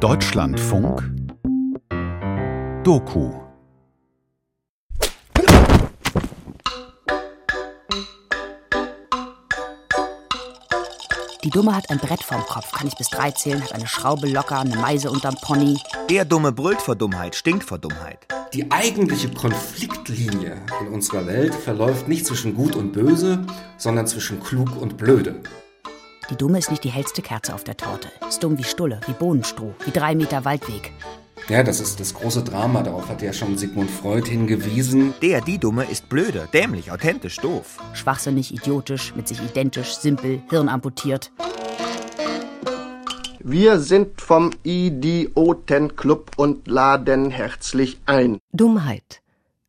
Deutschlandfunk 0.00 1.02
Doku 2.82 3.32
Die 11.42 11.50
Dumme 11.50 11.76
hat 11.76 11.88
ein 11.90 11.98
Brett 11.98 12.22
vorm 12.22 12.42
Kopf, 12.42 12.72
kann 12.72 12.88
ich 12.88 12.96
bis 12.96 13.08
drei 13.08 13.30
zählen, 13.30 13.62
hat 13.62 13.72
eine 13.72 13.86
Schraube 13.86 14.26
locker, 14.28 14.60
eine 14.60 14.76
Meise 14.76 15.10
unterm 15.10 15.36
Pony. 15.40 15.78
Der 16.10 16.24
Dumme 16.24 16.52
brüllt 16.52 16.82
vor 16.82 16.96
Dummheit, 16.96 17.34
stinkt 17.34 17.64
vor 17.64 17.78
Dummheit. 17.78 18.26
Die 18.52 18.70
eigentliche 18.70 19.30
Konfliktlinie 19.30 20.56
in 20.80 20.88
unserer 20.88 21.26
Welt 21.26 21.54
verläuft 21.54 22.08
nicht 22.08 22.26
zwischen 22.26 22.54
Gut 22.54 22.74
und 22.76 22.92
Böse, 22.92 23.46
sondern 23.78 24.06
zwischen 24.06 24.42
Klug 24.42 24.76
und 24.80 24.96
Blöde. 24.96 25.40
Die 26.30 26.36
Dumme 26.36 26.58
ist 26.58 26.70
nicht 26.70 26.84
die 26.84 26.90
hellste 26.90 27.20
Kerze 27.20 27.54
auf 27.54 27.64
der 27.64 27.76
Torte. 27.76 28.08
Ist 28.26 28.42
dumm 28.42 28.56
wie 28.56 28.64
Stulle, 28.64 29.00
wie 29.06 29.12
Bohnenstroh, 29.12 29.74
wie 29.84 29.90
drei 29.90 30.14
Meter 30.14 30.44
Waldweg. 30.44 30.90
Ja, 31.48 31.62
das 31.62 31.80
ist 31.80 32.00
das 32.00 32.14
große 32.14 32.42
Drama, 32.42 32.82
darauf 32.82 33.08
hat 33.10 33.20
ja 33.20 33.34
schon 33.34 33.58
Sigmund 33.58 33.90
Freud 33.90 34.30
hingewiesen. 34.30 35.12
Der, 35.20 35.42
die 35.42 35.58
Dumme, 35.58 35.84
ist 35.84 36.08
blöde, 36.08 36.48
dämlich, 36.54 36.90
authentisch, 36.90 37.36
doof. 37.36 37.76
Schwachsinnig, 37.92 38.54
idiotisch, 38.54 39.14
mit 39.14 39.28
sich 39.28 39.42
identisch, 39.42 39.96
simpel, 39.96 40.40
hirnamputiert. 40.48 41.30
Wir 43.40 43.78
sind 43.78 44.22
vom 44.22 44.52
Idiotenclub 44.62 46.30
und 46.38 46.66
laden 46.66 47.30
herzlich 47.30 48.00
ein. 48.06 48.38
Dummheit. 48.52 49.20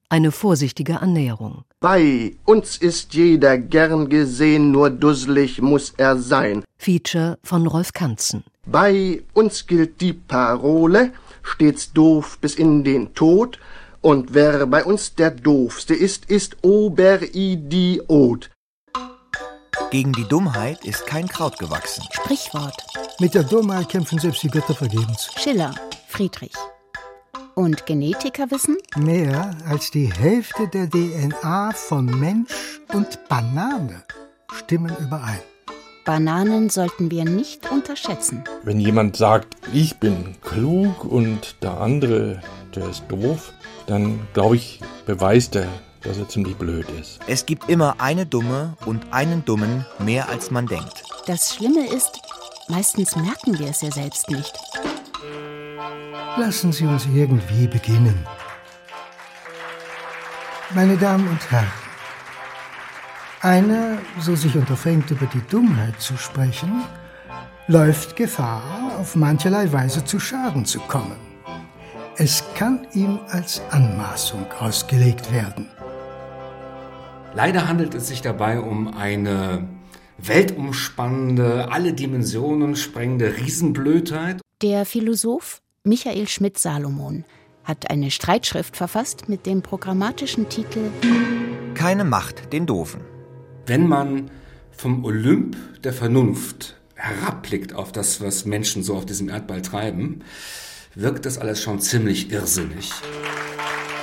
Eine 0.08 0.32
vorsichtige 0.32 1.02
Annäherung. 1.02 1.66
Bei 1.86 2.34
uns 2.46 2.78
ist 2.78 3.14
jeder 3.14 3.60
gern 3.60 4.10
gesehen, 4.10 4.72
nur 4.72 4.90
dusselig 4.90 5.62
muss 5.62 5.94
er 5.98 6.18
sein. 6.18 6.64
Feature 6.80 7.38
von 7.44 7.68
Rolf 7.68 7.94
Kanzen. 7.94 8.44
Bei 8.66 9.22
uns 9.36 9.68
gilt 9.68 10.02
die 10.02 10.14
Parole, 10.14 11.12
stets 11.44 11.94
doof 11.94 12.40
bis 12.42 12.56
in 12.56 12.84
den 12.84 13.14
Tod, 13.14 13.60
und 14.02 14.34
wer 14.34 14.66
bei 14.66 14.84
uns 14.84 15.14
der 15.14 15.30
Doofste 15.30 15.94
ist, 15.94 16.26
ist 16.26 16.58
Oberidiot. 16.64 18.50
Gegen 19.92 20.14
die 20.14 20.28
Dummheit 20.28 20.84
ist 20.86 21.06
kein 21.06 21.28
Kraut 21.28 21.60
gewachsen. 21.60 22.04
Sprichwort. 22.14 22.84
Mit 23.20 23.36
der 23.36 23.44
Dummheit 23.44 23.90
kämpfen 23.90 24.18
selbst 24.18 24.42
die 24.42 24.50
Götter 24.50 24.74
vergebens. 24.74 25.30
Schiller, 25.38 25.76
Friedrich. 26.08 26.56
Und 27.56 27.86
Genetiker 27.86 28.52
wissen? 28.52 28.76
Mehr 28.98 29.56
als 29.70 29.90
die 29.90 30.12
Hälfte 30.12 30.68
der 30.68 30.90
DNA 30.90 31.72
von 31.72 32.06
Mensch 32.06 32.82
und 32.94 33.18
Banane 33.30 34.04
stimmen 34.54 34.94
überein. 35.00 35.40
Bananen 36.04 36.70
sollten 36.70 37.10
wir 37.10 37.24
nicht 37.24 37.72
unterschätzen. 37.72 38.44
Wenn 38.64 38.82
jemand 38.82 39.16
sagt, 39.16 39.56
ich 39.72 39.96
bin 40.00 40.36
klug 40.42 41.06
und 41.06 41.56
der 41.64 41.80
andere, 41.80 42.42
der 42.76 42.90
ist 42.90 43.06
doof, 43.08 43.54
dann 43.88 44.28
glaube 44.34 44.58
ich, 44.58 44.82
beweist 45.06 45.56
er, 45.56 45.70
dass 46.04 46.18
er 46.18 46.28
ziemlich 46.28 46.58
blöd 46.58 46.86
ist. 47.00 47.20
Es 47.26 47.46
gibt 47.46 47.70
immer 47.70 47.96
eine 48.00 48.26
Dumme 48.26 48.76
und 48.86 49.14
einen 49.14 49.46
Dummen 49.46 49.86
mehr 50.00 50.28
als 50.28 50.52
man 50.52 50.68
denkt. 50.68 51.06
Das 51.26 51.56
Schlimme 51.56 51.88
ist, 51.88 52.20
meistens 52.68 53.16
merken 53.16 53.58
wir 53.58 53.70
es 53.70 53.82
ja 53.82 53.92
selbst 53.92 54.30
nicht. 54.30 54.54
Lassen 56.38 56.74
Sie 56.74 56.86
uns 56.86 57.08
irgendwie 57.14 57.66
beginnen. 57.66 58.26
Meine 60.74 60.98
Damen 60.98 61.28
und 61.30 61.52
Herren, 61.52 61.72
einer, 63.42 63.98
so 64.20 64.36
sich 64.36 64.56
unterfängt, 64.58 65.10
über 65.12 65.28
die 65.28 65.42
Dummheit 65.50 66.02
zu 66.02 66.18
sprechen, 66.18 66.84
läuft 67.68 68.18
Gefahr, 68.18 68.62
auf 69.00 69.16
mancherlei 69.16 69.72
Weise 69.72 70.04
zu 70.04 70.20
Schaden 70.20 70.66
zu 70.66 70.80
kommen. 70.80 71.16
Es 72.18 72.44
kann 72.56 72.86
ihm 72.94 73.20
als 73.30 73.62
Anmaßung 73.72 74.46
ausgelegt 74.60 75.32
werden. 75.32 75.70
Leider 77.34 77.68
handelt 77.68 77.96
es 77.96 78.08
sich 78.10 78.22
dabei 78.22 78.60
um 78.60 78.94
eine 78.94 79.70
weltumspannende, 80.18 81.72
alle 81.72 81.94
Dimensionen 81.94 82.76
sprengende 82.76 83.38
Riesenblödheit. 83.38 84.42
Der 84.62 84.86
Philosoph 84.86 85.62
Michael 85.88 86.28
Schmidt-Salomon 86.28 87.26
hat 87.64 87.92
eine 87.92 88.10
Streitschrift 88.10 88.76
verfasst 88.76 89.30
mit 89.30 89.46
dem 89.46 89.62
programmatischen 89.62 90.50
Titel 90.50 90.90
Keine 91.76 92.04
Macht 92.04 92.52
den 92.52 92.66
Doofen. 92.66 93.02
Wenn 93.68 93.88
man 93.88 94.32
vom 94.72 95.06
Olymp 95.06 95.56
der 95.84 95.94
Vernunft 95.94 96.76
herabblickt 96.96 97.76
auf 97.76 97.92
das, 97.92 98.20
was 98.20 98.46
Menschen 98.46 98.82
so 98.82 98.96
auf 98.96 99.06
diesem 99.06 99.30
Erdball 99.30 99.62
treiben, 99.62 100.24
wirkt 100.96 101.28
das 101.28 101.38
alles 101.38 101.62
schon 101.62 101.80
ziemlich 101.80 102.32
irrsinnig. 102.32 102.92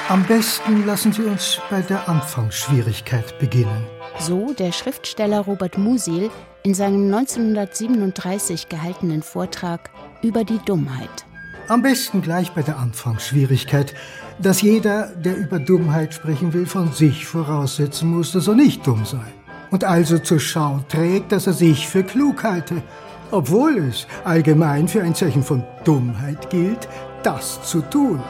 Am 0.09 0.25
besten 0.27 0.87
lassen 0.87 1.13
Sie 1.13 1.23
uns 1.23 1.59
bei 1.69 1.81
der 1.81 2.09
Anfangsschwierigkeit 2.09 3.41
beginnen. 3.41 3.89
So 4.21 4.53
der 4.53 4.71
Schriftsteller 4.71 5.41
Robert 5.41 5.79
Musil 5.79 6.31
in 6.63 6.75
seinem 6.75 7.13
1937 7.13 8.69
gehaltenen 8.69 9.25
Vortrag 9.25 9.91
über 10.23 10.45
die 10.45 10.61
Dummheit. 10.65 11.27
Am 11.69 11.81
besten 11.81 12.23
gleich 12.23 12.53
bei 12.53 12.63
der 12.63 12.79
Anfangsschwierigkeit, 12.79 13.95
dass 14.39 14.63
jeder, 14.63 15.15
der 15.15 15.37
über 15.37 15.61
Dummheit 15.61 16.13
sprechen 16.13 16.53
will, 16.53 16.67
von 16.67 16.93
sich 16.93 17.27
voraussetzen 17.27 18.11
muss, 18.11 18.33
dass 18.33 18.49
er 18.49 18.55
nicht 18.55 18.87
dumm 18.87 19.05
sei. 19.05 19.25
Und 19.71 19.85
also 19.85 20.19
zur 20.19 20.41
Schau 20.41 20.81
trägt, 20.89 21.31
dass 21.33 21.47
er 21.47 21.53
sich 21.53 21.89
für 21.89 22.03
klug 22.03 22.43
halte, 22.43 22.83
obwohl 23.31 23.79
es 23.79 24.07
allgemein 24.25 24.89
für 24.89 25.03
ein 25.03 25.15
Zeichen 25.15 25.43
von 25.43 25.63
Dummheit 25.85 26.51
gilt, 26.51 26.89
das 27.23 27.63
zu 27.63 27.81
tun. 27.81 28.21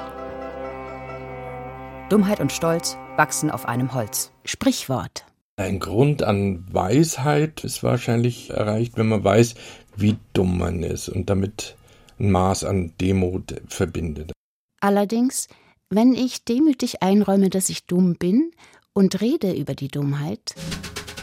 Dummheit 2.11 2.41
und 2.41 2.53
Stolz 2.53 2.99
wachsen 3.17 3.51
auf 3.51 3.67
einem 3.67 3.95
Holz. 3.95 4.31
Sprichwort. 4.45 5.25
Ein 5.57 5.81
Grund 5.81 6.23
an 6.23 6.67
Weisheit 6.71 7.65
ist 7.65 7.83
wahrscheinlich 7.83 8.51
erreicht, 8.51 8.97
wenn 8.97 9.09
man 9.09 9.25
weiß, 9.25 9.55
wie 9.97 10.19
dumm 10.35 10.59
man 10.59 10.83
ist 10.83 11.09
und 11.09 11.31
damit 11.31 11.77
ein 12.19 12.31
Maß 12.31 12.65
an 12.65 12.93
Demut 13.01 13.61
verbindet. 13.69 14.33
Allerdings, 14.81 15.49
wenn 15.91 16.15
ich 16.15 16.45
demütig 16.45 17.03
einräume, 17.03 17.51
dass 17.51 17.69
ich 17.69 17.87
dumm 17.87 18.15
bin 18.17 18.51
und 18.93 19.21
rede 19.21 19.53
über 19.53 19.75
die 19.75 19.89
Dummheit, 19.89 20.55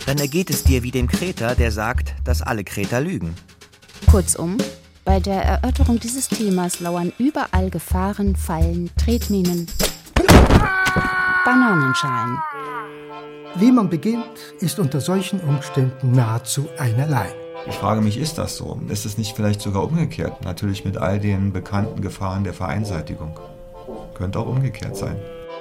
Dann 0.05 0.17
ergeht 0.17 0.49
es 0.49 0.63
dir 0.63 0.81
wie 0.83 0.91
dem 0.91 1.07
Kreter, 1.07 1.55
der 1.55 1.71
sagt, 1.71 2.15
dass 2.23 2.41
alle 2.41 2.63
Kreter 2.63 2.99
lügen. 3.01 3.35
kurzum, 4.09 4.57
bei 5.05 5.19
der 5.19 5.43
Erörterung 5.43 5.99
dieses 5.99 6.27
Themas 6.29 6.79
lauern 6.79 7.11
überall 7.19 7.69
Gefahren, 7.69 8.35
Fallen, 8.35 8.89
Tretminen, 8.97 9.67
Bananenschalen. 11.45 12.37
Wie 13.55 13.71
man 13.71 13.89
beginnt, 13.89 14.25
ist 14.59 14.79
unter 14.79 15.01
solchen 15.01 15.39
Umständen 15.41 16.11
nahezu 16.11 16.69
einerlei. 16.77 17.33
Ich 17.67 17.75
frage 17.75 18.01
mich, 18.01 18.17
ist 18.17 18.37
das 18.37 18.55
so? 18.55 18.79
Ist 18.89 19.05
es 19.05 19.17
nicht 19.17 19.35
vielleicht 19.35 19.61
sogar 19.61 19.83
umgekehrt? 19.83 20.43
Natürlich 20.43 20.85
mit 20.85 20.97
all 20.97 21.19
den 21.19 21.51
bekannten 21.53 22.01
Gefahren 22.01 22.43
der 22.43 22.53
Vereinseitigung. 22.53 23.39
Könnte 24.13 24.39
auch 24.39 24.47
umgekehrt 24.47 24.95
sein. 24.95 25.15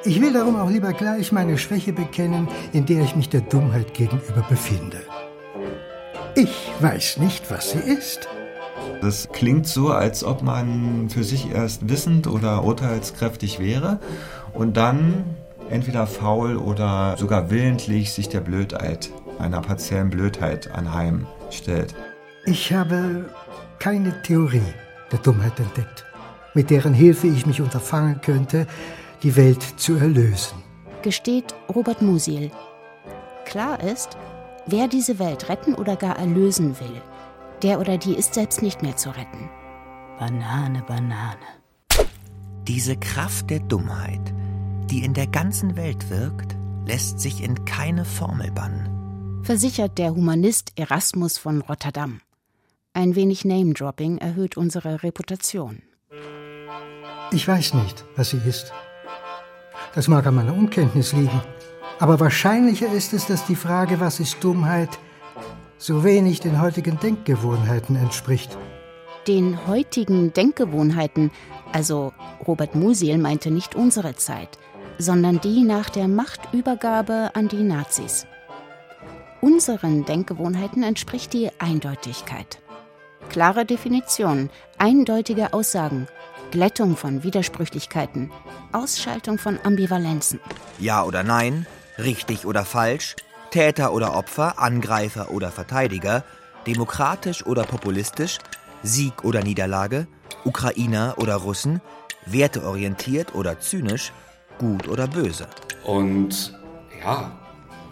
Ich 0.04 0.20
will 0.20 0.32
darum 0.32 0.56
auch 0.56 0.70
lieber 0.70 0.92
gleich 0.92 1.32
meine 1.32 1.58
Schwäche 1.58 1.92
bekennen, 1.92 2.48
in 2.72 2.86
der 2.86 3.02
ich 3.02 3.16
mich 3.16 3.28
der 3.28 3.40
Dummheit 3.40 3.94
gegenüber 3.94 4.44
befinde. 4.48 4.98
Ich 6.34 6.70
weiß 6.80 7.18
nicht, 7.18 7.50
was 7.50 7.72
sie 7.72 7.80
ist. 7.80 8.28
Das 9.00 9.28
klingt 9.32 9.66
so, 9.66 9.90
als 9.90 10.24
ob 10.24 10.42
man 10.42 11.08
für 11.08 11.24
sich 11.24 11.50
erst 11.50 11.88
wissend 11.88 12.26
oder 12.26 12.64
urteilskräftig 12.64 13.58
wäre 13.58 13.98
und 14.54 14.76
dann 14.76 15.24
entweder 15.70 16.06
faul 16.06 16.56
oder 16.56 17.16
sogar 17.16 17.50
willentlich 17.50 18.12
sich 18.12 18.28
der 18.28 18.40
Blödheit, 18.40 19.10
einer 19.38 19.60
partiellen 19.60 20.10
Blödheit 20.10 20.70
anheimstellt. 21.48 21.94
Ich 22.44 22.72
habe 22.72 23.30
keine 23.78 24.22
Theorie 24.22 24.74
der 25.10 25.18
Dummheit 25.20 25.58
entdeckt, 25.58 26.04
mit 26.54 26.70
deren 26.70 26.94
Hilfe 26.94 27.26
ich 27.26 27.46
mich 27.46 27.60
unterfangen 27.60 28.20
könnte, 28.20 28.66
die 29.22 29.36
Welt 29.36 29.62
zu 29.76 29.96
erlösen. 29.96 30.62
Gesteht 31.02 31.54
Robert 31.74 32.02
Musil. 32.02 32.50
Klar 33.44 33.82
ist, 33.82 34.16
wer 34.66 34.88
diese 34.88 35.18
Welt 35.18 35.48
retten 35.48 35.74
oder 35.74 35.96
gar 35.96 36.18
erlösen 36.18 36.78
will, 36.80 37.00
der 37.62 37.80
oder 37.80 37.96
die 37.96 38.14
ist 38.14 38.34
selbst 38.34 38.62
nicht 38.62 38.82
mehr 38.82 38.96
zu 38.96 39.10
retten. 39.10 39.48
Banane, 40.18 40.82
Banane. 40.86 41.48
Diese 42.66 42.96
Kraft 42.96 43.48
der 43.50 43.60
Dummheit, 43.60 44.34
die 44.90 45.04
in 45.04 45.14
der 45.14 45.26
ganzen 45.26 45.76
Welt 45.76 46.10
wirkt, 46.10 46.56
lässt 46.86 47.20
sich 47.20 47.42
in 47.42 47.64
keine 47.64 48.04
Formel 48.04 48.50
bannen. 48.50 48.97
Versichert 49.42 49.98
der 49.98 50.14
Humanist 50.14 50.72
Erasmus 50.76 51.38
von 51.38 51.62
Rotterdam. 51.62 52.20
Ein 52.92 53.14
wenig 53.14 53.44
Name-Dropping 53.44 54.18
erhöht 54.18 54.56
unsere 54.56 55.02
Reputation. 55.02 55.82
Ich 57.32 57.46
weiß 57.46 57.74
nicht, 57.74 58.04
was 58.16 58.30
sie 58.30 58.40
ist. 58.46 58.72
Das 59.94 60.08
mag 60.08 60.26
an 60.26 60.34
meiner 60.34 60.54
Unkenntnis 60.54 61.12
liegen. 61.12 61.40
Aber 61.98 62.20
wahrscheinlicher 62.20 62.92
ist 62.92 63.12
es, 63.12 63.26
dass 63.26 63.46
die 63.46 63.56
Frage, 63.56 64.00
was 64.00 64.20
ist 64.20 64.42
Dummheit, 64.44 64.98
so 65.78 66.04
wenig 66.04 66.40
den 66.40 66.60
heutigen 66.60 66.98
Denkgewohnheiten 67.00 67.96
entspricht. 67.96 68.56
den 69.26 69.66
heutigen 69.66 70.32
Denkgewohnheiten, 70.32 71.30
also 71.70 72.12
Robert 72.46 72.74
Musil 72.74 73.18
meinte 73.18 73.50
nicht 73.50 73.74
unsere 73.74 74.16
Zeit, 74.16 74.58
sondern 74.96 75.38
die 75.40 75.64
nach 75.64 75.90
der 75.90 76.08
Machtübergabe 76.08 77.30
an 77.34 77.48
die 77.48 77.62
Nazis. 77.62 78.26
Unseren 79.40 80.04
Denkgewohnheiten 80.04 80.82
entspricht 80.82 81.32
die 81.32 81.50
Eindeutigkeit. 81.60 82.58
Klare 83.28 83.64
Definitionen, 83.64 84.50
eindeutige 84.78 85.52
Aussagen, 85.52 86.08
Glättung 86.50 86.96
von 86.96 87.22
Widersprüchlichkeiten, 87.22 88.32
Ausschaltung 88.72 89.38
von 89.38 89.58
Ambivalenzen. 89.62 90.40
Ja 90.80 91.04
oder 91.04 91.22
nein, 91.22 91.66
richtig 91.98 92.46
oder 92.46 92.64
falsch, 92.64 93.14
Täter 93.50 93.92
oder 93.92 94.16
Opfer, 94.16 94.58
Angreifer 94.58 95.30
oder 95.30 95.52
Verteidiger, 95.52 96.24
demokratisch 96.66 97.46
oder 97.46 97.62
populistisch, 97.62 98.38
Sieg 98.82 99.24
oder 99.24 99.42
Niederlage, 99.44 100.08
Ukrainer 100.44 101.14
oder 101.18 101.36
Russen, 101.36 101.80
werteorientiert 102.26 103.34
oder 103.34 103.60
zynisch, 103.60 104.12
gut 104.58 104.88
oder 104.88 105.06
böse. 105.06 105.46
Und 105.84 106.58
ja, 107.00 107.30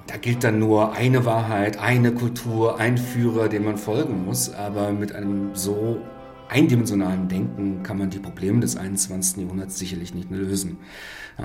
da 0.06 0.16
gilt 0.16 0.44
dann 0.44 0.58
nur 0.58 0.92
eine 0.92 1.24
Wahrheit, 1.24 1.78
eine 1.78 2.12
Kultur, 2.12 2.78
ein 2.78 2.96
Führer, 2.96 3.48
dem 3.48 3.64
man 3.64 3.76
folgen 3.76 4.24
muss. 4.24 4.52
Aber 4.52 4.92
mit 4.92 5.12
einem 5.12 5.54
so 5.54 6.00
eindimensionalen 6.48 7.28
Denken 7.28 7.82
kann 7.82 7.98
man 7.98 8.10
die 8.10 8.18
Probleme 8.18 8.60
des 8.60 8.76
21. 8.76 9.42
Jahrhunderts 9.42 9.78
sicherlich 9.78 10.14
nicht 10.14 10.30
mehr 10.30 10.40
lösen, 10.40 10.78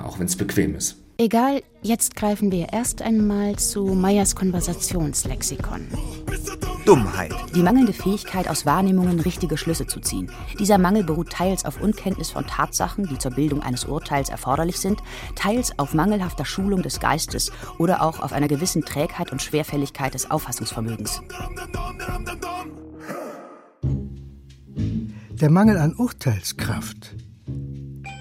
auch 0.00 0.18
wenn 0.18 0.26
es 0.26 0.36
bequem 0.36 0.74
ist. 0.76 1.01
Egal, 1.18 1.62
jetzt 1.82 2.16
greifen 2.16 2.50
wir 2.50 2.72
erst 2.72 3.02
einmal 3.02 3.56
zu 3.56 3.84
Meyers 3.84 4.34
Konversationslexikon. 4.34 5.86
Dummheit. 6.84 7.32
Die 7.54 7.62
mangelnde 7.62 7.92
Fähigkeit, 7.92 8.48
aus 8.48 8.66
Wahrnehmungen 8.66 9.20
richtige 9.20 9.56
Schlüsse 9.56 9.86
zu 9.86 10.00
ziehen. 10.00 10.32
Dieser 10.58 10.78
Mangel 10.78 11.04
beruht 11.04 11.30
teils 11.30 11.64
auf 11.64 11.80
Unkenntnis 11.80 12.30
von 12.30 12.46
Tatsachen, 12.46 13.06
die 13.06 13.18
zur 13.18 13.30
Bildung 13.30 13.62
eines 13.62 13.84
Urteils 13.84 14.30
erforderlich 14.30 14.80
sind, 14.80 15.00
teils 15.36 15.78
auf 15.78 15.94
mangelhafter 15.94 16.44
Schulung 16.44 16.82
des 16.82 16.98
Geistes 16.98 17.52
oder 17.78 18.02
auch 18.02 18.20
auf 18.20 18.32
einer 18.32 18.48
gewissen 18.48 18.82
Trägheit 18.82 19.30
und 19.30 19.42
Schwerfälligkeit 19.42 20.14
des 20.14 20.30
Auffassungsvermögens. 20.30 21.22
Der 25.30 25.50
Mangel 25.50 25.76
an 25.76 25.94
Urteilskraft 25.94 27.14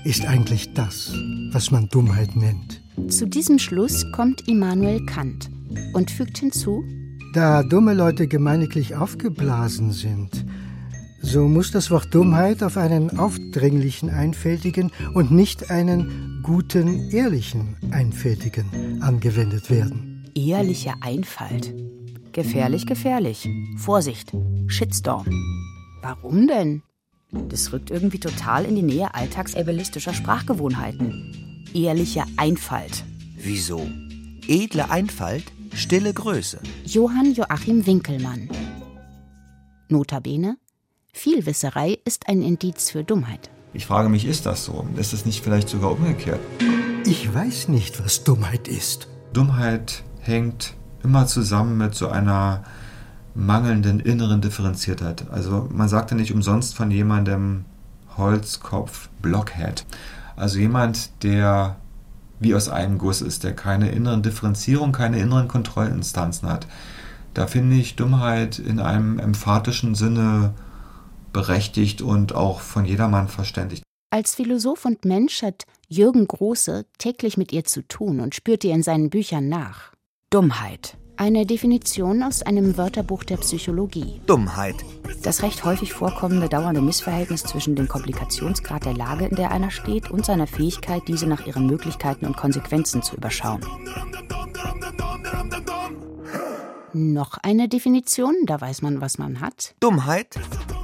ist 0.04 0.26
eigentlich 0.26 0.74
das, 0.74 1.14
was 1.52 1.72
man 1.72 1.88
Dummheit 1.90 2.36
nennt. 2.36 2.81
Zu 3.10 3.28
diesem 3.28 3.60
Schluss 3.60 4.06
kommt 4.12 4.48
Immanuel 4.48 5.06
Kant 5.06 5.50
und 5.94 6.12
fügt 6.12 6.38
hinzu, 6.38 6.84
da 7.34 7.64
dumme 7.64 7.94
Leute 7.94 8.28
gemeiniglich 8.28 8.96
aufgeblasen 8.96 9.92
sind, 9.92 10.46
so 11.22 11.48
muss 11.48 11.72
das 11.72 11.92
Wort 11.92 12.14
Dummheit 12.14 12.64
auf 12.64 12.78
einen 12.78 13.20
aufdringlichen 13.20 14.10
Einfältigen 14.10 14.92
und 15.14 15.32
nicht 15.32 15.70
einen 15.70 16.42
guten, 16.44 17.10
ehrlichen 17.12 17.78
Einfältigen 17.92 19.02
angewendet 19.02 19.70
werden. 19.70 20.26
Ehrliche 20.34 20.94
Einfalt. 21.02 21.74
Gefährlich, 22.32 22.86
gefährlich. 22.86 23.48
Vorsicht. 23.78 24.32
Shitstorm. 24.68 25.28
Warum 26.02 26.48
denn? 26.48 26.82
Das 27.50 27.72
rückt 27.72 27.92
irgendwie 27.92 28.20
total 28.20 28.66
in 28.66 28.76
die 28.76 28.82
Nähe 28.82 29.14
alltagsableistischer 29.14 30.14
Sprachgewohnheiten. 30.14 31.51
Ehrliche 31.74 32.24
Einfalt. 32.38 33.04
Wieso? 33.38 33.90
Edle 34.48 34.90
Einfalt 34.90 35.44
Stille 35.74 36.14
Größe. 36.14 36.60
Johann 36.86 37.34
Joachim 37.34 37.86
Winkelmann. 37.86 38.50
Notabene: 39.88 40.58
Vielwisserei 41.14 41.98
ist 42.04 42.28
ein 42.28 42.42
Indiz 42.42 42.92
für 42.92 43.06
Dummheit. 43.06 43.50
Ich 43.74 43.86
frage 43.86 44.10
mich, 44.10 44.26
ist 44.26 44.46
das 44.46 44.66
so? 44.66 44.86
Ist 44.98 45.14
es 45.14 45.26
nicht 45.26 45.42
vielleicht 45.42 45.70
sogar 45.70 45.92
umgekehrt? 45.92 46.42
Ich 47.06 47.34
weiß 47.34 47.70
nicht, 47.70 48.04
was 48.04 48.26
Dummheit 48.26 48.68
ist. 48.68 49.08
Dummheit 49.32 50.04
hängt 50.20 50.74
immer 51.04 51.26
zusammen 51.26 51.78
mit 51.78 51.96
so 51.96 52.10
einer 52.10 52.64
mangelnden 53.34 54.02
inneren 54.02 54.42
Differenziertheit. 54.42 55.32
Also 55.32 55.70
man 55.72 55.88
sagte 55.88 56.16
nicht 56.16 56.34
umsonst 56.34 56.76
von 56.76 56.92
jemandem 56.92 57.64
Holzkopf 58.18 59.08
Blockhead. 59.22 59.86
Also 60.36 60.60
jemand, 60.60 61.24
der 61.24 61.78
wie 62.40 62.56
aus 62.56 62.70
einem 62.70 62.98
Guss 62.98 63.22
ist, 63.22 63.44
der 63.44 63.56
keine 63.56 63.92
inneren 63.92 64.24
Differenzierung, 64.24 64.92
keine 64.92 65.20
inneren 65.20 65.48
Kontrollinstanzen 65.48 66.50
hat. 66.50 66.68
Da 67.34 67.48
finde 67.48 67.76
ich 67.76 67.96
Dummheit 67.96 68.60
in 68.60 68.80
einem 68.80 69.20
emphatischen 69.20 69.96
Sinne 69.96 70.54
berechtigt 71.32 72.02
und 72.02 72.34
auch 72.34 72.60
von 72.60 72.86
jedermann 72.86 73.28
verständlich. 73.28 73.84
Als 74.10 74.36
Philosoph 74.36 74.84
und 74.86 75.06
Mensch 75.06 75.42
hat 75.42 75.64
Jürgen 75.88 76.28
Große 76.28 76.86
täglich 76.98 77.38
mit 77.38 77.54
ihr 77.54 77.64
zu 77.64 77.88
tun 77.88 78.20
und 78.20 78.36
spürt 78.36 78.64
ihr 78.64 78.74
in 78.74 78.84
seinen 78.84 79.10
Büchern 79.10 79.48
nach. 79.48 79.94
Dummheit. 80.30 80.98
Eine 81.22 81.46
Definition 81.46 82.24
aus 82.24 82.42
einem 82.42 82.78
Wörterbuch 82.78 83.24
der 83.24 83.38
Psychologie. 83.38 84.20
Dummheit. 84.26 84.74
Das 85.22 85.44
recht 85.44 85.64
häufig 85.64 85.94
vorkommende 85.94 86.50
dauernde 86.50 86.82
Missverhältnis 86.82 87.44
zwischen 87.44 87.76
dem 87.76 87.88
Komplikationsgrad 87.88 88.86
der 88.86 88.96
Lage, 88.96 89.26
in 89.26 89.36
der 89.36 89.52
einer 89.52 89.70
steht, 89.70 90.10
und 90.10 90.26
seiner 90.26 90.48
Fähigkeit, 90.48 91.04
diese 91.08 91.28
nach 91.28 91.46
ihren 91.46 91.68
Möglichkeiten 91.68 92.26
und 92.26 92.38
Konsequenzen 92.38 93.04
zu 93.04 93.18
überschauen. 93.18 93.62
Noch 96.94 97.38
eine 97.42 97.70
Definition, 97.70 98.36
da 98.46 98.60
weiß 98.60 98.82
man, 98.82 99.00
was 99.00 99.18
man 99.18 99.40
hat. 99.40 99.76
Dummheit. 99.80 100.36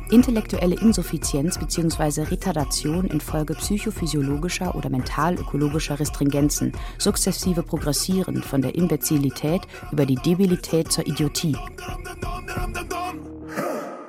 Intellektuelle 0.10 0.80
Insuffizienz 0.80 1.58
bzw. 1.58 2.24
Retardation 2.24 3.08
infolge 3.08 3.56
psychophysiologischer 3.56 4.74
oder 4.76 4.90
mentalökologischer 4.90 6.00
Restringenzen, 6.00 6.72
sukzessive 6.98 7.62
progressierend 7.62 8.46
von 8.46 8.62
der 8.62 8.76
Imbezilität 8.76 9.62
über 9.92 10.06
die 10.06 10.16
Debilität 10.16 10.94
zur 10.94 11.06
Idiotie. 11.08 11.58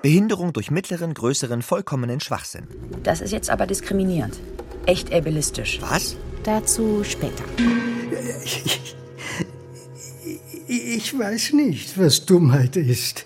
Behinderung 0.01 0.53
durch 0.53 0.71
mittleren, 0.71 1.15
größeren, 1.15 1.63
vollkommenen 1.63 2.21
Schwachsinn. 2.21 2.69
Das 3.03 3.21
ist 3.21 3.33
jetzt 3.33 3.51
aber 3.51 3.67
diskriminierend. 3.67 4.39
Echt 4.87 5.13
ableistisch. 5.13 5.81
Was? 5.83 6.15
Dazu 6.45 7.03
später. 7.03 7.43
Ich, 10.71 11.19
weiß 11.19 11.55
nicht, 11.55 11.99
was 11.99 12.27
Dummheit 12.27 12.77
ist. 12.77 13.25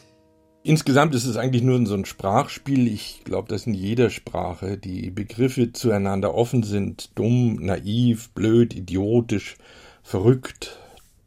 Insgesamt 0.63 1.13
ist 1.17 1.25
es 1.25 1.37
eigentlich 1.37 1.65
nur 1.65 1.85
so 1.87 1.95
ein 1.95 2.05
Sprachspiel. 2.05 2.87
Ich 2.87 3.23
glaube, 3.25 3.49
dass 3.49 3.67
in 3.67 3.75
jeder 3.75 4.11
Sprache 4.11 4.79
die 4.79 5.11
Begriffe 5.11 5.73
zueinander 5.73 6.35
offen 6.35 6.63
sind. 6.63 7.11
Dumm, 7.17 7.57
naiv, 7.57 8.31
blöd, 8.31 8.77
idiotisch, 8.77 9.57
verrückt, 10.05 10.79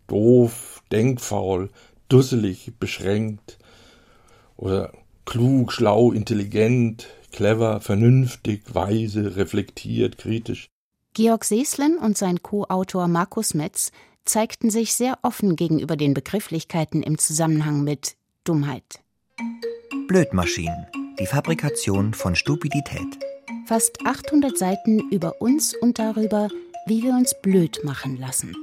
doof, 0.07 0.81
denkfaul, 0.89 1.69
dusselig, 2.07 2.71
beschränkt 2.79 3.57
oder 4.55 4.93
klug, 5.25 5.73
schlau, 5.73 6.13
intelligent, 6.13 7.07
clever, 7.33 7.81
vernünftig, 7.81 8.73
weise, 8.73 9.35
reflektiert, 9.35 10.17
kritisch. 10.17 10.69
Georg 11.13 11.43
Seeslen 11.43 11.97
und 11.97 12.17
sein 12.17 12.41
Co-Autor 12.41 13.09
Markus 13.09 13.53
Metz 13.53 13.91
zeigten 14.25 14.69
sich 14.69 14.93
sehr 14.93 15.19
offen 15.21 15.55
gegenüber 15.55 15.95
den 15.95 16.13
Begrifflichkeiten 16.13 17.03
im 17.03 17.17
Zusammenhang 17.17 17.83
mit 17.83 18.15
Dummheit. 18.43 19.01
Blödmaschinen. 20.07 20.87
Die 21.19 21.25
Fabrikation 21.25 22.13
von 22.13 22.35
Stupidität. 22.35 23.07
Fast 23.65 24.05
800 24.05 24.57
Seiten 24.57 24.99
über 25.11 25.41
uns 25.41 25.73
und 25.73 25.97
darüber, 25.97 26.49
wie 26.85 27.03
wir 27.03 27.13
uns 27.13 27.33
blöd 27.41 27.79
machen 27.83 28.17
lassen. 28.17 28.53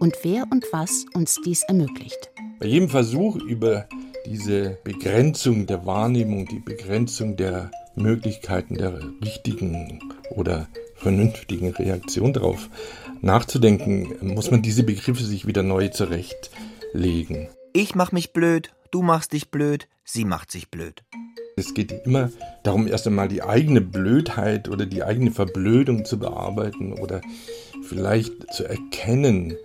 Und 0.00 0.16
wer 0.22 0.44
und 0.50 0.64
was 0.72 1.06
uns 1.14 1.38
dies 1.44 1.62
ermöglicht. 1.64 2.30
Bei 2.60 2.66
jedem 2.66 2.88
Versuch 2.88 3.36
über 3.36 3.88
diese 4.26 4.78
Begrenzung 4.84 5.66
der 5.66 5.84
Wahrnehmung, 5.86 6.46
die 6.46 6.60
Begrenzung 6.60 7.36
der 7.36 7.70
Möglichkeiten 7.94 8.76
der 8.76 9.00
richtigen 9.22 10.00
oder 10.30 10.68
vernünftigen 10.94 11.70
Reaktion 11.70 12.32
darauf 12.32 12.68
nachzudenken, 13.20 14.14
muss 14.22 14.50
man 14.50 14.62
diese 14.62 14.82
Begriffe 14.82 15.24
sich 15.24 15.46
wieder 15.46 15.62
neu 15.62 15.88
zurechtlegen. 15.88 17.48
Ich 17.72 17.94
mach 17.94 18.12
mich 18.12 18.32
blöd, 18.32 18.70
du 18.90 19.02
machst 19.02 19.32
dich 19.32 19.50
blöd, 19.50 19.88
sie 20.04 20.24
macht 20.24 20.50
sich 20.50 20.70
blöd. 20.70 21.04
Es 21.56 21.74
geht 21.74 21.92
immer 22.06 22.30
darum, 22.62 22.86
erst 22.86 23.08
einmal 23.08 23.28
die 23.28 23.42
eigene 23.42 23.80
Blödheit 23.80 24.68
oder 24.68 24.86
die 24.86 25.02
eigene 25.02 25.32
Verblödung 25.32 26.04
zu 26.04 26.18
bearbeiten 26.18 26.92
oder 26.92 27.20
vielleicht 27.82 28.52
zu 28.52 28.64
erkennen, 28.64 29.56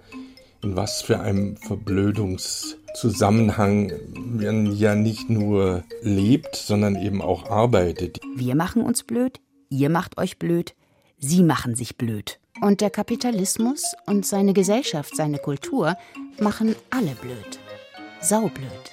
in 0.63 0.75
was 0.75 1.03
für 1.03 1.19
einem 1.19 1.57
Verblödungszusammenhang 1.57 3.91
man 4.15 4.75
ja 4.75 4.95
nicht 4.95 5.29
nur 5.29 5.83
lebt, 6.01 6.55
sondern 6.55 6.95
eben 6.95 7.21
auch 7.21 7.51
arbeitet. 7.51 8.19
Wir 8.35 8.55
machen 8.55 8.81
uns 8.81 9.03
blöd, 9.03 9.39
ihr 9.69 9.89
macht 9.89 10.17
euch 10.17 10.39
blöd, 10.39 10.73
sie 11.23 11.43
machen 11.43 11.75
sich 11.75 11.97
blöd. 11.97 12.39
Und 12.61 12.81
der 12.81 12.89
Kapitalismus 12.89 13.95
und 14.05 14.25
seine 14.25 14.53
Gesellschaft, 14.53 15.15
seine 15.15 15.39
Kultur 15.39 15.95
machen 16.39 16.75
alle 16.89 17.15
blöd. 17.15 17.59
Saublöd. 18.21 18.91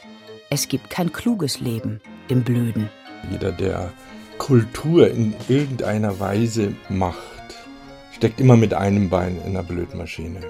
Es 0.49 0.69
gibt 0.69 0.91
kein 0.91 1.13
kluges 1.13 1.61
Leben 1.61 2.01
im 2.29 2.43
Blöden. 2.43 2.89
Jeder, 3.31 3.53
der 3.53 3.93
Kultur 4.39 5.11
in 5.11 5.35
irgendeiner 5.49 6.19
Weise 6.19 6.75
macht, 6.89 7.19
steckt 8.13 8.41
immer 8.41 8.57
mit 8.57 8.75
einem 8.75 9.11
Bein 9.11 9.37
in 9.37 9.51
einer 9.51 9.63
Blödmaschine. 9.63 10.41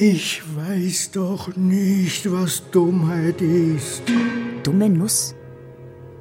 Ich 0.00 0.42
weiß 0.56 1.10
doch 1.12 1.54
nicht, 1.54 2.30
was 2.32 2.70
Dummheit 2.70 3.42
ist. 3.42 4.02
Dumme 4.62 4.88
Nuss? 4.88 5.34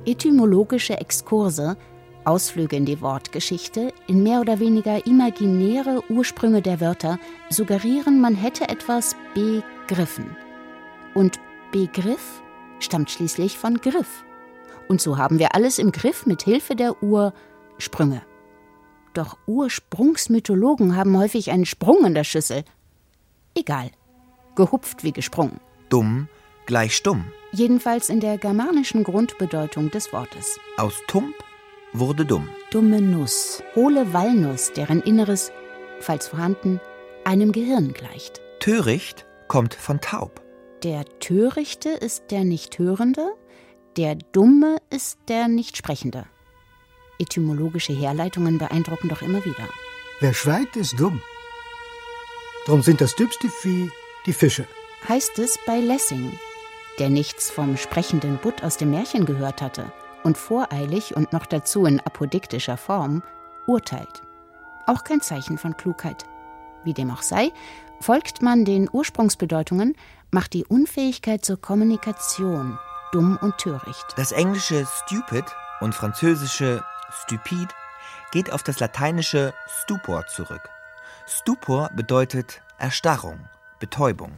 Etymologische 0.06 0.98
Exkurse, 1.00 1.78
Ausflüge 2.26 2.76
in 2.76 2.86
die 2.86 3.02
Wortgeschichte, 3.02 3.94
in 4.08 4.24
mehr 4.24 4.42
oder 4.42 4.60
weniger 4.60 5.06
imaginäre 5.06 6.04
Ursprünge 6.10 6.62
der 6.62 6.80
Wörter 6.80 7.20
suggerieren, 7.50 8.22
man 8.22 8.36
hätte 8.36 8.70
etwas 8.70 9.16
begriffen. 9.34 10.36
Und 11.14 11.40
Begriff 11.72 12.42
stammt 12.80 13.12
schließlich 13.12 13.58
von 13.58 13.78
Griff. 13.78 14.24
Und 14.88 15.02
so 15.02 15.18
haben 15.18 15.40
wir 15.40 15.56
alles 15.56 15.80
im 15.80 15.92
Griff 15.92 16.26
mit 16.26 16.44
Hilfe 16.44 16.76
der 16.76 17.02
Ursprünge. 17.02 18.22
Doch 19.14 19.38
Ursprungsmythologen 19.46 20.96
haben 20.96 21.18
häufig 21.18 21.52
einen 21.52 21.66
Sprung 21.66 22.06
in 22.06 22.14
der 22.14 22.24
Schüssel. 22.24 22.64
Egal. 23.56 23.92
Gehupft 24.56 25.04
wie 25.04 25.12
gesprungen. 25.12 25.60
Dumm 25.90 26.28
gleich 26.66 26.96
stumm. 26.96 27.26
Jedenfalls 27.52 28.10
in 28.10 28.22
der 28.22 28.38
germanischen 28.38 29.04
Grundbedeutung 29.04 29.92
des 29.92 30.14
Wortes. 30.14 30.58
Aus 30.78 30.94
tump 31.08 31.36
wurde 31.94 32.26
dumm. 32.26 32.50
Dumme 32.72 33.02
Nuss. 33.02 33.62
Hohle 33.76 34.14
Walnuss, 34.14 34.72
deren 34.74 35.02
Inneres, 35.02 35.52
falls 36.00 36.28
vorhanden, 36.28 36.80
einem 37.24 37.52
Gehirn 37.52 37.94
gleicht. 37.94 38.42
Töricht 38.60 39.26
kommt 39.48 39.74
von 39.74 40.00
taub. 40.02 40.42
Der 40.84 41.06
Törichte 41.20 41.90
ist 41.90 42.32
der 42.32 42.44
Nichthörende, 42.44 43.34
der 43.98 44.16
Dumme 44.16 44.78
ist 44.90 45.20
der 45.28 45.48
Nichtsprechende. 45.48 46.26
Etymologische 47.20 47.94
Herleitungen 47.94 48.58
beeindrucken 48.58 49.10
doch 49.10 49.22
immer 49.22 49.46
wieder. 49.46 49.68
Wer 50.22 50.34
schweigt, 50.34 50.76
ist 50.76 51.00
dumm. 51.00 51.22
Drum 52.66 52.82
sind 52.82 53.02
das 53.02 53.16
dümmste 53.16 53.50
Vieh 53.50 53.92
die 54.26 54.34
Fische. 54.34 54.66
Heißt 55.08 55.40
es 55.40 55.60
bei 55.66 55.80
Lessing, 55.80 56.32
der 57.00 57.10
nichts 57.10 57.50
vom 57.50 57.76
sprechenden 57.76 58.38
Butt 58.38 58.64
aus 58.64 58.78
dem 58.78 58.92
Märchen 58.92 59.26
gehört 59.26 59.62
hatte 59.62 59.92
und 60.24 60.38
voreilig 60.38 61.16
und 61.16 61.34
noch 61.34 61.46
dazu 61.46 61.86
in 61.86 62.00
apodiktischer 62.00 62.78
Form 62.78 63.24
urteilt. 63.68 64.24
Auch 64.88 65.04
kein 65.04 65.22
Zeichen 65.22 65.58
von 65.58 65.78
Klugheit. 65.78 66.26
Wie 66.84 66.94
dem 66.94 67.12
auch 67.12 67.22
sei, 67.22 67.52
folgt 68.00 68.42
man 68.42 68.66
den 68.66 68.90
Ursprungsbedeutungen, 68.92 69.96
macht 70.32 70.54
die 70.54 70.66
Unfähigkeit 70.66 71.46
zur 71.46 71.62
Kommunikation 71.62 72.78
dumm 73.12 73.38
und 73.42 73.58
töricht. 73.58 74.06
Das 74.16 74.32
englische 74.32 74.86
stupid 74.86 75.46
und 75.82 75.94
französische 75.94 76.84
stupide 77.12 77.74
geht 78.32 78.52
auf 78.52 78.64
das 78.64 78.80
lateinische 78.80 79.54
stupor 79.84 80.26
zurück. 80.28 80.70
Stupor 81.28 81.90
bedeutet 81.96 82.62
Erstarrung, 82.78 83.40
Betäubung. 83.80 84.32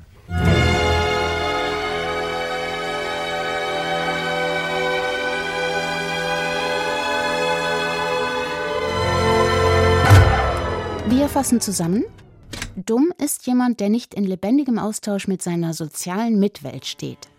Wir 11.23 11.29
fassen 11.29 11.61
zusammen. 11.61 12.03
Dumm 12.75 13.13
ist 13.17 13.47
jemand, 13.47 13.79
der 13.79 13.87
nicht 13.87 14.13
in 14.13 14.25
lebendigem 14.25 14.77
Austausch 14.77 15.29
mit 15.29 15.41
seiner 15.41 15.73
sozialen 15.73 16.37
Mitwelt 16.37 16.85
steht. 16.85 17.29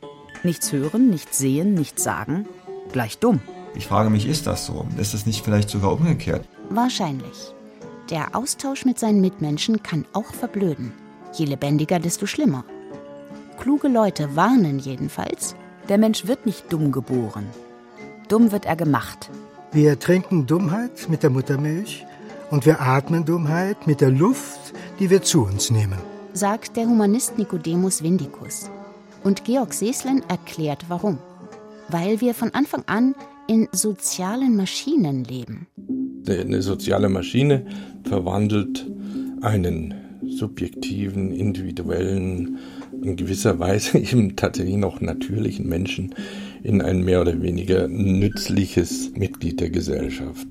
Nichts 0.43 0.73
hören, 0.73 1.11
nichts 1.11 1.37
sehen, 1.37 1.75
nichts 1.75 2.03
sagen, 2.03 2.49
gleich 2.93 3.19
dumm. 3.19 3.43
Ich 3.75 3.87
frage 3.87 4.09
mich, 4.09 4.26
ist 4.26 4.47
das 4.47 4.64
so? 4.64 4.87
Ist 4.97 5.12
es 5.12 5.26
nicht 5.26 5.45
vielleicht 5.45 5.69
sogar 5.69 5.93
umgekehrt? 5.93 6.49
Wahrscheinlich. 6.71 7.53
Der 8.09 8.35
Austausch 8.35 8.87
mit 8.87 8.99
seinen 8.99 9.21
Mitmenschen 9.21 9.83
kann 9.83 10.07
auch 10.14 10.33
verblöden. 10.33 10.95
Je 11.35 11.45
lebendiger, 11.45 11.99
desto 11.99 12.25
schlimmer. 12.25 12.64
Kluge 13.59 13.88
Leute 13.88 14.35
warnen 14.35 14.79
jedenfalls. 14.79 15.57
Der 15.91 15.99
Mensch 15.99 16.26
wird 16.26 16.47
nicht 16.47 16.73
dumm 16.73 16.91
geboren. 16.91 17.45
Dumm 18.29 18.50
wird 18.50 18.64
er 18.64 18.76
gemacht. 18.76 19.29
Wir 19.73 19.99
trinken 19.99 20.47
Dummheit 20.47 21.07
mit 21.11 21.23
der 21.23 21.29
Muttermilch 21.29 22.07
und 22.50 22.66
wir 22.66 22.80
atmen 22.80 23.24
Dummheit 23.24 23.86
mit 23.86 24.00
der 24.00 24.10
Luft, 24.10 24.72
die 24.98 25.10
wir 25.10 25.22
zu 25.22 25.44
uns 25.44 25.70
nehmen. 25.70 25.98
sagt 26.32 26.76
der 26.76 26.86
Humanist 26.86 27.38
Nicodemus 27.38 28.02
Vindicus. 28.02 28.70
Und 29.22 29.44
Georg 29.44 29.72
Seeslen 29.72 30.22
erklärt 30.28 30.86
warum. 30.88 31.18
Weil 31.88 32.20
wir 32.20 32.34
von 32.34 32.52
Anfang 32.52 32.82
an 32.86 33.14
in 33.46 33.68
sozialen 33.72 34.56
Maschinen 34.56 35.24
leben. 35.24 35.66
Eine 36.26 36.62
soziale 36.62 37.08
Maschine 37.08 37.66
verwandelt 38.04 38.86
einen 39.42 39.94
subjektiven, 40.26 41.30
individuellen, 41.32 42.58
in 43.02 43.16
gewisser 43.16 43.58
Weise 43.58 43.98
eben 44.12 44.36
tatsächlich 44.36 44.76
noch 44.76 45.00
natürlichen 45.00 45.68
Menschen 45.68 46.14
in 46.64 46.80
ein 46.80 47.04
mehr 47.04 47.21
oder 47.21 47.40
weniger 47.42 47.87
nützliches 47.88 49.12
Mitglied 49.14 49.61
der 49.61 49.68
Gesellschaft. 49.68 50.49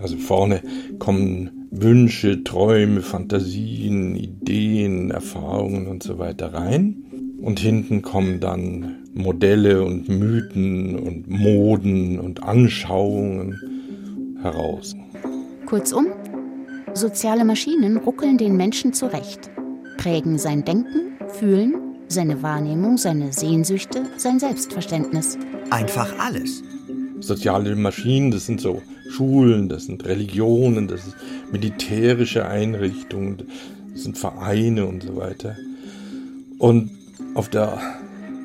Also 0.00 0.16
vorne 0.16 0.62
kommen 1.00 1.68
Wünsche, 1.72 2.44
Träume, 2.44 3.02
Fantasien, 3.02 4.14
Ideen, 4.14 5.10
Erfahrungen 5.10 5.88
und 5.88 6.04
so 6.04 6.18
weiter 6.18 6.54
rein. 6.54 7.02
Und 7.42 7.58
hinten 7.58 8.00
kommen 8.00 8.38
dann 8.38 8.98
Modelle 9.12 9.84
und 9.84 10.08
Mythen 10.08 10.96
und 10.98 11.28
Moden 11.28 12.20
und 12.20 12.44
Anschauungen 12.44 14.38
heraus. 14.42 14.94
Kurzum, 15.66 16.06
soziale 16.94 17.44
Maschinen 17.44 17.96
ruckeln 17.96 18.38
den 18.38 18.56
Menschen 18.56 18.92
zurecht, 18.92 19.50
prägen 19.96 20.38
sein 20.38 20.64
Denken, 20.64 21.18
Fühlen, 21.28 21.85
seine 22.08 22.42
Wahrnehmung, 22.42 22.98
seine 22.98 23.32
Sehnsüchte, 23.32 24.06
sein 24.16 24.38
Selbstverständnis. 24.38 25.38
Einfach 25.70 26.18
alles. 26.18 26.62
Soziale 27.20 27.74
Maschinen, 27.76 28.30
das 28.30 28.46
sind 28.46 28.60
so 28.60 28.82
Schulen, 29.10 29.68
das 29.68 29.86
sind 29.86 30.04
Religionen, 30.04 30.88
das 30.88 31.04
sind 31.04 31.14
militärische 31.52 32.46
Einrichtungen, 32.46 33.44
das 33.92 34.02
sind 34.02 34.18
Vereine 34.18 34.86
und 34.86 35.02
so 35.02 35.16
weiter. 35.16 35.56
Und 36.58 36.90
auf 37.34 37.48
der 37.48 37.78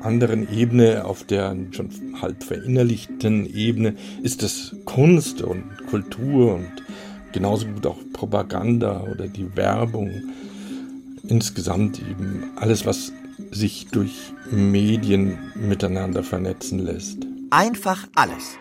anderen 0.00 0.52
Ebene, 0.52 1.04
auf 1.04 1.24
der 1.24 1.56
schon 1.70 1.90
halb 2.20 2.42
verinnerlichten 2.42 3.46
Ebene, 3.46 3.94
ist 4.22 4.42
es 4.42 4.74
Kunst 4.84 5.42
und 5.42 5.64
Kultur 5.88 6.56
und 6.56 6.82
genauso 7.32 7.66
gut 7.66 7.86
auch 7.86 7.98
Propaganda 8.12 9.02
oder 9.10 9.28
die 9.28 9.56
Werbung. 9.56 10.10
Insgesamt 11.28 12.00
eben 12.00 12.50
alles, 12.56 12.84
was 12.84 13.12
sich 13.52 13.86
durch 13.88 14.32
Medien 14.50 15.38
miteinander 15.54 16.24
vernetzen 16.24 16.78
lässt. 16.78 17.26
Einfach 17.50 18.08
alles. 18.14 18.56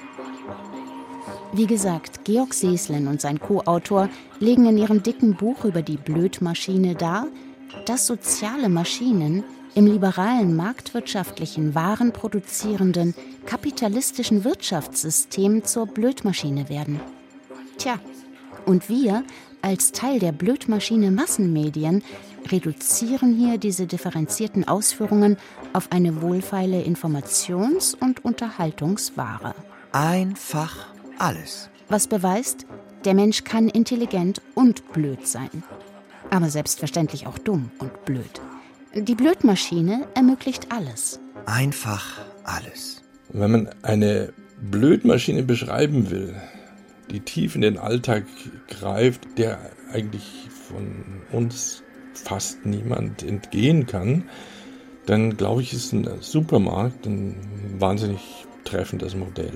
Wie 1.54 1.66
gesagt, 1.66 2.24
Georg 2.24 2.54
Seeslen 2.54 3.08
und 3.08 3.20
sein 3.20 3.40
Co-Autor 3.40 4.10
legen 4.40 4.66
in 4.68 4.78
ihrem 4.78 5.04
dicken 5.04 5.36
Buch 5.36 5.66
über 5.66 5.82
die 5.82 5.98
Blödmaschine 5.98 6.96
dar, 6.96 7.28
dass 7.86 8.08
soziale 8.08 8.70
Maschinen 8.70 9.44
im 9.76 9.86
liberalen 9.86 10.56
marktwirtschaftlichen, 10.56 11.74
warenproduzierenden, 11.76 13.16
kapitalistischen 13.46 14.44
Wirtschaftssystem 14.44 15.64
zur 15.64 15.88
Blödmaschine 15.88 16.70
werden. 16.70 17.00
Tja, 17.78 18.00
und 18.66 18.90
wir 18.90 19.24
als 19.62 19.92
Teil 19.92 20.20
der 20.20 20.32
Blödmaschine 20.32 21.12
Massenmedien 21.12 22.04
reduzieren 22.50 23.34
hier 23.34 23.58
diese 23.58 23.88
differenzierten 23.88 24.68
Ausführungen 24.68 25.38
auf 25.74 25.92
eine 25.92 26.22
wohlfeile 26.22 26.82
Informations- 26.82 27.96
und 27.96 28.24
Unterhaltungsware. 28.24 29.54
Einfach 29.92 30.88
alles. 31.18 31.70
Was 31.90 32.08
beweist, 32.08 32.66
der 33.06 33.14
Mensch 33.14 33.44
kann 33.44 33.68
intelligent 33.68 34.42
und 34.56 34.94
blöd 34.94 35.28
sein. 35.28 35.64
Aber 36.30 36.50
selbstverständlich 36.50 37.28
auch 37.28 37.38
dumm 37.38 37.72
und 37.80 38.06
blöd. 38.06 38.42
Die 38.94 39.16
Blödmaschine 39.16 40.08
ermöglicht 40.14 40.68
alles. 40.72 41.20
Einfach 41.46 42.20
alles. 42.44 43.02
Und 43.30 43.40
wenn 43.40 43.52
man 43.52 43.70
eine 43.82 44.34
Blödmaschine 44.62 45.44
beschreiben 45.44 46.12
will, 46.12 46.36
die 47.10 47.22
tief 47.22 47.56
in 47.56 47.62
den 47.62 47.78
Alltag 47.78 48.26
greift, 48.68 49.38
der 49.38 49.60
eigentlich 49.92 50.50
von 50.68 51.22
uns 51.32 51.84
fast 52.14 52.66
niemand 52.66 53.24
entgehen 53.24 53.88
kann, 53.88 54.26
dann 55.06 55.38
glaube 55.38 55.62
ich, 55.62 55.74
ist 55.74 55.94
ein 55.94 56.08
Supermarkt 56.20 57.06
ein 57.06 57.36
wahnsinnig 57.80 58.46
treffendes 58.64 59.16
Modell. 59.16 59.54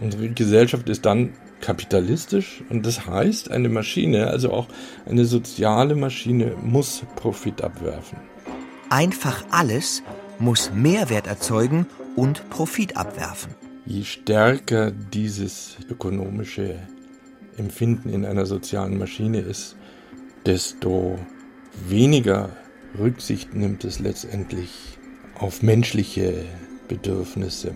Unsere 0.00 0.30
Gesellschaft 0.30 0.88
ist 0.88 1.04
dann 1.04 1.34
kapitalistisch 1.60 2.62
und 2.70 2.86
das 2.86 3.06
heißt, 3.06 3.50
eine 3.50 3.68
Maschine, 3.68 4.28
also 4.28 4.50
auch 4.52 4.66
eine 5.06 5.26
soziale 5.26 5.94
Maschine, 5.94 6.56
muss 6.62 7.02
Profit 7.16 7.62
abwerfen. 7.62 8.18
Einfach 8.88 9.44
alles 9.50 10.02
muss 10.38 10.72
Mehrwert 10.72 11.26
erzeugen 11.26 11.86
und 12.16 12.48
Profit 12.48 12.96
abwerfen. 12.96 13.54
je 13.86 14.04
stärker 14.04 14.90
dieses 14.90 15.76
ökonomische 15.90 16.76
Empfinden 17.56 18.10
in 18.10 18.24
einer 18.24 18.46
sozialen 18.46 18.98
Maschine 18.98 19.40
ist, 19.40 19.76
desto 20.46 21.18
weniger 21.88 22.50
Rücksicht 22.98 23.54
nimmt 23.54 23.84
es 23.84 23.98
letztendlich 23.98 24.98
auf 25.38 25.62
menschliche 25.62 26.44
Bedürfnisse. 26.88 27.74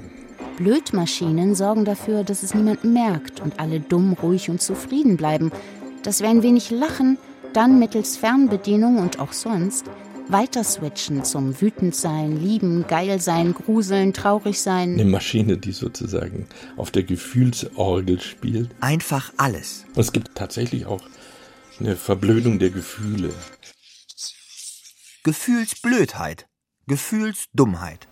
Blödmaschinen 0.56 1.54
sorgen 1.54 1.84
dafür, 1.84 2.24
dass 2.24 2.42
es 2.42 2.54
niemand 2.54 2.84
merkt 2.84 3.40
und 3.40 3.58
alle 3.58 3.80
dumm, 3.80 4.12
ruhig 4.12 4.50
und 4.50 4.60
zufrieden 4.60 5.16
bleiben, 5.16 5.50
dass 6.02 6.20
wir 6.20 6.28
ein 6.28 6.42
wenig 6.42 6.70
lachen, 6.70 7.18
dann 7.52 7.78
mittels 7.78 8.16
Fernbedienung 8.16 8.98
und 8.98 9.18
auch 9.18 9.32
sonst 9.32 9.86
weiter 10.28 10.64
switchen 10.64 11.24
zum 11.24 11.60
Wütendsein, 11.60 12.40
Lieben, 12.40 12.86
Geilsein, 12.86 13.52
Gruseln, 13.54 14.12
Traurigsein. 14.12 14.94
Eine 14.94 15.04
Maschine, 15.04 15.58
die 15.58 15.72
sozusagen 15.72 16.46
auf 16.76 16.90
der 16.90 17.02
Gefühlsorgel 17.02 18.20
spielt. 18.20 18.70
Einfach 18.80 19.32
alles. 19.36 19.84
Und 19.94 20.00
es 20.00 20.12
gibt 20.12 20.34
tatsächlich 20.34 20.86
auch 20.86 21.02
eine 21.78 21.96
Verblödung 21.96 22.58
der 22.58 22.70
Gefühle. 22.70 23.30
Gefühlsblödheit, 25.26 26.46
Gefühlsdummheit. 26.86 28.08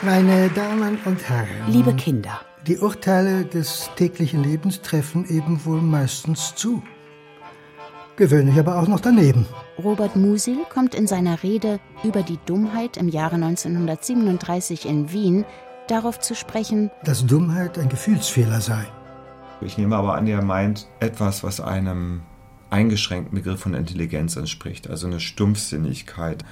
Meine 0.00 0.48
Damen 0.48 0.98
und 1.04 1.28
Herren. 1.28 1.70
Liebe 1.70 1.92
Kinder. 1.92 2.40
Die 2.66 2.78
Urteile 2.78 3.44
des 3.44 3.90
täglichen 3.94 4.42
Lebens 4.42 4.80
treffen 4.80 5.28
eben 5.28 5.62
wohl 5.66 5.82
meistens 5.82 6.54
zu. 6.54 6.82
Gewöhnlich 8.16 8.58
aber 8.58 8.80
auch 8.80 8.88
noch 8.88 9.00
daneben. 9.00 9.44
Robert 9.76 10.16
Musil 10.16 10.64
kommt 10.72 10.94
in 10.94 11.06
seiner 11.06 11.42
Rede 11.42 11.78
über 12.02 12.22
die 12.22 12.38
Dummheit 12.46 12.96
im 12.96 13.10
Jahre 13.10 13.34
1937 13.34 14.86
in 14.86 15.12
Wien 15.12 15.44
darauf 15.88 16.20
zu 16.20 16.34
sprechen, 16.34 16.90
dass 17.04 17.26
Dummheit 17.26 17.78
ein 17.78 17.90
Gefühlsfehler 17.90 18.62
sei. 18.62 18.86
Ich 19.60 19.76
nehme 19.76 19.94
aber 19.94 20.14
an, 20.14 20.26
er 20.26 20.42
meint 20.42 20.88
etwas, 21.00 21.44
was 21.44 21.60
einem 21.60 22.22
eingeschränkten 22.70 23.36
Begriff 23.36 23.60
von 23.60 23.74
Intelligenz 23.74 24.36
entspricht, 24.36 24.88
also 24.88 25.06
eine 25.06 25.20
Stumpfsinnigkeit, 25.20 26.44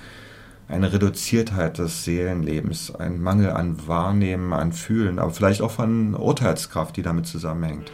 eine 0.68 0.92
Reduziertheit 0.92 1.78
des 1.78 2.04
Seelenlebens, 2.04 2.94
ein 2.94 3.20
Mangel 3.20 3.50
an 3.50 3.86
Wahrnehmen, 3.86 4.52
an 4.52 4.72
Fühlen, 4.72 5.18
aber 5.18 5.30
vielleicht 5.30 5.62
auch 5.62 5.70
von 5.70 6.14
Urteilskraft, 6.14 6.96
die 6.96 7.02
damit 7.02 7.26
zusammenhängt. 7.26 7.92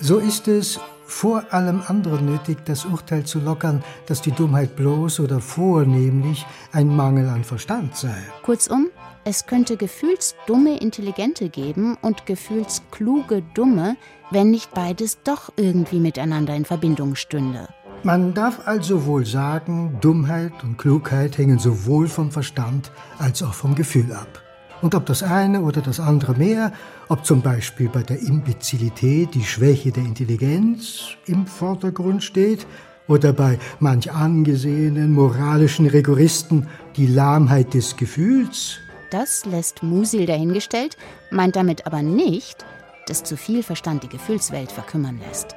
So 0.00 0.18
ist 0.18 0.48
es 0.48 0.80
vor 1.04 1.44
allem 1.52 1.82
anderen 1.86 2.26
nötig, 2.26 2.64
das 2.64 2.84
Urteil 2.84 3.24
zu 3.24 3.38
lockern, 3.38 3.84
dass 4.06 4.22
die 4.22 4.32
Dummheit 4.32 4.74
bloß 4.74 5.20
oder 5.20 5.40
vornehmlich 5.40 6.44
ein 6.72 6.88
Mangel 6.88 7.28
an 7.28 7.44
Verstand 7.44 7.96
sei. 7.96 8.16
Kurzum, 8.42 8.88
es 9.24 9.46
könnte 9.46 9.76
gefühlsdumme 9.76 10.78
Intelligente 10.80 11.48
geben 11.48 11.96
und 12.02 12.26
gefühlskluge 12.26 13.42
Dumme, 13.54 13.96
wenn 14.32 14.50
nicht 14.50 14.72
beides 14.72 15.18
doch 15.22 15.52
irgendwie 15.56 16.00
miteinander 16.00 16.54
in 16.54 16.64
Verbindung 16.64 17.14
stünde. 17.14 17.68
Man 18.04 18.34
darf 18.34 18.66
also 18.66 19.06
wohl 19.06 19.24
sagen, 19.24 19.98
Dummheit 20.00 20.52
und 20.64 20.76
Klugheit 20.76 21.38
hängen 21.38 21.58
sowohl 21.58 22.08
vom 22.08 22.32
Verstand 22.32 22.90
als 23.18 23.42
auch 23.42 23.54
vom 23.54 23.74
Gefühl 23.76 24.12
ab. 24.12 24.42
Und 24.80 24.96
ob 24.96 25.06
das 25.06 25.22
eine 25.22 25.60
oder 25.60 25.80
das 25.80 26.00
andere 26.00 26.34
mehr, 26.34 26.72
ob 27.08 27.24
zum 27.24 27.40
Beispiel 27.40 27.88
bei 27.88 28.02
der 28.02 28.20
Imbezilität 28.20 29.34
die 29.34 29.44
Schwäche 29.44 29.92
der 29.92 30.02
Intelligenz 30.02 31.10
im 31.26 31.46
Vordergrund 31.46 32.24
steht 32.24 32.66
oder 33.06 33.32
bei 33.32 33.60
manch 33.78 34.10
angesehenen 34.10 35.12
moralischen 35.12 35.86
Rigoristen 35.86 36.66
die 36.96 37.06
Lahmheit 37.06 37.74
des 37.74 37.96
Gefühls. 37.96 38.78
Das 39.10 39.44
lässt 39.44 39.84
Musil 39.84 40.26
dahingestellt, 40.26 40.96
meint 41.30 41.54
damit 41.54 41.86
aber 41.86 42.02
nicht, 42.02 42.64
dass 43.06 43.24
zu 43.24 43.36
viel 43.36 43.62
Verstand 43.62 44.02
die 44.02 44.08
Gefühlswelt 44.08 44.72
verkümmern 44.72 45.18
lässt. 45.18 45.56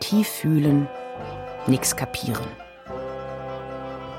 Tief 0.00 0.28
fühlen, 0.28 0.88
nix 1.66 1.96
kapieren. 1.96 2.46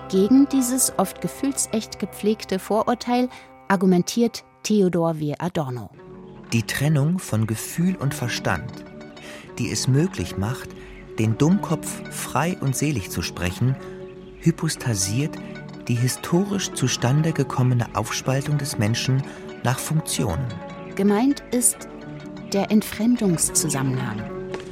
Gegen 0.09 0.47
dieses 0.49 0.93
oft 0.97 1.21
gefühlsecht 1.21 1.99
gepflegte 1.99 2.59
Vorurteil 2.59 3.29
argumentiert 3.67 4.45
Theodor 4.63 5.19
W. 5.19 5.35
Adorno. 5.37 5.89
Die 6.53 6.63
Trennung 6.63 7.19
von 7.19 7.45
Gefühl 7.45 7.95
und 7.95 8.13
Verstand, 8.13 8.71
die 9.59 9.69
es 9.69 9.87
möglich 9.87 10.37
macht, 10.37 10.69
den 11.19 11.37
Dummkopf 11.37 12.09
frei 12.11 12.57
und 12.61 12.75
selig 12.75 13.09
zu 13.09 13.21
sprechen, 13.21 13.75
hypostasiert 14.39 15.35
die 15.87 15.95
historisch 15.95 16.71
zustande 16.73 17.31
gekommene 17.31 17.87
Aufspaltung 17.95 18.57
des 18.57 18.77
Menschen 18.77 19.23
nach 19.63 19.79
Funktionen. 19.79 20.45
Gemeint 20.95 21.43
ist 21.51 21.87
der 22.53 22.71
Entfremdungszusammenhang. 22.71 24.21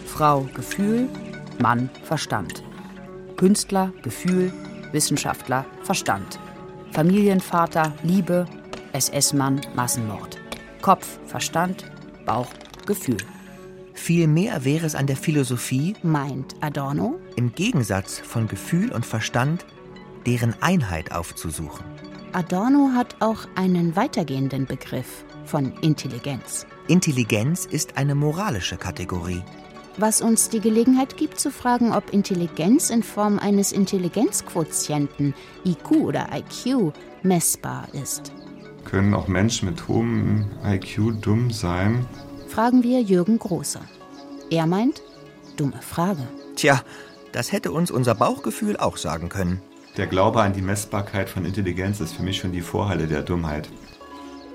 Frau 0.05 0.47
Gefühl, 0.53 1.09
Mann 1.59 1.89
Verstand. 2.03 2.63
Künstler 3.35 3.91
Gefühl, 4.01 4.51
Wissenschaftler 4.91 5.65
Verstand. 5.83 6.39
Familienvater 6.91 7.93
Liebe, 8.03 8.45
SS-Mann 8.93 9.61
Massenmord. 9.75 10.39
Kopf 10.81 11.19
Verstand, 11.25 11.91
Bauch 12.25 12.47
Gefühl. 12.85 13.17
Vielmehr 13.93 14.63
wäre 14.63 14.85
es 14.85 14.95
an 14.95 15.07
der 15.07 15.17
Philosophie, 15.17 15.95
meint 16.03 16.55
Adorno, 16.61 17.19
im 17.35 17.53
Gegensatz 17.53 18.19
von 18.19 18.47
Gefühl 18.47 18.91
und 18.91 19.05
Verstand 19.05 19.65
deren 20.25 20.55
Einheit 20.61 21.11
aufzusuchen. 21.11 21.85
Adorno 22.33 22.91
hat 22.93 23.15
auch 23.21 23.47
einen 23.55 23.95
weitergehenden 23.95 24.65
Begriff 24.65 25.23
von 25.45 25.71
Intelligenz. 25.81 26.65
Intelligenz 26.87 27.65
ist 27.65 27.97
eine 27.97 28.13
moralische 28.13 28.77
Kategorie. 28.77 29.41
Was 29.97 30.21
uns 30.21 30.49
die 30.49 30.59
Gelegenheit 30.59 31.17
gibt 31.17 31.39
zu 31.39 31.49
fragen, 31.49 31.91
ob 31.93 32.13
Intelligenz 32.13 32.91
in 32.91 33.01
Form 33.01 33.39
eines 33.39 33.71
Intelligenzquotienten, 33.71 35.33
IQ 35.65 35.91
oder 35.91 36.27
IQ, 36.31 36.93
messbar 37.23 37.87
ist. 37.93 38.31
Können 38.83 39.15
auch 39.15 39.27
Menschen 39.27 39.67
mit 39.67 39.87
hohem 39.87 40.45
IQ 40.63 41.21
dumm 41.21 41.49
sein? 41.49 42.05
Fragen 42.49 42.83
wir 42.83 43.01
Jürgen 43.01 43.39
Großer. 43.39 43.81
Er 44.51 44.67
meint, 44.67 45.01
dumme 45.57 45.81
Frage. 45.81 46.27
Tja, 46.55 46.83
das 47.31 47.51
hätte 47.51 47.71
uns 47.71 47.89
unser 47.89 48.13
Bauchgefühl 48.13 48.77
auch 48.77 48.97
sagen 48.97 49.29
können. 49.29 49.59
Der 49.97 50.05
Glaube 50.05 50.43
an 50.43 50.53
die 50.53 50.61
Messbarkeit 50.61 51.29
von 51.29 51.45
Intelligenz 51.45 51.99
ist 51.99 52.13
für 52.13 52.21
mich 52.21 52.37
schon 52.37 52.51
die 52.51 52.61
Vorhalle 52.61 53.07
der 53.07 53.23
Dummheit. 53.23 53.69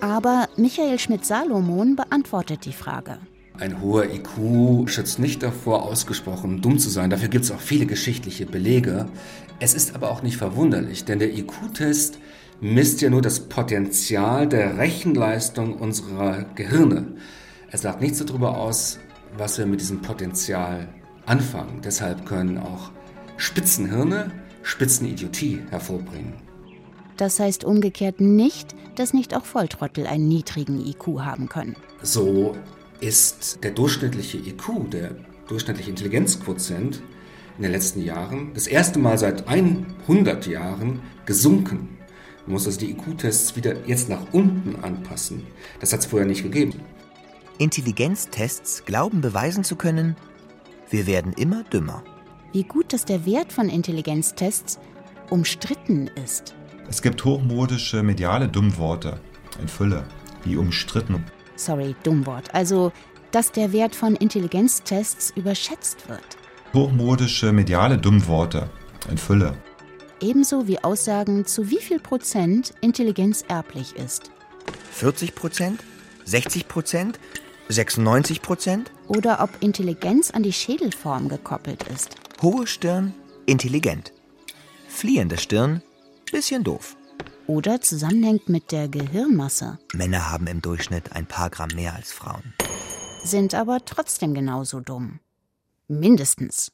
Aber 0.00 0.48
Michael 0.56 0.98
Schmidt-Salomon 0.98 1.96
beantwortet 1.96 2.64
die 2.64 2.72
Frage. 2.72 3.18
Ein 3.58 3.82
hoher 3.82 4.10
IQ 4.10 4.88
schützt 4.88 5.18
nicht 5.18 5.42
davor, 5.42 5.82
ausgesprochen 5.82 6.62
dumm 6.62 6.78
zu 6.78 6.88
sein. 6.88 7.10
Dafür 7.10 7.28
gibt 7.28 7.44
es 7.44 7.50
auch 7.50 7.60
viele 7.60 7.84
geschichtliche 7.84 8.46
Belege. 8.46 9.06
Es 9.58 9.74
ist 9.74 9.94
aber 9.94 10.10
auch 10.10 10.22
nicht 10.22 10.38
verwunderlich, 10.38 11.04
denn 11.04 11.18
der 11.18 11.36
IQ-Test 11.36 12.18
misst 12.62 13.02
ja 13.02 13.10
nur 13.10 13.20
das 13.20 13.40
Potenzial 13.40 14.48
der 14.48 14.78
Rechenleistung 14.78 15.74
unserer 15.74 16.44
Gehirne. 16.54 17.08
Er 17.70 17.78
sagt 17.78 18.00
nichts 18.00 18.24
darüber 18.24 18.56
aus, 18.56 18.98
was 19.36 19.58
wir 19.58 19.66
mit 19.66 19.80
diesem 19.80 20.00
Potenzial 20.00 20.88
anfangen. 21.26 21.82
Deshalb 21.84 22.24
können 22.24 22.56
auch 22.56 22.90
Spitzenhirne 23.36 24.30
Spitzenidiotie 24.62 25.60
hervorbringen. 25.70 26.49
Das 27.20 27.38
heißt 27.38 27.64
umgekehrt 27.64 28.18
nicht, 28.22 28.74
dass 28.94 29.12
nicht 29.12 29.36
auch 29.36 29.44
Volltrottel 29.44 30.06
einen 30.06 30.26
niedrigen 30.26 30.80
IQ 30.80 31.20
haben 31.20 31.50
können. 31.50 31.76
So 32.00 32.56
ist 33.00 33.62
der 33.62 33.72
durchschnittliche 33.72 34.38
IQ, 34.38 34.90
der 34.90 35.16
durchschnittliche 35.46 35.90
Intelligenzquotient 35.90 37.02
in 37.58 37.62
den 37.62 37.72
letzten 37.72 38.02
Jahren 38.02 38.54
das 38.54 38.66
erste 38.66 38.98
Mal 38.98 39.18
seit 39.18 39.46
100 39.48 40.46
Jahren 40.46 41.02
gesunken. 41.26 41.98
Man 42.46 42.54
muss 42.54 42.64
also 42.64 42.80
die 42.80 42.92
IQ-Tests 42.92 43.54
wieder 43.54 43.86
jetzt 43.86 44.08
nach 44.08 44.32
unten 44.32 44.82
anpassen. 44.82 45.46
Das 45.78 45.92
hat 45.92 46.00
es 46.00 46.06
vorher 46.06 46.26
nicht 46.26 46.42
gegeben. 46.42 46.80
Intelligenztests 47.58 48.86
glauben 48.86 49.20
beweisen 49.20 49.62
zu 49.62 49.76
können, 49.76 50.16
wir 50.88 51.06
werden 51.06 51.34
immer 51.34 51.64
dümmer. 51.64 52.02
Wie 52.54 52.64
gut, 52.64 52.94
dass 52.94 53.04
der 53.04 53.26
Wert 53.26 53.52
von 53.52 53.68
Intelligenztests 53.68 54.78
umstritten 55.28 56.08
ist. 56.24 56.54
Es 56.90 57.02
gibt 57.02 57.24
hochmodische 57.24 58.02
mediale 58.02 58.48
Dummworte 58.48 59.20
in 59.62 59.68
Fülle, 59.68 60.04
wie 60.42 60.56
umstritten. 60.56 61.24
Sorry, 61.54 61.94
Dummwort. 62.02 62.52
Also, 62.52 62.90
dass 63.30 63.52
der 63.52 63.72
Wert 63.72 63.94
von 63.94 64.16
Intelligenztests 64.16 65.32
überschätzt 65.36 66.08
wird. 66.08 66.20
Hochmodische 66.74 67.52
mediale 67.52 67.96
Dummworte 67.96 68.68
in 69.08 69.18
Fülle. 69.18 69.56
Ebenso 70.20 70.66
wie 70.66 70.82
Aussagen, 70.82 71.46
zu 71.46 71.70
wie 71.70 71.78
viel 71.78 72.00
Prozent 72.00 72.74
Intelligenz 72.80 73.44
erblich 73.46 73.94
ist. 73.94 74.32
40 74.90 75.36
Prozent? 75.36 75.84
60 76.24 76.66
Prozent? 76.66 77.20
96 77.68 78.42
Prozent? 78.42 78.90
Oder 79.06 79.40
ob 79.44 79.50
Intelligenz 79.60 80.32
an 80.32 80.42
die 80.42 80.52
Schädelform 80.52 81.28
gekoppelt 81.28 81.84
ist. 81.84 82.16
Hohe 82.42 82.66
Stirn, 82.66 83.14
intelligent. 83.46 84.12
Fliehende 84.88 85.38
Stirn, 85.38 85.82
bisschen 86.30 86.64
doof. 86.64 86.96
oder 87.46 87.80
zusammenhängt 87.80 88.48
mit 88.48 88.70
der 88.70 88.88
Gehirnmasse. 88.88 89.78
Männer 89.92 90.30
haben 90.30 90.46
im 90.46 90.62
Durchschnitt 90.62 91.12
ein 91.12 91.26
paar 91.26 91.50
Gramm 91.50 91.70
mehr 91.74 91.94
als 91.94 92.12
Frauen. 92.12 92.54
Sind 93.24 93.54
aber 93.54 93.84
trotzdem 93.84 94.34
genauso 94.34 94.80
dumm. 94.80 95.18
Mindestens. 95.88 96.70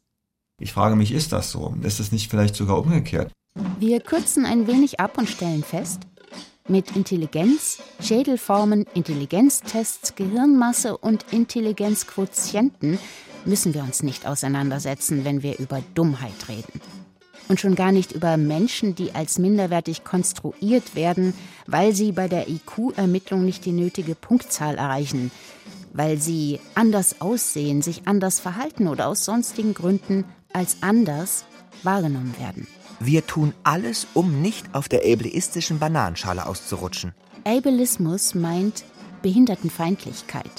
Ich 0.58 0.74
frage 0.74 0.94
mich, 0.96 1.12
ist 1.12 1.32
das 1.32 1.50
so? 1.50 1.74
Ist 1.82 1.98
es 1.98 2.12
nicht 2.12 2.30
vielleicht 2.30 2.54
sogar 2.56 2.78
umgekehrt? 2.78 3.32
Wir 3.78 4.00
kürzen 4.00 4.44
ein 4.44 4.66
wenig 4.66 5.00
ab 5.00 5.16
und 5.16 5.28
stellen 5.30 5.64
fest, 5.64 6.00
mit 6.68 6.94
Intelligenz, 6.94 7.78
Schädelformen, 8.00 8.84
Intelligenztests, 8.92 10.14
Gehirnmasse 10.14 10.96
und 10.98 11.24
Intelligenzquotienten 11.32 12.98
müssen 13.44 13.72
wir 13.72 13.82
uns 13.82 14.02
nicht 14.02 14.26
auseinandersetzen, 14.26 15.24
wenn 15.24 15.42
wir 15.42 15.58
über 15.58 15.80
Dummheit 15.94 16.48
reden. 16.48 16.80
Und 17.48 17.60
schon 17.60 17.76
gar 17.76 17.92
nicht 17.92 18.12
über 18.12 18.36
Menschen, 18.36 18.94
die 18.94 19.14
als 19.14 19.38
minderwertig 19.38 20.02
konstruiert 20.02 20.94
werden, 20.94 21.32
weil 21.66 21.94
sie 21.94 22.12
bei 22.12 22.26
der 22.26 22.48
IQ-Ermittlung 22.48 23.44
nicht 23.44 23.64
die 23.64 23.72
nötige 23.72 24.14
Punktzahl 24.14 24.78
erreichen, 24.78 25.30
weil 25.92 26.18
sie 26.18 26.60
anders 26.74 27.20
aussehen, 27.20 27.82
sich 27.82 28.02
anders 28.06 28.40
verhalten 28.40 28.88
oder 28.88 29.06
aus 29.06 29.24
sonstigen 29.24 29.74
Gründen 29.74 30.24
als 30.52 30.78
anders 30.80 31.44
wahrgenommen 31.82 32.34
werden. 32.38 32.66
Wir 32.98 33.26
tun 33.26 33.52
alles, 33.62 34.06
um 34.14 34.40
nicht 34.40 34.74
auf 34.74 34.88
der 34.88 35.00
ableistischen 35.00 35.78
Bananenschale 35.78 36.46
auszurutschen. 36.46 37.14
Ableismus 37.44 38.34
meint 38.34 38.84
Behindertenfeindlichkeit, 39.22 40.50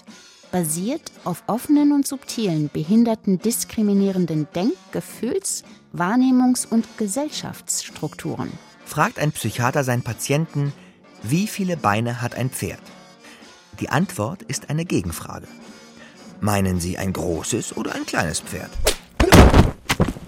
basiert 0.51 1.11
auf 1.23 1.43
offenen 1.47 1.91
und 1.91 2.07
subtilen, 2.07 2.69
behinderten 2.71 3.39
diskriminierenden 3.39 4.47
Denk-, 4.55 4.73
Gefühls-, 4.91 5.63
Wahrnehmungs- 5.93 6.67
und 6.67 6.97
Gesellschaftsstrukturen. 6.97 8.51
Fragt 8.85 9.19
ein 9.19 9.31
Psychiater 9.31 9.83
seinen 9.83 10.03
Patienten, 10.03 10.73
wie 11.23 11.47
viele 11.47 11.77
Beine 11.77 12.21
hat 12.21 12.35
ein 12.35 12.49
Pferd? 12.49 12.81
Die 13.79 13.89
Antwort 13.89 14.43
ist 14.43 14.69
eine 14.69 14.85
Gegenfrage. 14.85 15.47
Meinen 16.39 16.79
Sie 16.79 16.97
ein 16.97 17.13
großes 17.13 17.75
oder 17.75 17.95
ein 17.95 18.05
kleines 18.05 18.39
Pferd? 18.39 18.69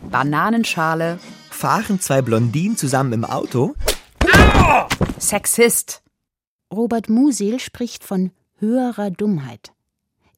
Bananenschale. 0.10 1.20
Fahren 1.50 2.00
zwei 2.00 2.22
Blondinen 2.22 2.78
zusammen 2.78 3.14
im 3.14 3.26
Auto? 3.26 3.76
Sexist. 5.20 6.02
Robert 6.74 7.10
Musil 7.10 7.60
spricht 7.60 8.04
von 8.04 8.32
höherer 8.60 9.12
Dummheit. 9.12 9.72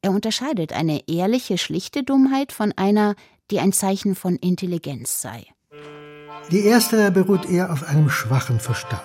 Er 0.04 0.10
unterscheidet 0.10 0.72
eine 0.72 1.08
ehrliche, 1.08 1.58
schlichte 1.58 2.02
Dummheit 2.02 2.50
von 2.50 2.72
einer, 2.76 3.14
die 3.52 3.60
ein 3.60 3.72
Zeichen 3.72 4.16
von 4.16 4.34
Intelligenz 4.34 5.22
sei. 5.22 5.46
Die 6.50 6.64
erstere 6.64 7.12
beruht 7.12 7.48
eher 7.48 7.72
auf 7.72 7.88
einem 7.88 8.10
schwachen 8.10 8.58
Verstand. 8.58 9.00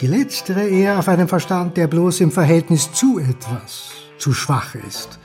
Die 0.00 0.06
letztere 0.06 0.66
eher 0.66 0.98
auf 0.98 1.08
einem 1.08 1.28
Verstand, 1.28 1.76
der 1.76 1.86
bloß 1.86 2.20
im 2.20 2.30
Verhältnis 2.30 2.90
zu 2.92 3.18
etwas 3.18 3.90
zu 4.16 4.32
schwach 4.32 4.74
ist. 4.74 5.18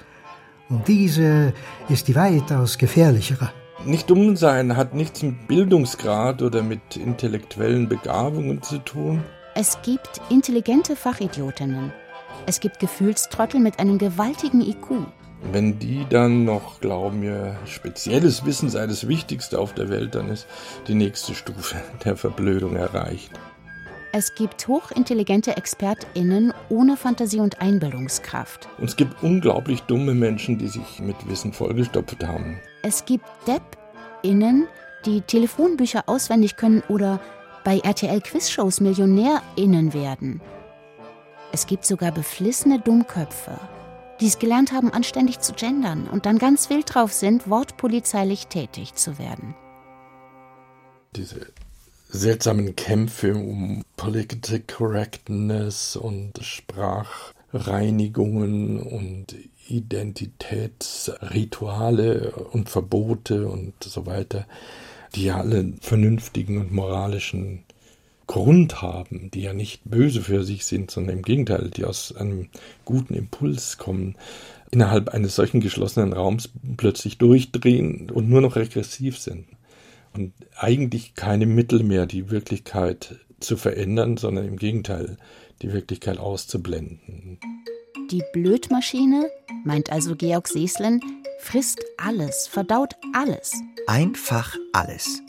Und 0.69 0.87
diese 0.89 1.53
ist 1.87 2.09
die 2.09 2.15
weitaus 2.15 2.77
gefährlichere. 2.77 3.51
Nicht 3.85 4.09
dumm 4.09 4.35
sein 4.35 4.75
hat 4.75 4.93
nichts 4.93 5.23
mit 5.23 5.47
Bildungsgrad 5.47 6.41
oder 6.41 6.63
mit 6.63 6.97
intellektuellen 6.97 7.87
Begabungen 7.87 8.61
zu 8.61 8.79
tun. 8.79 9.23
Es 9.53 9.77
gibt 9.83 10.21
intelligente 10.29 10.97
Fachidiotinnen. 10.97 11.93
Es 12.47 12.59
gibt 12.59 12.79
Gefühlstrottel 12.79 13.59
mit 13.59 13.79
einem 13.79 13.97
gewaltigen 13.97 14.61
IQ. 14.61 15.07
Wenn 15.51 15.79
die 15.79 16.05
dann 16.09 16.45
noch 16.45 16.79
glauben, 16.79 17.23
ihr 17.23 17.55
spezielles 17.65 18.45
Wissen 18.45 18.69
sei 18.69 18.85
das 18.85 19.07
Wichtigste 19.07 19.59
auf 19.59 19.73
der 19.73 19.89
Welt, 19.89 20.15
dann 20.15 20.29
ist 20.29 20.47
die 20.87 20.93
nächste 20.93 21.33
Stufe 21.33 21.75
der 22.05 22.15
Verblödung 22.15 22.75
erreicht. 22.75 23.31
Es 24.11 24.33
gibt 24.33 24.67
hochintelligente 24.67 25.57
ExpertInnen 25.57 26.53
ohne 26.69 26.95
Fantasie 26.95 27.39
und 27.39 27.59
Einbildungskraft. 27.59 28.69
Und 28.77 28.85
es 28.85 28.95
gibt 28.95 29.23
unglaublich 29.23 29.81
dumme 29.81 30.13
Menschen, 30.13 30.57
die 30.57 30.69
sich 30.69 30.99
mit 30.99 31.17
Wissen 31.27 31.51
vollgestopft 31.51 32.25
haben. 32.25 32.59
Es 32.81 33.03
gibt 33.03 33.25
DeppInnen, 33.45 34.67
die 35.05 35.21
Telefonbücher 35.21 36.03
auswendig 36.05 36.55
können 36.55 36.81
oder 36.87 37.19
bei 37.65 37.79
RTL-Quizshows 37.79 38.79
MillionärInnen 38.79 39.93
werden. 39.93 40.39
Es 41.51 41.67
gibt 41.67 41.85
sogar 41.85 42.11
beflissene 42.11 42.79
Dummköpfe, 42.79 43.59
die 44.19 44.27
es 44.27 44.39
gelernt 44.39 44.71
haben, 44.71 44.91
anständig 44.91 45.39
zu 45.39 45.53
gendern 45.53 46.07
und 46.07 46.25
dann 46.25 46.37
ganz 46.37 46.69
wild 46.69 46.93
drauf 46.93 47.13
sind, 47.13 47.49
wortpolizeilich 47.49 48.47
tätig 48.47 48.95
zu 48.95 49.17
werden. 49.17 49.55
Diese 51.15 51.47
seltsamen 52.09 52.75
Kämpfe 52.75 53.35
um 53.35 53.83
Political 53.95 54.59
Correctness 54.61 55.95
und 55.95 56.33
Sprachreinigungen 56.41 58.81
und 58.81 59.35
Identitätsrituale 59.67 62.31
und 62.51 62.69
Verbote 62.69 63.47
und 63.47 63.73
so 63.83 64.05
weiter, 64.05 64.45
die 65.15 65.23
ja 65.25 65.37
alle 65.37 65.73
vernünftigen 65.81 66.59
und 66.59 66.71
moralischen 66.71 67.63
Grund 68.27 68.81
haben, 68.81 69.29
die 69.31 69.41
ja 69.41 69.53
nicht 69.53 69.81
böse 69.85 70.21
für 70.21 70.43
sich 70.43 70.65
sind, 70.65 70.91
sondern 70.91 71.17
im 71.17 71.23
Gegenteil, 71.23 71.69
die 71.69 71.85
aus 71.85 72.15
einem 72.15 72.47
guten 72.83 73.13
Impuls 73.13 73.77
kommen, 73.77 74.15
innerhalb 74.71 75.09
eines 75.09 75.35
solchen 75.35 75.61
geschlossenen 75.61 76.13
Raums 76.13 76.49
plötzlich 76.77 77.17
durchdrehen 77.17 78.09
und 78.09 78.29
nur 78.29 78.41
noch 78.41 78.55
regressiv 78.55 79.19
sind. 79.19 79.45
Und 80.13 80.33
eigentlich 80.57 81.13
keine 81.13 81.45
Mittel 81.45 81.83
mehr, 81.83 82.05
die 82.05 82.31
Wirklichkeit 82.31 83.19
zu 83.39 83.57
verändern, 83.57 84.17
sondern 84.17 84.47
im 84.47 84.57
Gegenteil, 84.57 85.17
die 85.61 85.71
Wirklichkeit 85.71 86.17
auszublenden. 86.17 87.39
Die 88.11 88.23
Blödmaschine, 88.33 89.29
meint 89.63 89.91
also 89.91 90.15
Georg 90.15 90.47
Seeslen, 90.47 91.01
frisst 91.39 91.79
alles, 91.97 92.47
verdaut 92.47 92.95
alles. 93.13 93.53
Einfach 93.87 94.55
alles. 94.73 95.21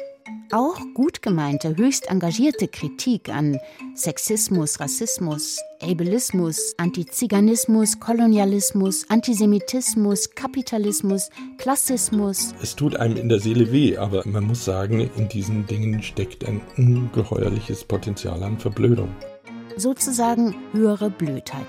Auch 0.53 0.79
gut 0.95 1.23
gemeinte, 1.23 1.77
höchst 1.77 2.09
engagierte 2.09 2.69
Kritik 2.69 3.29
an 3.29 3.59
Sexismus, 3.97 4.79
Rassismus, 4.79 5.59
Ableismus, 5.81 6.75
Antiziganismus, 6.79 7.99
Kolonialismus, 7.99 9.11
Antisemitismus, 9.11 10.31
Kapitalismus, 10.37 11.31
Klassismus. 11.59 12.55
Es 12.63 12.77
tut 12.77 12.95
einem 12.95 13.17
in 13.17 13.29
der 13.29 13.41
Seele 13.41 13.73
weh, 13.73 13.97
aber 13.97 14.23
man 14.27 14.45
muss 14.45 14.65
sagen, 14.65 15.11
in 15.17 15.29
diesen 15.29 15.67
Dingen 15.67 16.01
steckt 16.03 16.47
ein 16.47 16.61
ungeheuerliches 16.77 17.83
Potenzial 17.85 18.41
an 18.45 18.59
Verblödung. 18.59 19.09
Sozusagen 19.77 20.55
höhere 20.73 21.11
Blödheit. 21.11 21.67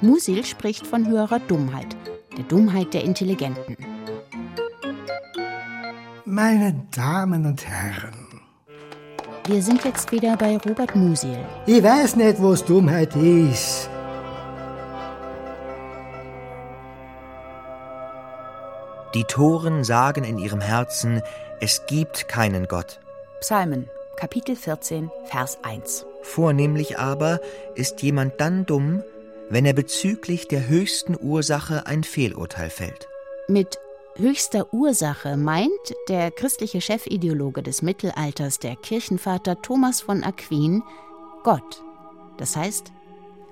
Musil 0.00 0.44
spricht 0.44 0.86
von 0.86 1.06
höherer 1.06 1.40
Dummheit, 1.40 1.94
der 2.36 2.44
Dummheit 2.44 2.94
der 2.94 3.04
Intelligenten. 3.04 3.76
Meine 6.26 6.86
Damen 6.94 7.44
und 7.46 7.66
Herren, 7.66 8.40
Wir 9.46 9.60
sind 9.62 9.84
jetzt 9.84 10.10
wieder 10.10 10.36
bei 10.36 10.56
Robert 10.56 10.96
Musil. 10.96 11.38
ich 11.66 11.82
weiß 11.82 12.16
nicht, 12.16 12.42
was 12.42 12.64
Dummheit 12.64 13.14
ist. 13.16 13.90
Die 19.14 19.24
Toren 19.24 19.84
sagen 19.84 20.24
in 20.24 20.38
ihrem 20.38 20.60
Herzen, 20.60 21.22
es 21.60 21.86
gibt 21.86 22.26
keinen 22.28 22.66
Gott. 22.66 23.00
Psalmen, 23.40 23.88
Kapitel 24.16 24.56
14, 24.56 25.10
Vers 25.26 25.58
1. 25.62 26.06
Vornehmlich 26.22 26.98
aber 26.98 27.40
ist 27.74 28.02
jemand 28.02 28.40
dann 28.40 28.66
dumm, 28.66 29.02
wenn 29.50 29.66
er 29.66 29.74
bezüglich 29.74 30.48
der 30.48 30.66
höchsten 30.68 31.16
Ursache 31.20 31.86
ein 31.86 32.02
Fehlurteil 32.02 32.70
fällt. 32.70 33.08
Mit 33.46 33.78
höchster 34.16 34.72
Ursache 34.72 35.36
meint 35.36 35.70
der 36.08 36.30
christliche 36.30 36.80
Chefideologe 36.80 37.62
des 37.62 37.82
Mittelalters, 37.82 38.58
der 38.58 38.76
Kirchenvater 38.76 39.60
Thomas 39.60 40.00
von 40.00 40.22
Aquin, 40.22 40.82
Gott. 41.42 41.82
Das 42.36 42.56
heißt, 42.56 42.92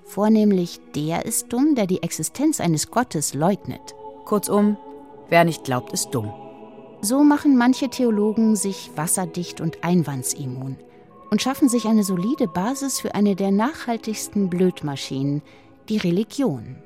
vornehmlich 0.05 0.81
der 0.95 1.25
ist 1.25 1.53
dumm, 1.53 1.75
der 1.75 1.87
die 1.87 2.03
Existenz 2.03 2.61
eines 2.61 2.91
Gottes 2.91 3.35
leugnet. 3.35 3.95
Kurzum, 4.25 4.77
wer 5.29 5.45
nicht 5.45 5.65
glaubt, 5.65 5.93
ist 5.93 6.11
dumm. 6.11 6.33
So 7.01 7.25
machen 7.25 7.57
manche 7.57 7.89
Theologen 7.89 8.55
sich 8.55 8.91
wasserdicht 8.95 9.61
und 9.61 9.83
einwandsimmun 9.83 10.77
und 11.31 11.43
schaffen 11.43 11.69
sich 11.69 11.87
eine 11.87 12.05
solide 12.05 12.47
Basis 12.47 13.01
für 13.01 13.15
eine 13.15 13.35
der 13.35 13.51
nachhaltigsten 13.51 14.49
Blödmaschinen, 14.49 15.43
die 15.89 15.97
Religion. 15.97 16.77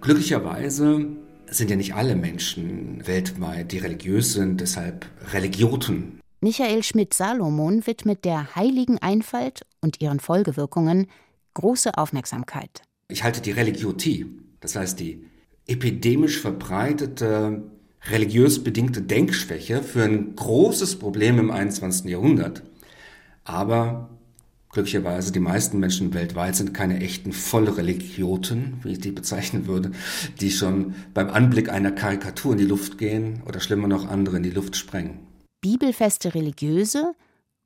Glücklicherweise 0.00 1.06
sind 1.50 1.70
ja 1.70 1.76
nicht 1.76 1.94
alle 1.94 2.16
Menschen 2.16 3.06
weltweit, 3.06 3.72
die 3.72 3.78
religiös 3.78 4.32
sind, 4.32 4.60
deshalb 4.60 5.06
Religioten. 5.32 6.20
Michael 6.40 6.82
Schmidt-Salomon 6.82 7.86
widmet 7.86 8.24
der 8.24 8.54
heiligen 8.54 8.98
Einfalt 8.98 9.62
und 9.80 10.00
ihren 10.00 10.20
Folgewirkungen 10.20 11.08
große 11.54 11.96
Aufmerksamkeit. 11.96 12.82
Ich 13.08 13.24
halte 13.24 13.40
die 13.40 13.50
Religiotie, 13.50 14.26
das 14.60 14.76
heißt 14.76 15.00
die 15.00 15.24
epidemisch 15.66 16.40
verbreitete 16.40 17.62
religiös 18.10 18.62
bedingte 18.62 19.02
Denkschwäche 19.02 19.82
für 19.82 20.04
ein 20.04 20.36
großes 20.36 20.98
Problem 20.98 21.38
im 21.38 21.50
21. 21.50 22.06
Jahrhundert. 22.06 22.62
Aber 23.44 24.17
Glücklicherweise, 24.70 25.32
die 25.32 25.40
meisten 25.40 25.78
Menschen 25.78 26.12
weltweit 26.12 26.54
sind 26.54 26.74
keine 26.74 27.00
echten 27.00 27.32
volle 27.32 27.76
Religioten, 27.78 28.80
wie 28.82 28.92
ich 28.92 29.00
die 29.00 29.12
bezeichnen 29.12 29.66
würde, 29.66 29.92
die 30.40 30.50
schon 30.50 30.94
beim 31.14 31.30
Anblick 31.30 31.70
einer 31.70 31.90
Karikatur 31.90 32.52
in 32.52 32.58
die 32.58 32.66
Luft 32.66 32.98
gehen 32.98 33.42
oder 33.46 33.60
schlimmer 33.60 33.88
noch 33.88 34.06
andere 34.06 34.36
in 34.36 34.42
die 34.42 34.50
Luft 34.50 34.76
sprengen. 34.76 35.20
Bibelfeste 35.62 36.34
Religiöse 36.34 37.14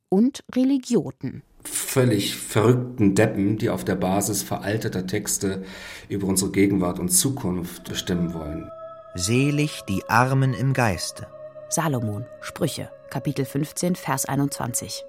und 0.08 0.44
Religioten. 0.54 1.42
Völlig 1.64 2.36
verrückten 2.36 3.14
Deppen, 3.14 3.58
die 3.58 3.70
auf 3.70 3.84
der 3.84 3.96
Basis 3.96 4.42
veralteter 4.42 5.06
Texte 5.06 5.64
über 6.08 6.26
unsere 6.26 6.52
Gegenwart 6.52 6.98
und 6.98 7.08
Zukunft 7.08 7.84
bestimmen 7.88 8.32
wollen. 8.32 8.70
Selig 9.14 9.82
die 9.88 10.02
Armen 10.08 10.54
im 10.54 10.72
Geiste. 10.72 11.26
Salomon, 11.68 12.26
Sprüche, 12.40 12.90
Kapitel 13.10 13.44
15, 13.44 13.96
Vers 13.96 14.24
21. 14.24 15.04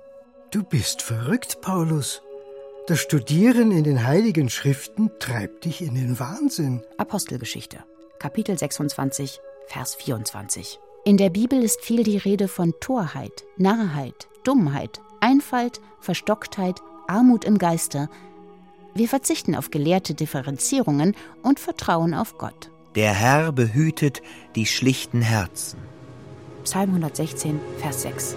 Du 0.54 0.62
bist 0.62 1.02
verrückt, 1.02 1.62
Paulus. 1.62 2.22
Das 2.86 3.00
Studieren 3.00 3.72
in 3.72 3.84
den 3.84 4.06
heiligen 4.06 4.52
Schriften 4.52 5.10
treibt 5.18 5.66
dich 5.66 5.82
in 5.82 5.96
den 5.96 6.20
Wahnsinn. 6.20 6.84
Apostelgeschichte, 7.00 7.80
Kapitel 8.20 8.56
26, 8.56 9.40
Vers 9.66 9.96
24. 9.96 10.78
In 11.06 11.18
der 11.18 11.32
Bibel 11.32 11.64
ist 11.64 11.82
viel 11.82 12.04
die 12.04 12.18
Rede 12.18 12.48
von 12.48 12.72
Torheit, 12.80 13.46
Narrheit, 13.58 14.28
Dummheit, 14.44 15.02
Einfalt, 15.22 15.82
Verstocktheit, 16.02 16.82
Armut 17.08 17.46
im 17.46 17.58
Geiste. 17.58 18.08
Wir 18.94 19.08
verzichten 19.10 19.56
auf 19.56 19.72
gelehrte 19.72 20.14
Differenzierungen 20.14 21.16
und 21.42 21.60
vertrauen 21.60 22.14
auf 22.14 22.38
Gott. 22.38 22.70
Der 22.94 23.12
Herr 23.12 23.52
behütet 23.52 24.22
die 24.56 24.68
schlichten 24.68 25.24
Herzen. 25.24 25.80
Psalm 26.64 26.90
116, 26.90 27.60
Vers 27.80 28.04
6. 28.04 28.36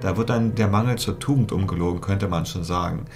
Da 0.00 0.16
wird 0.16 0.30
dann 0.30 0.54
der 0.54 0.68
Mangel 0.68 0.96
zur 0.96 1.18
Tugend 1.18 1.52
umgelogen, 1.52 2.00
könnte 2.00 2.28
man 2.28 2.46
schon 2.46 2.64
sagen. 2.64 3.06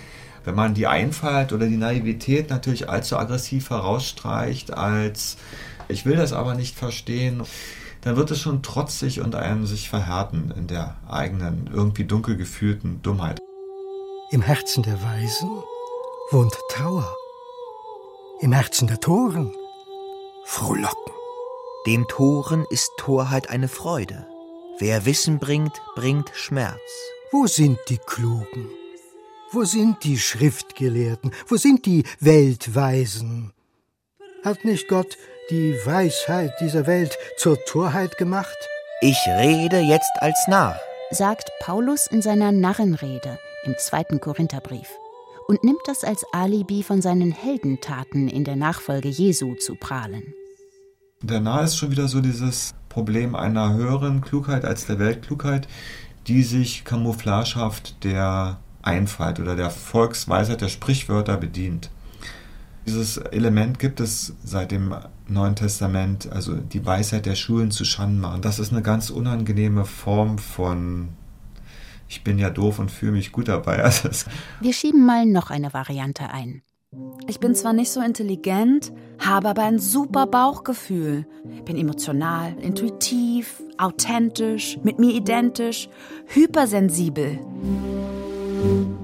Wenn 0.45 0.55
man 0.55 0.75
die 0.75 0.87
Einfalt 0.87 1.53
oder 1.53 1.67
die 1.67 1.79
Naivität 1.79 2.51
natürlich 2.51 2.89
allzu 2.89 3.17
aggressiv 3.17 3.71
herausstreicht, 3.71 4.75
als 4.75 5.39
ich 5.89 6.05
will 6.05 6.17
das 6.17 6.33
aber 6.33 6.55
nicht 6.55 6.77
verstehen, 6.77 7.43
dann 8.03 8.17
wird 8.17 8.31
es 8.31 8.41
schon 8.41 8.63
trotzig 8.63 9.21
und 9.23 9.35
einem 9.35 9.65
sich 9.65 9.89
verhärten 9.89 10.53
in 10.57 10.67
der 10.67 10.97
eigenen, 11.09 11.71
irgendwie 11.73 12.05
dunkel 12.05 12.37
gefühlten 12.37 13.01
Dummheit. 13.03 13.41
Im 14.31 14.43
Herzen 14.43 14.83
der 14.83 15.03
Weisen 15.03 15.49
wohnt 16.31 16.55
Trauer. 16.71 17.17
Im 18.41 18.53
Herzen 18.53 18.87
der 18.87 19.01
Toren 19.01 19.55
Frohlocken. 20.45 21.13
Dem 21.87 22.07
Toren 22.07 22.67
ist 22.69 22.91
Torheit 22.99 23.49
eine 23.49 23.69
Freude. 23.69 24.27
Wer 24.79 25.07
Wissen 25.07 25.39
bringt, 25.39 25.81
bringt 25.95 26.31
Schmerz. 26.35 26.81
Wo 27.31 27.47
sind 27.47 27.79
die 27.89 27.99
Klugen? 27.99 28.69
Wo 29.53 29.63
sind 29.63 30.03
die 30.03 30.19
Schriftgelehrten? 30.19 31.33
Wo 31.47 31.57
sind 31.57 31.87
die 31.87 32.03
Weltweisen? 32.19 33.53
Hat 34.43 34.65
nicht 34.65 34.89
Gott 34.89 35.17
die 35.49 35.75
Weisheit 35.85 36.53
dieser 36.61 36.89
Welt 36.89 37.17
zur 37.37 37.57
Torheit 37.67 38.19
gemacht? 38.19 38.57
Ich 39.01 39.19
rede 39.29 39.79
jetzt 39.79 40.11
als 40.19 40.49
Narr, 40.49 40.81
sagt 41.13 41.53
Paulus 41.61 42.09
in 42.09 42.21
seiner 42.21 42.51
Narrenrede 42.51 43.39
im 43.65 43.77
zweiten 43.79 44.19
Korintherbrief 44.19 44.89
und 45.47 45.63
nimmt 45.63 45.83
das 45.87 46.03
als 46.03 46.25
Alibi 46.33 46.83
von 46.83 47.01
seinen 47.01 47.31
Heldentaten 47.31 48.27
in 48.27 48.43
der 48.43 48.57
Nachfolge 48.57 49.09
Jesu 49.09 49.55
zu 49.55 49.77
prahlen. 49.77 50.35
Der 51.23 51.41
Narr 51.41 51.65
ist 51.65 51.77
schon 51.77 51.93
wieder 51.93 52.09
so 52.09 52.21
dieses 52.21 52.75
Problem 52.95 53.35
einer 53.35 53.75
höheren 53.75 54.21
Klugheit 54.21 54.65
als 54.65 54.87
der 54.87 55.01
Weltklugheit, 55.01 55.67
die 56.29 56.45
sich 56.45 56.85
camouflagehaft 56.85 58.05
der 58.05 58.61
Einfalt 58.83 59.41
oder 59.41 59.57
der 59.57 59.71
Volksweisheit 59.71 60.61
der 60.61 60.69
Sprichwörter 60.69 61.37
bedient. 61.37 61.91
Dieses 62.87 63.17
Element 63.17 63.81
gibt 63.81 63.99
es 63.99 64.35
seit 64.45 64.71
dem 64.71 64.95
Neuen 65.27 65.57
Testament, 65.57 66.31
also 66.31 66.55
die 66.55 66.87
Weisheit 66.87 67.27
der 67.27 67.35
Schulen 67.35 67.73
zu 67.73 67.85
Schanden 67.85 68.21
machen. 68.21 68.43
Das 68.43 68.61
ist 68.61 68.71
eine 68.71 68.83
ganz 68.83 69.11
unangenehme 69.11 69.87
Form 69.87 70.39
von 70.39 71.09
ich 72.07 72.23
bin 72.23 72.39
ja 72.39 72.51
doof 72.51 72.79
und 72.79 72.93
fühle 72.93 73.13
mich 73.13 73.33
gut 73.33 73.49
dabei. 73.49 73.79
Also 73.83 74.09
Wir 74.61 74.73
schieben 74.73 75.05
mal 75.05 75.27
noch 75.27 75.51
eine 75.51 75.75
Variante 75.75 76.31
ein. 76.31 76.63
Ich 77.27 77.41
bin 77.41 77.55
zwar 77.55 77.73
nicht 77.73 77.91
so 77.91 78.01
intelligent, 78.01 78.93
habe 79.19 79.49
aber 79.49 79.63
ein 79.63 79.79
super 79.79 80.27
Bauchgefühl. 80.27 81.27
Bin 81.65 81.77
emotional, 81.77 82.55
intuitiv, 82.61 83.63
authentisch, 83.79 84.79
mit 84.83 84.99
mir 84.99 85.15
identisch, 85.15 85.89
hypersensibel. 86.27 87.39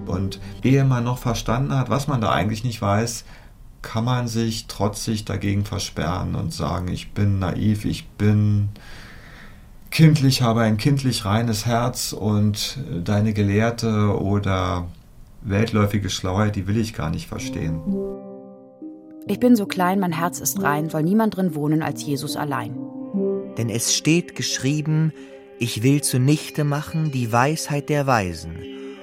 Und 0.07 0.41
ehe 0.63 0.85
man 0.85 1.05
noch 1.05 1.19
verstanden 1.19 1.75
hat, 1.75 1.89
was 1.89 2.09
man 2.09 2.21
da 2.21 2.31
eigentlich 2.31 2.65
nicht 2.65 2.83
weiß, 2.83 3.25
kann 3.83 4.05
man 4.05 4.29
sich 4.29 4.67
trotzig 4.67 5.25
dagegen 5.25 5.65
versperren 5.65 6.35
und 6.35 6.53
sagen, 6.53 6.89
ich 6.89 7.13
bin 7.13 7.39
naiv, 7.39 7.87
ich 7.87 8.07
bin 8.09 8.69
kindlich, 9.91 10.43
habe 10.43 10.61
ein 10.61 10.77
kindlich 10.77 11.25
reines 11.25 11.65
Herz 11.65 12.13
und 12.13 12.79
deine 13.05 13.33
Gelehrte 13.33 14.21
oder 14.21 14.87
weltläufige 15.43 16.11
Schlauheit, 16.11 16.57
die 16.57 16.67
will 16.67 16.77
ich 16.77 16.95
gar 16.95 17.11
nicht 17.11 17.27
verstehen. 17.27 17.81
Ich 19.27 19.39
bin 19.39 19.57
so 19.57 19.67
klein, 19.67 20.01
mein 20.01 20.13
Herz 20.13 20.41
ist 20.41 20.63
rein, 20.63 20.91
soll 20.91 21.03
niemand 21.03 21.37
drin 21.37 21.55
wohnen 21.55 21.83
als 21.83 22.05
Jesus 22.05 22.37
allein. 22.37 22.77
Denn 23.57 23.69
es 23.69 23.95
steht 23.95 24.35
geschrieben, 24.35 25.13
ich 25.59 25.83
will 25.83 26.03
zunichte 26.03 26.65
machen 26.65 27.11
die 27.11 27.33
Weisheit 27.33 27.89
der 27.89 28.07
Weisen, 28.07 28.57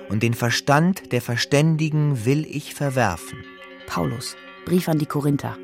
und 0.10 0.24
den 0.24 0.34
Verstand 0.34 1.12
der 1.12 1.22
Verständigen 1.22 2.26
will 2.26 2.46
ich 2.50 2.74
verwerfen. 2.74 3.40
Paulus, 3.88 4.36
Brief 4.68 4.90
an 4.90 5.00
die 5.00 5.06
Korinther. 5.06 5.58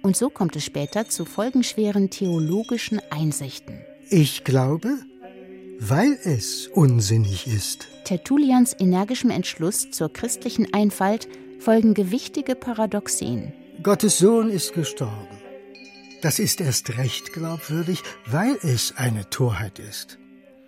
Und 0.00 0.16
so 0.16 0.30
kommt 0.30 0.56
es 0.56 0.64
später 0.64 1.06
zu 1.06 1.26
folgenschweren 1.26 2.08
theologischen 2.08 2.98
Einsichten. 3.10 3.78
Ich 4.08 4.42
glaube, 4.42 4.96
weil 5.80 6.18
es 6.24 6.68
unsinnig 6.68 7.46
ist. 7.46 7.86
Tertullians 8.04 8.74
energischem 8.78 9.30
Entschluss 9.30 9.90
zur 9.90 10.12
christlichen 10.12 10.72
Einfalt 10.72 11.28
folgen 11.58 11.94
gewichtige 11.94 12.54
Paradoxien. 12.54 13.52
Gottes 13.82 14.18
Sohn 14.18 14.50
ist 14.50 14.72
gestorben. 14.72 15.36
Das 16.22 16.38
ist 16.38 16.60
erst 16.60 16.96
recht 16.98 17.32
glaubwürdig, 17.32 18.02
weil 18.26 18.56
es 18.62 18.94
eine 18.96 19.28
Torheit 19.30 19.78
ist. 19.78 20.18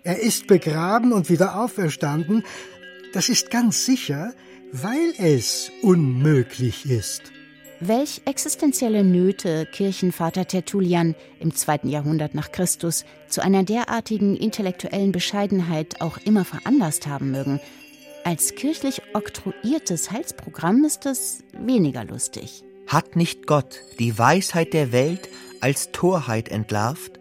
Er 0.03 0.19
ist 0.19 0.47
begraben 0.47 1.11
und 1.11 1.29
wieder 1.29 1.59
auferstanden. 1.59 2.43
Das 3.13 3.29
ist 3.29 3.51
ganz 3.51 3.85
sicher, 3.85 4.33
weil 4.71 5.13
es 5.17 5.71
unmöglich 5.81 6.89
ist. 6.89 7.23
Welch 7.81 8.21
existenzielle 8.25 9.05
Nöte 9.05 9.65
Kirchenvater 9.65 10.45
Tertullian 10.45 11.15
im 11.39 11.55
zweiten 11.55 11.87
Jahrhundert 11.87 12.35
nach 12.35 12.51
Christus 12.51 13.05
zu 13.29 13.41
einer 13.41 13.63
derartigen 13.63 14.35
intellektuellen 14.35 15.13
Bescheidenheit 15.13 16.01
auch 16.01 16.17
immer 16.25 16.43
veranlasst 16.43 17.07
haben 17.07 17.31
mögen, 17.31 17.61
als 18.25 18.55
kirchlich 18.55 19.01
oktroyiertes 19.13 20.11
Heilsprogramm 20.11 20.83
ist 20.83 21.05
es 21.05 21.45
weniger 21.53 22.03
lustig. 22.03 22.63
Hat 22.85 23.15
nicht 23.15 23.47
Gott 23.47 23.79
die 23.97 24.17
Weisheit 24.19 24.73
der 24.73 24.91
Welt 24.91 25.29
als 25.61 25.93
Torheit 25.93 26.49
entlarvt? 26.49 27.17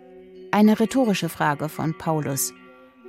Eine 0.50 0.80
rhetorische 0.80 1.28
Frage 1.28 1.68
von 1.68 1.96
Paulus. 1.96 2.52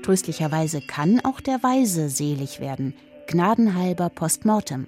Tröstlicherweise 0.03 0.81
kann 0.81 1.19
auch 1.21 1.41
der 1.41 1.63
Weise 1.63 2.09
selig 2.09 2.59
werden, 2.59 2.93
gnadenhalber 3.25 4.09
post 4.09 4.45
mortem 4.45 4.85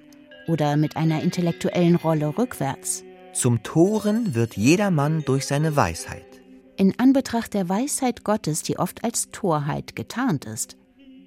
oder 0.48 0.76
mit 0.76 0.96
einer 0.96 1.22
intellektuellen 1.22 1.96
Rolle 1.96 2.36
rückwärts. 2.36 3.04
Zum 3.32 3.62
Toren 3.62 4.34
wird 4.34 4.56
jedermann 4.56 5.22
durch 5.24 5.46
seine 5.46 5.74
Weisheit. 5.74 6.26
In 6.76 6.98
Anbetracht 6.98 7.54
der 7.54 7.68
Weisheit 7.68 8.24
Gottes, 8.24 8.62
die 8.62 8.78
oft 8.78 9.04
als 9.04 9.30
Torheit 9.30 9.96
getarnt 9.96 10.44
ist. 10.44 10.76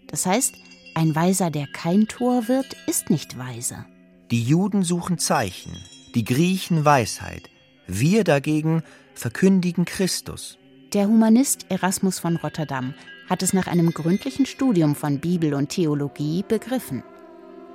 Das 0.07 0.25
heißt, 0.25 0.55
ein 0.95 1.15
Weiser, 1.15 1.49
der 1.51 1.67
kein 1.67 2.07
Tor 2.07 2.47
wird, 2.47 2.75
ist 2.87 3.09
nicht 3.09 3.37
weise. 3.37 3.85
Die 4.31 4.43
Juden 4.43 4.83
suchen 4.83 5.17
Zeichen, 5.17 5.73
die 6.15 6.23
Griechen 6.23 6.85
Weisheit. 6.85 7.49
Wir 7.87 8.23
dagegen 8.23 8.83
verkündigen 9.13 9.85
Christus. 9.85 10.57
Der 10.93 11.07
Humanist 11.07 11.65
Erasmus 11.69 12.19
von 12.19 12.37
Rotterdam 12.37 12.93
hat 13.29 13.43
es 13.43 13.53
nach 13.53 13.67
einem 13.67 13.91
gründlichen 13.91 14.45
Studium 14.45 14.95
von 14.95 15.19
Bibel 15.19 15.53
und 15.53 15.69
Theologie 15.69 16.43
begriffen. 16.47 17.03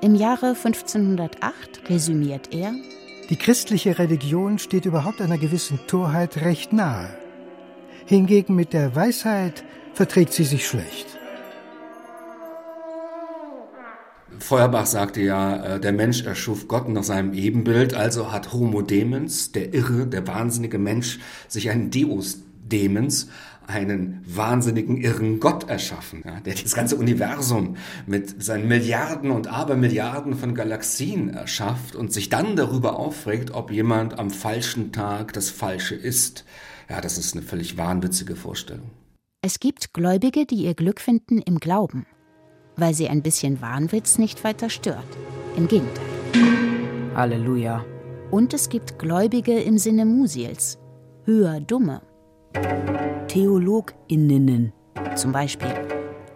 Im 0.03 0.15
Jahre 0.15 0.55
1508 0.57 1.91
resümiert 1.91 2.55
er 2.55 2.73
Die 3.29 3.37
christliche 3.37 3.99
Religion 3.99 4.59
steht 4.59 4.87
überhaupt 4.87 5.21
einer 5.21 5.37
gewissen 5.37 5.79
Torheit 5.87 6.39
recht 6.39 6.73
nahe. 6.73 7.11
Hingegen 8.07 8.55
mit 8.55 8.73
der 8.73 8.97
Weisheit 8.97 9.63
verträgt 9.93 10.33
sie 10.33 10.45
sich 10.45 10.67
schlecht. 10.67 11.07
Feuerbach 14.39 14.87
sagte 14.87 15.21
ja, 15.21 15.75
äh, 15.75 15.81
der 15.81 15.93
Mensch 15.93 16.25
erschuf 16.25 16.67
Gott 16.67 16.89
nach 16.89 17.05
seinem 17.05 17.35
Ebenbild, 17.35 17.93
also 17.93 18.33
hat 18.33 18.55
Homo 18.55 18.81
Demens, 18.81 19.53
der 19.53 19.75
Irre, 19.75 20.07
der 20.07 20.27
wahnsinnige 20.27 20.79
Mensch, 20.79 21.19
sich 21.47 21.69
einen 21.69 21.91
Deus 21.91 22.39
Demens, 22.65 23.29
einen 23.71 24.23
wahnsinnigen, 24.27 24.97
irren 24.97 25.41
Gott 25.41 25.69
erschaffen, 25.69 26.23
ja, 26.25 26.41
der 26.41 26.55
das 26.55 26.75
ganze 26.75 26.97
Universum 26.97 27.77
mit 28.07 28.43
seinen 28.43 28.69
Milliarden 28.69 29.31
und 29.31 29.47
Abermilliarden 29.47 30.35
von 30.35 30.55
Galaxien 30.55 31.31
erschafft 31.31 31.95
und 31.95 32.13
sich 32.13 32.29
dann 32.29 32.57
darüber 32.57 32.99
aufregt, 32.99 33.53
ob 33.53 33.71
jemand 33.71 34.19
am 34.19 34.31
falschen 34.31 34.93
Tag 34.93 35.33
das 35.33 35.51
Falsche 35.51 35.95
ist. 35.95 36.45
Ja, 36.89 37.01
das 37.01 37.19
ist 37.19 37.35
eine 37.35 37.43
völlig 37.43 37.77
wahnwitzige 37.77 38.37
Vorstellung. 38.37 38.91
Es 39.43 39.59
gibt 39.59 39.95
Gläubige, 39.95 40.45
die 40.45 40.65
ihr 40.65 40.75
Glück 40.75 41.01
finden 41.01 41.39
im 41.39 41.61
Glauben, 41.61 42.07
weil 42.77 42.95
sie 42.95 43.09
ein 43.09 43.23
bisschen 43.23 43.61
Wahnwitz 43.63 44.19
nicht 44.19 44.45
weiter 44.45 44.69
stört. 44.69 45.07
Im 45.57 45.67
Gegenteil. 45.67 46.05
Halleluja. 47.15 47.85
Und 48.31 48.55
es 48.55 48.69
gibt 48.69 48.99
Gläubige 48.99 49.59
im 49.61 49.79
Sinne 49.79 50.05
Musils, 50.05 50.79
höher 51.25 51.61
Dumme. 51.61 52.03
TheologInnen. 53.29 54.73
Zum 55.15 55.33
Beispiel. 55.33 55.73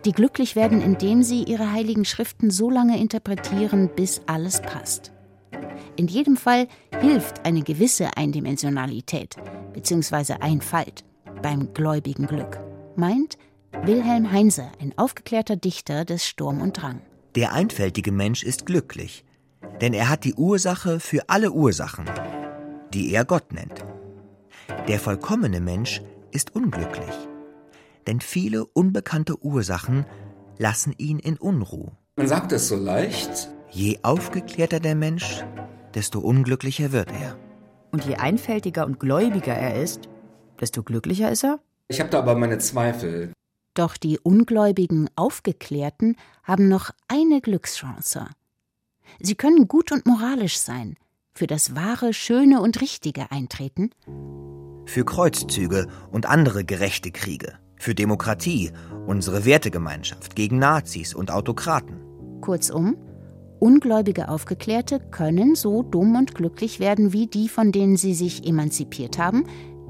Die 0.04 0.12
glücklich 0.12 0.54
werden, 0.54 0.82
indem 0.82 1.22
sie 1.22 1.44
ihre 1.44 1.72
heiligen 1.72 2.04
Schriften 2.04 2.50
so 2.50 2.70
lange 2.70 3.00
interpretieren, 3.00 3.90
bis 3.94 4.20
alles 4.26 4.60
passt. 4.60 5.12
In 5.96 6.08
jedem 6.08 6.36
Fall 6.36 6.68
hilft 7.00 7.46
eine 7.46 7.62
gewisse 7.62 8.16
Eindimensionalität 8.16 9.36
bzw. 9.72 10.34
Einfalt 10.40 11.04
beim 11.42 11.72
gläubigen 11.72 12.26
Glück, 12.26 12.58
meint 12.96 13.38
Wilhelm 13.82 14.30
Heinse, 14.30 14.70
ein 14.80 14.92
aufgeklärter 14.96 15.56
Dichter 15.56 16.04
des 16.04 16.26
Sturm 16.26 16.60
und 16.60 16.80
Drang. 16.80 17.00
Der 17.34 17.52
einfältige 17.52 18.12
Mensch 18.12 18.42
ist 18.42 18.66
glücklich, 18.66 19.24
denn 19.80 19.94
er 19.94 20.08
hat 20.08 20.24
die 20.24 20.34
Ursache 20.34 21.00
für 21.00 21.28
alle 21.28 21.50
Ursachen, 21.52 22.04
die 22.92 23.12
er 23.12 23.24
Gott 23.24 23.52
nennt. 23.52 23.84
Der 24.86 25.00
vollkommene 25.00 25.60
Mensch 25.60 26.02
ist 26.30 26.54
unglücklich, 26.54 27.14
denn 28.06 28.20
viele 28.20 28.66
unbekannte 28.66 29.42
Ursachen 29.42 30.04
lassen 30.58 30.94
ihn 30.98 31.18
in 31.18 31.38
Unruhe. 31.38 31.92
Man 32.16 32.28
sagt 32.28 32.52
es 32.52 32.68
so 32.68 32.76
leicht. 32.76 33.48
Je 33.70 33.98
aufgeklärter 34.02 34.80
der 34.80 34.94
Mensch, 34.94 35.42
desto 35.94 36.20
unglücklicher 36.20 36.92
wird 36.92 37.10
er. 37.10 37.38
Und 37.92 38.04
je 38.04 38.16
einfältiger 38.16 38.84
und 38.84 39.00
gläubiger 39.00 39.54
er 39.54 39.82
ist, 39.82 40.10
desto 40.60 40.82
glücklicher 40.82 41.30
ist 41.30 41.44
er? 41.44 41.60
Ich 41.88 41.98
habe 42.00 42.10
da 42.10 42.18
aber 42.18 42.34
meine 42.34 42.58
Zweifel. 42.58 43.32
Doch 43.72 43.96
die 43.96 44.18
ungläubigen 44.18 45.08
Aufgeklärten 45.16 46.16
haben 46.42 46.68
noch 46.68 46.90
eine 47.08 47.40
Glückschance. 47.40 48.26
Sie 49.18 49.34
können 49.34 49.66
gut 49.66 49.92
und 49.92 50.04
moralisch 50.04 50.58
sein, 50.58 50.96
für 51.32 51.46
das 51.46 51.74
wahre, 51.74 52.12
schöne 52.12 52.60
und 52.60 52.82
richtige 52.82 53.32
eintreten. 53.32 53.90
Für 54.86 55.04
Kreuzzüge 55.04 55.86
und 56.10 56.26
andere 56.26 56.64
gerechte 56.64 57.10
Kriege. 57.10 57.54
Für 57.76 57.94
Demokratie, 57.94 58.70
unsere 59.06 59.44
Wertegemeinschaft 59.44 60.36
gegen 60.36 60.58
Nazis 60.58 61.14
und 61.14 61.30
Autokraten. 61.30 62.00
Kurzum, 62.40 62.96
ungläubige 63.58 64.28
Aufgeklärte 64.28 65.00
können 65.10 65.54
so 65.54 65.82
dumm 65.82 66.16
und 66.16 66.34
glücklich 66.34 66.80
werden 66.80 67.12
wie 67.12 67.26
die, 67.26 67.48
von 67.48 67.72
denen 67.72 67.96
sie 67.96 68.14
sich 68.14 68.46
emanzipiert 68.46 69.18
haben, 69.18 69.44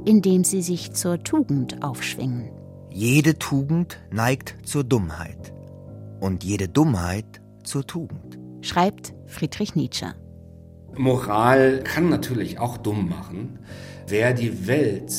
indem 0.04 0.44
sie 0.44 0.62
sich 0.62 0.92
zur 0.92 1.22
Tugend 1.22 1.82
aufschwingen. 1.82 2.50
Jede 2.90 3.38
Tugend 3.38 3.98
neigt 4.12 4.56
zur 4.64 4.84
Dummheit 4.84 5.52
und 6.20 6.44
jede 6.44 6.68
Dummheit 6.68 7.42
zur 7.64 7.86
Tugend, 7.86 8.38
schreibt 8.60 9.14
Friedrich 9.26 9.74
Nietzsche. 9.74 10.14
Moral 10.96 11.82
kann 11.82 12.08
natürlich 12.08 12.60
auch 12.60 12.76
dumm 12.76 13.08
machen. 13.08 13.58
Wer 14.06 14.34
die 14.34 14.66
Welt 14.66 15.10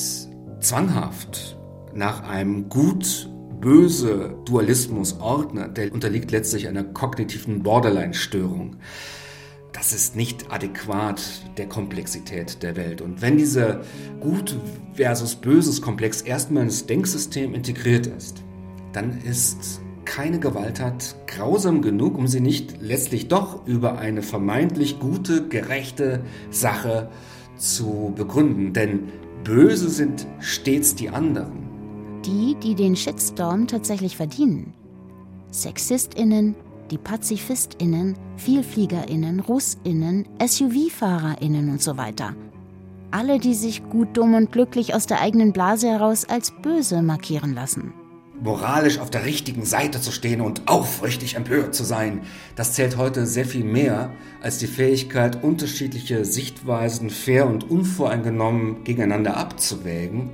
zwanghaft 0.59 1.57
nach 1.95 2.21
einem 2.21 2.69
gut 2.69 3.27
böse 3.59 4.37
Dualismus 4.45 5.19
ordnet, 5.19 5.75
der 5.75 5.91
unterliegt 5.91 6.29
letztlich 6.29 6.67
einer 6.67 6.83
kognitiven 6.83 7.63
Borderline-Störung. 7.63 8.75
Das 9.73 9.91
ist 9.91 10.15
nicht 10.15 10.51
adäquat 10.51 11.19
der 11.57 11.67
Komplexität 11.67 12.61
der 12.61 12.75
Welt. 12.75 13.01
Und 13.01 13.23
wenn 13.23 13.37
dieser 13.37 13.81
Gut 14.19 14.55
versus 14.93 15.35
Böses 15.35 15.81
Komplex 15.81 16.21
erstmal 16.21 16.63
ins 16.63 16.85
Denksystem 16.85 17.55
integriert 17.55 18.05
ist, 18.05 18.43
dann 18.93 19.19
ist 19.23 19.81
keine 20.05 20.39
Gewalttat 20.39 21.15
grausam 21.25 21.81
genug, 21.81 22.19
um 22.19 22.27
sie 22.27 22.39
nicht 22.39 22.75
letztlich 22.81 23.29
doch 23.29 23.65
über 23.65 23.97
eine 23.97 24.21
vermeintlich 24.21 24.99
gute, 24.99 25.47
gerechte 25.47 26.21
Sache 26.51 27.09
zu 27.09 27.34
begründen. 28.15 28.73
Denn 28.73 29.11
böse 29.43 29.89
sind 29.89 30.27
stets 30.39 30.95
die 30.95 31.09
anderen. 31.09 31.65
Die, 32.25 32.55
die 32.55 32.75
den 32.75 32.95
Shitstorm 32.95 33.67
tatsächlich 33.67 34.17
verdienen. 34.17 34.73
SexistInnen, 35.51 36.55
die 36.91 36.97
PazifistInnen, 36.97 38.15
VielfliegerInnen, 38.37 39.39
RussInnen, 39.39 40.25
SUV-FahrerInnen 40.45 41.69
und 41.69 41.81
so 41.81 41.97
weiter. 41.97 42.35
Alle, 43.11 43.39
die 43.39 43.53
sich 43.53 43.87
gut, 43.89 44.17
dumm 44.17 44.33
und 44.33 44.51
glücklich 44.51 44.93
aus 44.93 45.05
der 45.05 45.21
eigenen 45.21 45.53
Blase 45.53 45.87
heraus 45.87 46.25
als 46.25 46.51
böse 46.61 47.01
markieren 47.01 47.53
lassen. 47.53 47.93
Moralisch 48.41 48.99
auf 48.99 49.09
der 49.09 49.25
richtigen 49.25 49.65
Seite 49.65 50.01
zu 50.01 50.11
stehen 50.11 50.41
und 50.41 50.67
aufrichtig 50.67 51.35
empört 51.35 51.73
zu 51.73 51.83
sein, 51.83 52.21
das 52.55 52.73
zählt 52.73 52.97
heute 52.97 53.25
sehr 53.25 53.45
viel 53.45 53.63
mehr 53.63 54.11
als 54.41 54.57
die 54.57 54.67
Fähigkeit, 54.67 55.41
unterschiedliche 55.43 56.25
Sichtweisen 56.25 57.09
fair 57.09 57.47
und 57.47 57.69
unvoreingenommen 57.69 58.83
gegeneinander 58.83 59.37
abzuwägen. 59.37 60.31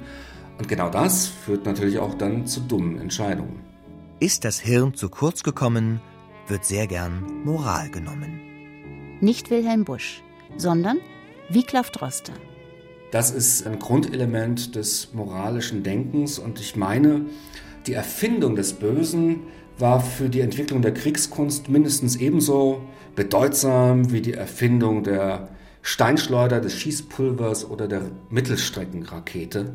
Und 0.57 0.67
genau 0.67 0.89
das 0.89 1.27
führt 1.27 1.65
natürlich 1.65 1.99
auch 1.99 2.15
dann 2.15 2.47
zu 2.47 2.59
dummen 2.61 2.99
Entscheidungen. 2.99 3.59
Ist 4.19 4.45
das 4.45 4.59
Hirn 4.59 4.93
zu 4.93 5.09
kurz 5.09 5.43
gekommen, 5.43 6.01
wird 6.47 6.65
sehr 6.65 6.87
gern 6.87 7.43
Moral 7.43 7.89
genommen. 7.89 8.39
Nicht 9.21 9.49
Wilhelm 9.49 9.85
Busch, 9.85 10.21
sondern 10.57 10.97
Wiglaf 11.49 11.91
Droste. 11.91 12.33
Das 13.11 13.29
ist 13.29 13.67
ein 13.67 13.77
Grundelement 13.77 14.75
des 14.75 15.13
moralischen 15.13 15.83
Denkens 15.83 16.39
und 16.39 16.61
ich 16.61 16.77
meine, 16.77 17.25
die 17.87 17.93
Erfindung 17.93 18.55
des 18.55 18.73
Bösen 18.73 19.41
war 19.77 19.99
für 19.99 20.29
die 20.29 20.41
Entwicklung 20.41 20.81
der 20.81 20.93
Kriegskunst 20.93 21.69
mindestens 21.69 22.15
ebenso 22.15 22.81
bedeutsam 23.15 24.11
wie 24.11 24.21
die 24.21 24.33
Erfindung 24.33 25.03
der 25.03 25.49
Steinschleuder, 25.81 26.61
des 26.61 26.75
Schießpulvers 26.75 27.69
oder 27.69 27.87
der 27.87 28.03
Mittelstreckenrakete. 28.29 29.73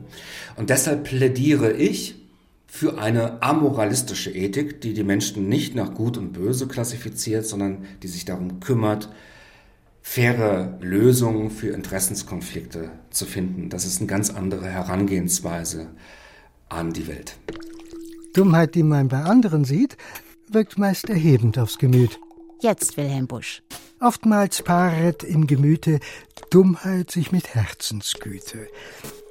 Und 0.57 0.71
deshalb 0.71 1.05
plädiere 1.05 1.73
ich 1.73 2.15
für 2.67 2.99
eine 2.99 3.43
amoralistische 3.43 4.31
Ethik, 4.31 4.81
die 4.81 4.95
die 4.95 5.03
Menschen 5.03 5.49
nicht 5.49 5.75
nach 5.75 5.95
Gut 5.95 6.17
und 6.17 6.33
Böse 6.33 6.69
klassifiziert, 6.69 7.47
sondern 7.47 7.87
die 8.03 8.09
sich 8.09 8.25
darum 8.25 8.61
kümmert, 8.61 9.09
faire 10.03 10.79
Lösungen 10.81 11.51
für 11.51 11.69
Interessenskonflikte 11.69 12.91
zu 13.11 13.25
finden. 13.25 13.71
Das 13.71 13.85
ist 13.85 13.99
eine 13.99 14.07
ganz 14.07 14.31
andere 14.31 14.67
Herangehensweise 14.67 15.89
an 16.69 16.93
die 16.93 17.09
Welt. 17.09 17.37
Dummheit, 18.37 18.75
die 18.75 18.83
man 18.83 19.09
bei 19.09 19.23
anderen 19.23 19.65
sieht, 19.65 19.97
wirkt 20.49 20.79
meist 20.79 21.09
erhebend 21.09 21.59
aufs 21.59 21.79
Gemüt. 21.79 22.21
Jetzt 22.61 22.97
Wilhelm 22.99 23.27
Busch. 23.27 23.63
Oftmals 23.99 24.63
paaret 24.63 25.25
im 25.25 25.47
Gemüte 25.47 26.01
Dummheit 26.51 27.11
sich 27.11 27.33
mit 27.33 27.55
Herzensgüte, 27.55 28.69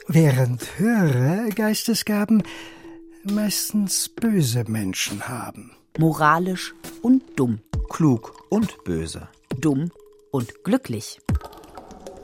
während 0.07 0.79
höhere 0.79 1.49
Geistesgaben 1.49 2.41
meistens 3.23 4.09
böse 4.09 4.63
Menschen 4.67 5.27
haben. 5.27 5.71
Moralisch 5.99 6.73
und 7.03 7.23
dumm. 7.35 7.59
Klug 7.89 8.43
und 8.49 8.83
böse. 8.85 9.27
Dumm 9.55 9.91
und 10.31 10.63
glücklich. 10.63 11.21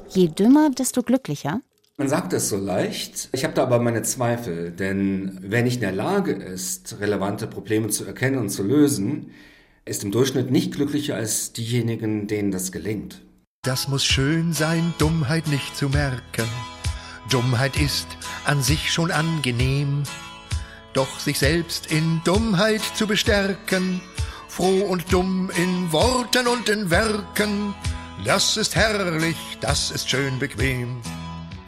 Je 0.10 0.28
dümmer, 0.30 0.72
desto 0.72 1.04
glücklicher. 1.04 1.62
Man 2.02 2.10
sagt 2.10 2.34
es 2.34 2.50
so 2.50 2.58
leicht, 2.58 3.30
ich 3.32 3.44
habe 3.44 3.54
da 3.54 3.62
aber 3.62 3.78
meine 3.78 4.02
Zweifel, 4.02 4.72
denn 4.72 5.38
wer 5.40 5.62
nicht 5.62 5.76
in 5.76 5.82
der 5.82 5.92
Lage 5.92 6.32
ist, 6.32 7.00
relevante 7.00 7.46
Probleme 7.46 7.90
zu 7.90 8.06
erkennen 8.06 8.40
und 8.40 8.50
zu 8.50 8.64
lösen, 8.64 9.30
ist 9.86 10.04
im 10.04 10.12
Durchschnitt 10.12 10.50
nicht 10.50 10.74
glücklicher 10.74 11.14
als 11.16 11.54
diejenigen, 11.54 12.26
denen 12.26 12.50
das 12.50 12.72
gelingt. 12.72 13.22
Das 13.62 13.88
muss 13.88 14.04
schön 14.04 14.52
sein, 14.52 14.96
Dummheit 14.98 15.46
nicht 15.46 15.78
zu 15.78 15.90
merken. 15.90 16.48
Dummheit 17.30 17.80
ist 17.80 18.08
an 18.46 18.64
sich 18.64 18.92
schon 18.92 19.12
angenehm, 19.12 20.02
doch 20.94 21.20
sich 21.20 21.38
selbst 21.38 21.92
in 21.92 22.20
Dummheit 22.26 22.82
zu 22.96 23.06
bestärken, 23.06 24.02
froh 24.48 24.86
und 24.90 25.14
dumm 25.14 25.52
in 25.56 25.92
Worten 25.92 26.48
und 26.48 26.68
in 26.68 26.90
Werken, 26.90 27.76
das 28.26 28.58
ist 28.58 28.76
herrlich, 28.76 29.38
das 29.62 29.92
ist 29.92 30.10
schön 30.10 30.40
bequem. 30.40 31.00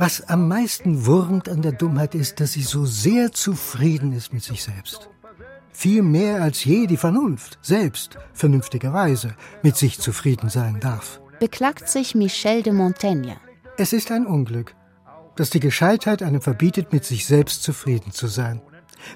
Was 0.05 0.27
am 0.27 0.49
meisten 0.49 1.05
wurmt 1.05 1.47
an 1.47 1.61
der 1.61 1.71
Dummheit 1.71 2.13
ist, 2.13 2.41
dass 2.41 2.51
sie 2.51 2.61
so 2.61 2.85
sehr 2.85 3.31
zufrieden 3.31 4.11
ist 4.11 4.33
mit 4.33 4.43
sich 4.43 4.61
selbst. 4.61 5.07
Viel 5.71 6.01
mehr 6.01 6.41
als 6.41 6.65
je 6.65 6.87
die 6.87 6.97
Vernunft 6.97 7.57
selbst 7.61 8.17
vernünftigerweise 8.33 9.33
mit 9.61 9.77
sich 9.77 9.99
zufrieden 9.99 10.49
sein 10.49 10.81
darf. 10.81 11.21
Beklagt 11.39 11.87
sich 11.87 12.15
Michel 12.15 12.63
de 12.63 12.73
Montaigne. 12.73 13.37
Es 13.77 13.93
ist 13.93 14.11
ein 14.11 14.25
Unglück, 14.25 14.75
dass 15.37 15.51
die 15.51 15.61
Gescheitheit 15.61 16.21
einem 16.21 16.41
verbietet, 16.41 16.91
mit 16.91 17.05
sich 17.05 17.25
selbst 17.25 17.63
zufrieden 17.63 18.11
zu 18.11 18.27
sein. 18.27 18.61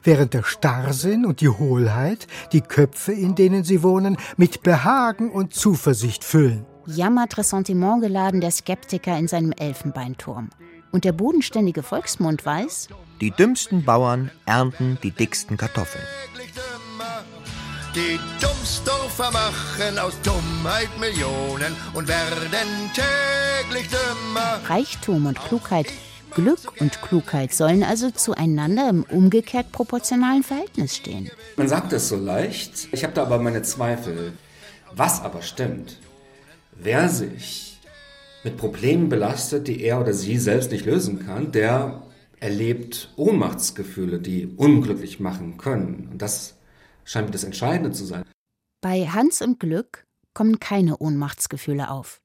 während 0.03 0.33
der 0.33 0.43
Starrsinn 0.43 1.25
und 1.25 1.41
die 1.41 1.49
Hohlheit 1.49 2.27
die 2.53 2.61
Köpfe, 2.61 3.11
in 3.11 3.35
denen 3.35 3.65
sie 3.65 3.83
wohnen, 3.83 4.15
mit 4.37 4.63
Behagen 4.63 5.31
und 5.31 5.53
Zuversicht 5.53 6.23
füllen. 6.23 6.65
Jammert 6.85 7.37
Ressentiment 7.37 8.01
geladen 8.01 8.39
der 8.39 8.51
Skeptiker 8.51 9.17
in 9.17 9.27
seinem 9.27 9.51
Elfenbeinturm. 9.51 10.49
Und 10.91 11.03
der 11.03 11.11
bodenständige 11.11 11.83
Volksmund 11.83 12.45
weiß, 12.45 12.89
die 13.21 13.31
dümmsten 13.31 13.83
Bauern 13.83 14.31
ernten 14.45 14.97
die 15.03 15.11
dicksten 15.11 15.57
Kartoffeln. 15.57 16.03
Die 17.95 18.19
Dummsdorfer 18.39 19.31
machen 19.31 19.97
aus 19.97 20.13
Dummheit 20.21 20.89
Millionen 20.99 21.75
und 21.93 22.07
werden 22.07 22.91
täglich 22.93 23.87
dümmer. 23.89 24.59
Reichtum 24.67 25.25
und 25.25 25.39
Klugheit, 25.39 25.87
Glück 26.35 26.79
und 26.79 27.01
Klugheit 27.01 27.53
sollen 27.53 27.83
also 27.83 28.11
zueinander 28.11 28.89
im 28.89 29.03
umgekehrt 29.03 29.71
proportionalen 29.71 30.43
Verhältnis 30.43 30.95
stehen. 30.95 31.31
Man 31.55 31.67
sagt 31.67 31.91
es 31.91 32.09
so 32.09 32.17
leicht, 32.17 32.89
ich 32.91 33.03
habe 33.03 33.13
da 33.13 33.23
aber 33.23 33.39
meine 33.39 33.63
Zweifel. 33.63 34.33
Was 34.93 35.21
aber 35.21 35.41
stimmt, 35.41 35.97
wer 36.73 37.09
sich 37.09 37.66
mit 38.47 38.55
Problemen 38.55 39.09
belastet, 39.09 39.67
die 39.67 39.81
er 39.81 39.99
oder 39.99 40.13
sie 40.13 40.37
selbst 40.37 40.71
nicht 40.71 40.85
lösen 40.85 41.25
kann, 41.25 41.51
der 41.51 42.03
erlebt 42.39 43.11
Ohnmachtsgefühle, 43.17 44.19
die 44.19 44.47
unglücklich 44.55 45.19
machen 45.19 45.57
können. 45.57 46.07
Und 46.11 46.21
das 46.21 46.55
scheint 47.03 47.27
mir 47.27 47.33
das 47.33 47.43
Entscheidende 47.43 47.91
zu 47.91 48.05
sein. 48.05 48.23
Bei 48.79 49.07
Hans 49.07 49.41
im 49.41 49.59
Glück 49.59 50.05
kommen 50.33 50.59
keine 50.59 50.97
Ohnmachtsgefühle 50.97 51.91
auf. 51.91 52.21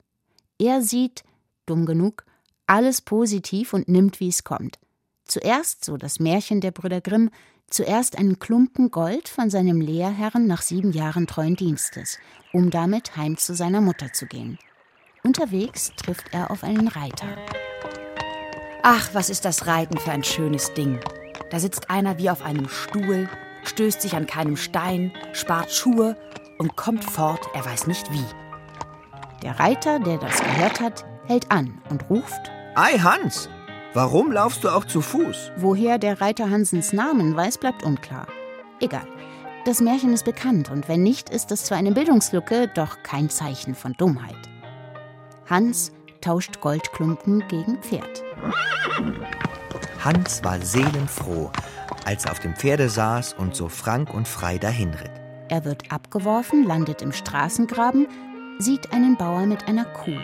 Er 0.60 0.80
sieht, 0.80 1.24
dumm 1.66 1.86
genug, 1.86 2.24
alles 2.68 3.00
positiv 3.00 3.72
und 3.72 3.88
nimmt, 3.88 4.20
wie 4.20 4.28
es 4.28 4.44
kommt. 4.44 4.78
Zuerst, 5.24 5.84
so 5.84 5.96
das 5.96 6.20
Märchen 6.20 6.60
der 6.60 6.70
Brüder 6.70 7.00
Grimm, 7.00 7.30
zuerst 7.68 8.16
einen 8.16 8.38
Klumpen 8.38 8.92
Gold 8.92 9.28
von 9.28 9.50
seinem 9.50 9.80
Lehrherrn 9.80 10.46
nach 10.46 10.62
sieben 10.62 10.92
Jahren 10.92 11.26
treuen 11.26 11.56
Dienstes, 11.56 12.18
um 12.52 12.70
damit 12.70 13.16
heim 13.16 13.38
zu 13.38 13.56
seiner 13.56 13.80
Mutter 13.80 14.12
zu 14.12 14.26
gehen. 14.26 14.58
Unterwegs 15.24 15.92
trifft 15.94 16.26
er 16.32 16.50
auf 16.50 16.64
einen 16.64 16.88
Reiter. 16.88 17.28
Ach, 18.82 19.10
was 19.12 19.30
ist 19.30 19.44
das 19.44 19.68
Reiten 19.68 19.96
für 19.98 20.10
ein 20.10 20.24
schönes 20.24 20.74
Ding. 20.74 20.98
Da 21.50 21.60
sitzt 21.60 21.90
einer 21.90 22.18
wie 22.18 22.28
auf 22.28 22.42
einem 22.42 22.68
Stuhl, 22.68 23.28
stößt 23.62 24.02
sich 24.02 24.16
an 24.16 24.26
keinem 24.26 24.56
Stein, 24.56 25.12
spart 25.32 25.70
Schuhe 25.70 26.16
und 26.58 26.74
kommt 26.74 27.04
fort, 27.04 27.46
er 27.54 27.64
weiß 27.64 27.86
nicht 27.86 28.12
wie. 28.12 28.24
Der 29.44 29.60
Reiter, 29.60 30.00
der 30.00 30.18
das 30.18 30.42
gehört 30.42 30.80
hat, 30.80 31.04
hält 31.26 31.52
an 31.52 31.80
und 31.88 32.10
ruft: 32.10 32.50
Ei, 32.74 32.98
Hans, 32.98 33.48
warum 33.94 34.32
laufst 34.32 34.64
du 34.64 34.70
auch 34.70 34.86
zu 34.86 35.00
Fuß? 35.00 35.52
Woher 35.56 35.98
der 35.98 36.20
Reiter 36.20 36.50
Hansens 36.50 36.92
Namen 36.92 37.36
weiß, 37.36 37.58
bleibt 37.58 37.84
unklar. 37.84 38.26
Egal. 38.80 39.06
Das 39.66 39.80
Märchen 39.80 40.12
ist 40.12 40.24
bekannt 40.24 40.68
und 40.68 40.88
wenn 40.88 41.04
nicht, 41.04 41.30
ist 41.30 41.52
es 41.52 41.62
zwar 41.62 41.78
eine 41.78 41.92
Bildungslücke, 41.92 42.66
doch 42.74 43.04
kein 43.04 43.30
Zeichen 43.30 43.76
von 43.76 43.92
Dummheit. 43.92 44.51
Hans 45.53 45.92
tauscht 46.22 46.62
Goldklumpen 46.62 47.46
gegen 47.48 47.76
Pferd. 47.82 48.22
Hans 50.03 50.42
war 50.42 50.59
seelenfroh, 50.59 51.50
als 52.07 52.24
er 52.24 52.30
auf 52.32 52.40
dem 52.40 52.57
Pferde 52.57 52.88
saß 52.88 53.34
und 53.34 53.55
so 53.55 53.68
frank 53.68 54.14
und 54.14 54.26
frei 54.26 54.57
dahinritt. 54.57 55.11
Er 55.50 55.66
wird 55.66 55.92
abgeworfen, 55.92 56.64
landet 56.64 57.03
im 57.03 57.12
Straßengraben, 57.12 58.09
sieht 58.61 58.94
einen 58.94 59.18
Bauer 59.18 59.44
mit 59.44 59.68
einer 59.68 59.84
Kuh. 59.84 60.18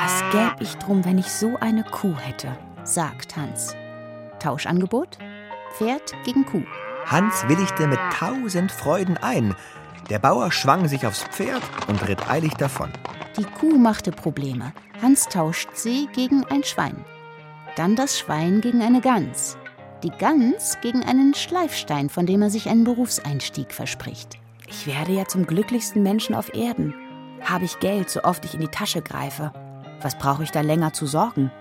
Was 0.00 0.22
gäb 0.30 0.60
ich 0.60 0.76
drum, 0.76 1.04
wenn 1.04 1.18
ich 1.18 1.32
so 1.32 1.56
eine 1.60 1.82
Kuh 1.82 2.14
hätte? 2.16 2.56
sagt 2.84 3.36
Hans. 3.36 3.74
Tauschangebot? 4.38 5.18
Pferd 5.76 6.14
gegen 6.24 6.46
Kuh. 6.46 6.62
Hans 7.04 7.48
willigte 7.48 7.88
mit 7.88 7.98
tausend 8.16 8.70
Freuden 8.70 9.16
ein. 9.16 9.56
Der 10.08 10.20
Bauer 10.20 10.52
schwang 10.52 10.86
sich 10.86 11.04
aufs 11.04 11.24
Pferd 11.24 11.62
und 11.88 12.06
ritt 12.06 12.30
eilig 12.30 12.54
davon. 12.54 12.92
Die 13.38 13.44
Kuh 13.44 13.78
machte 13.78 14.10
Probleme. 14.10 14.72
Hans 15.00 15.28
tauscht 15.28 15.68
sie 15.74 16.08
gegen 16.12 16.44
ein 16.46 16.64
Schwein. 16.64 17.04
Dann 17.76 17.94
das 17.94 18.18
Schwein 18.18 18.60
gegen 18.60 18.82
eine 18.82 19.00
Gans. 19.00 19.56
Die 20.02 20.10
Gans 20.10 20.76
gegen 20.82 21.04
einen 21.04 21.34
Schleifstein, 21.34 22.08
von 22.08 22.26
dem 22.26 22.42
er 22.42 22.50
sich 22.50 22.68
einen 22.68 22.82
Berufseinstieg 22.82 23.72
verspricht. 23.72 24.38
Ich 24.66 24.88
werde 24.88 25.12
ja 25.12 25.24
zum 25.24 25.46
glücklichsten 25.46 26.02
Menschen 26.02 26.34
auf 26.34 26.52
Erden. 26.52 26.94
Habe 27.40 27.64
ich 27.64 27.78
Geld, 27.78 28.10
so 28.10 28.24
oft 28.24 28.44
ich 28.44 28.54
in 28.54 28.60
die 28.60 28.66
Tasche 28.66 29.02
greife. 29.02 29.52
Was 30.02 30.18
brauche 30.18 30.42
ich 30.42 30.50
da 30.50 30.62
länger 30.62 30.92
zu 30.92 31.06
sorgen? 31.06 31.52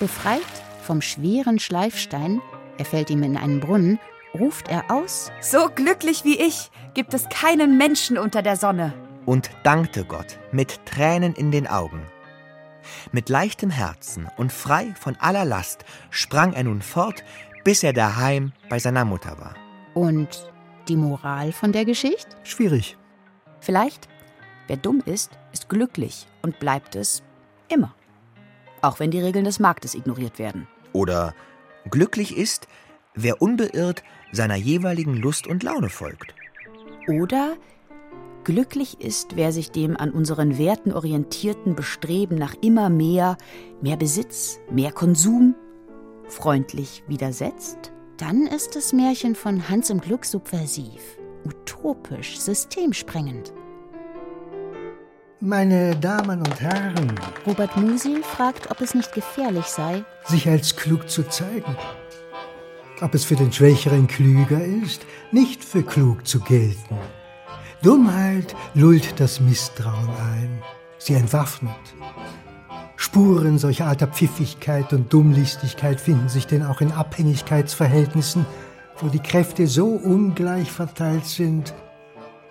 Befreit 0.00 0.40
vom 0.82 1.02
schweren 1.02 1.58
Schleifstein, 1.58 2.40
er 2.78 2.86
fällt 2.86 3.10
ihm 3.10 3.22
in 3.22 3.36
einen 3.36 3.60
Brunnen, 3.60 3.98
ruft 4.32 4.68
er 4.68 4.90
aus: 4.90 5.30
So 5.42 5.68
glücklich 5.74 6.24
wie 6.24 6.38
ich 6.38 6.70
gibt 6.94 7.12
es 7.12 7.28
keinen 7.28 7.76
Menschen 7.76 8.16
unter 8.16 8.40
der 8.40 8.56
Sonne. 8.56 8.94
Und 9.28 9.50
dankte 9.62 10.06
Gott 10.06 10.38
mit 10.52 10.86
Tränen 10.86 11.34
in 11.34 11.50
den 11.50 11.66
Augen. 11.66 12.00
Mit 13.12 13.28
leichtem 13.28 13.68
Herzen 13.68 14.26
und 14.38 14.50
frei 14.50 14.94
von 14.98 15.16
aller 15.16 15.44
Last 15.44 15.84
sprang 16.08 16.54
er 16.54 16.64
nun 16.64 16.80
fort, 16.80 17.22
bis 17.62 17.82
er 17.82 17.92
daheim 17.92 18.52
bei 18.70 18.78
seiner 18.78 19.04
Mutter 19.04 19.38
war. 19.38 19.54
Und 19.92 20.50
die 20.88 20.96
Moral 20.96 21.52
von 21.52 21.72
der 21.72 21.84
Geschichte? 21.84 22.38
Schwierig. 22.42 22.96
Vielleicht, 23.60 24.08
wer 24.66 24.78
dumm 24.78 25.02
ist, 25.04 25.32
ist 25.52 25.68
glücklich 25.68 26.26
und 26.40 26.58
bleibt 26.58 26.96
es 26.96 27.22
immer. 27.68 27.94
Auch 28.80 28.98
wenn 28.98 29.10
die 29.10 29.20
Regeln 29.20 29.44
des 29.44 29.60
Marktes 29.60 29.94
ignoriert 29.94 30.38
werden. 30.38 30.66
Oder 30.94 31.34
glücklich 31.90 32.34
ist, 32.34 32.66
wer 33.14 33.42
unbeirrt 33.42 34.04
seiner 34.32 34.56
jeweiligen 34.56 35.18
Lust 35.18 35.46
und 35.46 35.62
Laune 35.62 35.90
folgt. 35.90 36.34
Oder 37.08 37.58
glücklich 38.48 39.02
ist, 39.02 39.36
wer 39.36 39.52
sich 39.52 39.72
dem 39.72 39.94
an 39.94 40.10
unseren 40.10 40.56
Werten 40.56 40.94
orientierten 40.94 41.74
Bestreben 41.74 42.38
nach 42.38 42.54
immer 42.62 42.88
mehr, 42.88 43.36
mehr 43.82 43.98
Besitz, 43.98 44.58
mehr 44.70 44.90
Konsum 44.90 45.54
freundlich 46.28 47.04
widersetzt. 47.06 47.92
Dann 48.16 48.46
ist 48.46 48.74
das 48.74 48.94
Märchen 48.94 49.34
von 49.34 49.68
Hans 49.68 49.90
im 49.90 50.00
Glück 50.00 50.24
subversiv, 50.24 51.18
utopisch, 51.44 52.40
systemsprengend. 52.40 53.52
Meine 55.40 55.94
Damen 55.96 56.38
und 56.38 56.58
Herren, 56.58 57.20
Robert 57.46 57.76
Musil 57.76 58.22
fragt, 58.22 58.70
ob 58.70 58.80
es 58.80 58.94
nicht 58.94 59.12
gefährlich 59.12 59.66
sei, 59.66 60.06
sich 60.24 60.48
als 60.48 60.74
klug 60.74 61.10
zu 61.10 61.22
zeigen. 61.24 61.76
Ob 63.02 63.14
es 63.14 63.26
für 63.26 63.36
den 63.36 63.52
Schwächeren 63.52 64.06
klüger 64.06 64.64
ist, 64.64 65.02
nicht 65.32 65.62
für 65.62 65.82
klug 65.82 66.26
zu 66.26 66.40
gelten. 66.40 66.96
Dummheit 67.82 68.56
lullt 68.74 69.20
das 69.20 69.40
Misstrauen 69.40 70.10
ein, 70.34 70.62
sie 70.98 71.14
entwaffnet. 71.14 71.76
Spuren 72.96 73.58
solcher 73.58 73.86
alter 73.86 74.08
Pfiffigkeit 74.08 74.92
und 74.92 75.12
Dummlistigkeit 75.12 76.00
finden 76.00 76.28
sich 76.28 76.48
denn 76.48 76.64
auch 76.64 76.80
in 76.80 76.90
Abhängigkeitsverhältnissen, 76.90 78.46
wo 79.00 79.06
die 79.08 79.20
Kräfte 79.20 79.68
so 79.68 79.86
ungleich 79.86 80.72
verteilt 80.72 81.24
sind, 81.24 81.72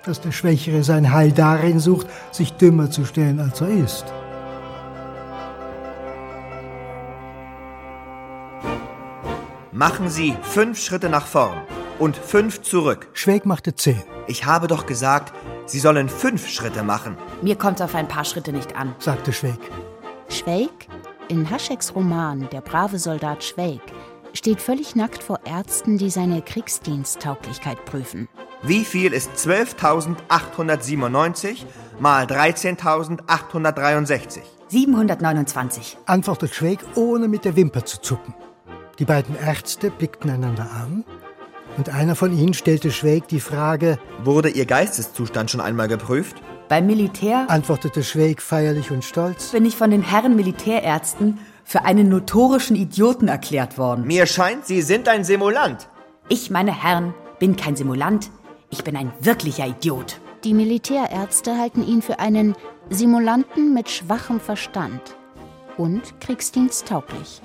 dass 0.05 0.21
der 0.21 0.31
Schwächere 0.31 0.83
sein 0.85 1.11
Heil 1.11 1.33
darin 1.33 1.81
sucht, 1.81 2.07
sich 2.31 2.53
dümmer 2.53 2.89
zu 2.89 3.03
stellen, 3.03 3.41
als 3.41 3.59
er 3.59 3.67
ist. 3.67 4.05
Machen 9.73 10.09
Sie 10.09 10.35
fünf 10.41 10.79
Schritte 10.79 11.09
nach 11.09 11.27
vorn 11.27 11.57
und 11.99 12.15
fünf 12.15 12.61
zurück. 12.61 13.09
Schweg 13.11 13.45
machte 13.45 13.75
zehn. 13.75 14.16
Ich 14.27 14.45
habe 14.45 14.67
doch 14.67 14.85
gesagt, 14.85 15.33
Sie 15.65 15.79
sollen 15.79 16.09
fünf 16.09 16.47
Schritte 16.47 16.83
machen. 16.83 17.17
Mir 17.41 17.55
kommt 17.55 17.79
es 17.79 17.81
auf 17.81 17.95
ein 17.95 18.07
paar 18.07 18.25
Schritte 18.25 18.53
nicht 18.53 18.75
an, 18.75 18.93
sagte 18.99 19.33
Schweg. 19.33 19.59
Schweig, 20.29 20.69
in 21.29 21.49
Hascheks 21.49 21.95
Roman 21.95 22.47
Der 22.51 22.61
brave 22.61 22.99
Soldat 22.99 23.43
Schweig, 23.43 23.81
steht 24.33 24.61
völlig 24.61 24.95
nackt 24.95 25.23
vor 25.23 25.39
Ärzten, 25.45 25.97
die 25.97 26.09
seine 26.09 26.41
Kriegsdiensttauglichkeit 26.41 27.85
prüfen. 27.85 28.27
Wie 28.63 28.83
viel 28.83 29.13
ist 29.13 29.31
12.897 29.35 31.63
mal 31.99 32.25
13.863? 32.25 34.41
729. 34.67 35.97
Antwortet 36.05 36.53
Schweig, 36.53 36.79
ohne 36.95 37.29
mit 37.29 37.45
der 37.45 37.55
Wimper 37.55 37.85
zu 37.85 38.01
zucken. 38.01 38.33
Die 38.99 39.05
beiden 39.05 39.37
Ärzte 39.37 39.89
blickten 39.91 40.29
einander 40.29 40.69
an 40.71 41.05
und 41.77 41.89
einer 41.89 42.15
von 42.15 42.37
ihnen 42.37 42.53
stellte 42.53 42.91
Schweig 42.91 43.27
die 43.27 43.39
Frage: 43.39 43.97
Wurde 44.23 44.49
Ihr 44.49 44.65
Geisteszustand 44.65 45.51
schon 45.51 45.61
einmal 45.61 45.87
geprüft? 45.87 46.37
Beim 46.69 46.85
Militär, 46.85 47.45
antwortete 47.49 48.03
Schweig 48.03 48.41
feierlich 48.41 48.91
und 48.91 49.05
stolz, 49.05 49.51
bin 49.51 49.65
ich 49.65 49.77
von 49.77 49.89
den 49.89 50.01
Herren 50.01 50.35
Militärärzten 50.35 51.39
für 51.63 51.85
einen 51.85 52.09
notorischen 52.09 52.75
Idioten 52.75 53.27
erklärt 53.27 53.77
worden. 53.77 54.05
Mir 54.05 54.25
scheint, 54.25 54.65
Sie 54.65 54.81
sind 54.81 55.07
ein 55.07 55.23
Simulant. 55.23 55.87
Ich, 56.29 56.49
meine 56.49 56.71
Herren, 56.83 57.13
bin 57.39 57.55
kein 57.55 57.75
Simulant. 57.75 58.29
Ich 58.69 58.83
bin 58.83 58.97
ein 58.97 59.13
wirklicher 59.21 59.65
Idiot. 59.65 60.19
Die 60.43 60.53
Militärärzte 60.53 61.57
halten 61.57 61.87
ihn 61.87 62.01
für 62.01 62.19
einen 62.19 62.55
Simulanten 62.89 63.73
mit 63.73 63.89
schwachem 63.89 64.39
Verstand 64.39 65.01
und 65.77 66.19
kriegsdiensttauglich. 66.19 67.41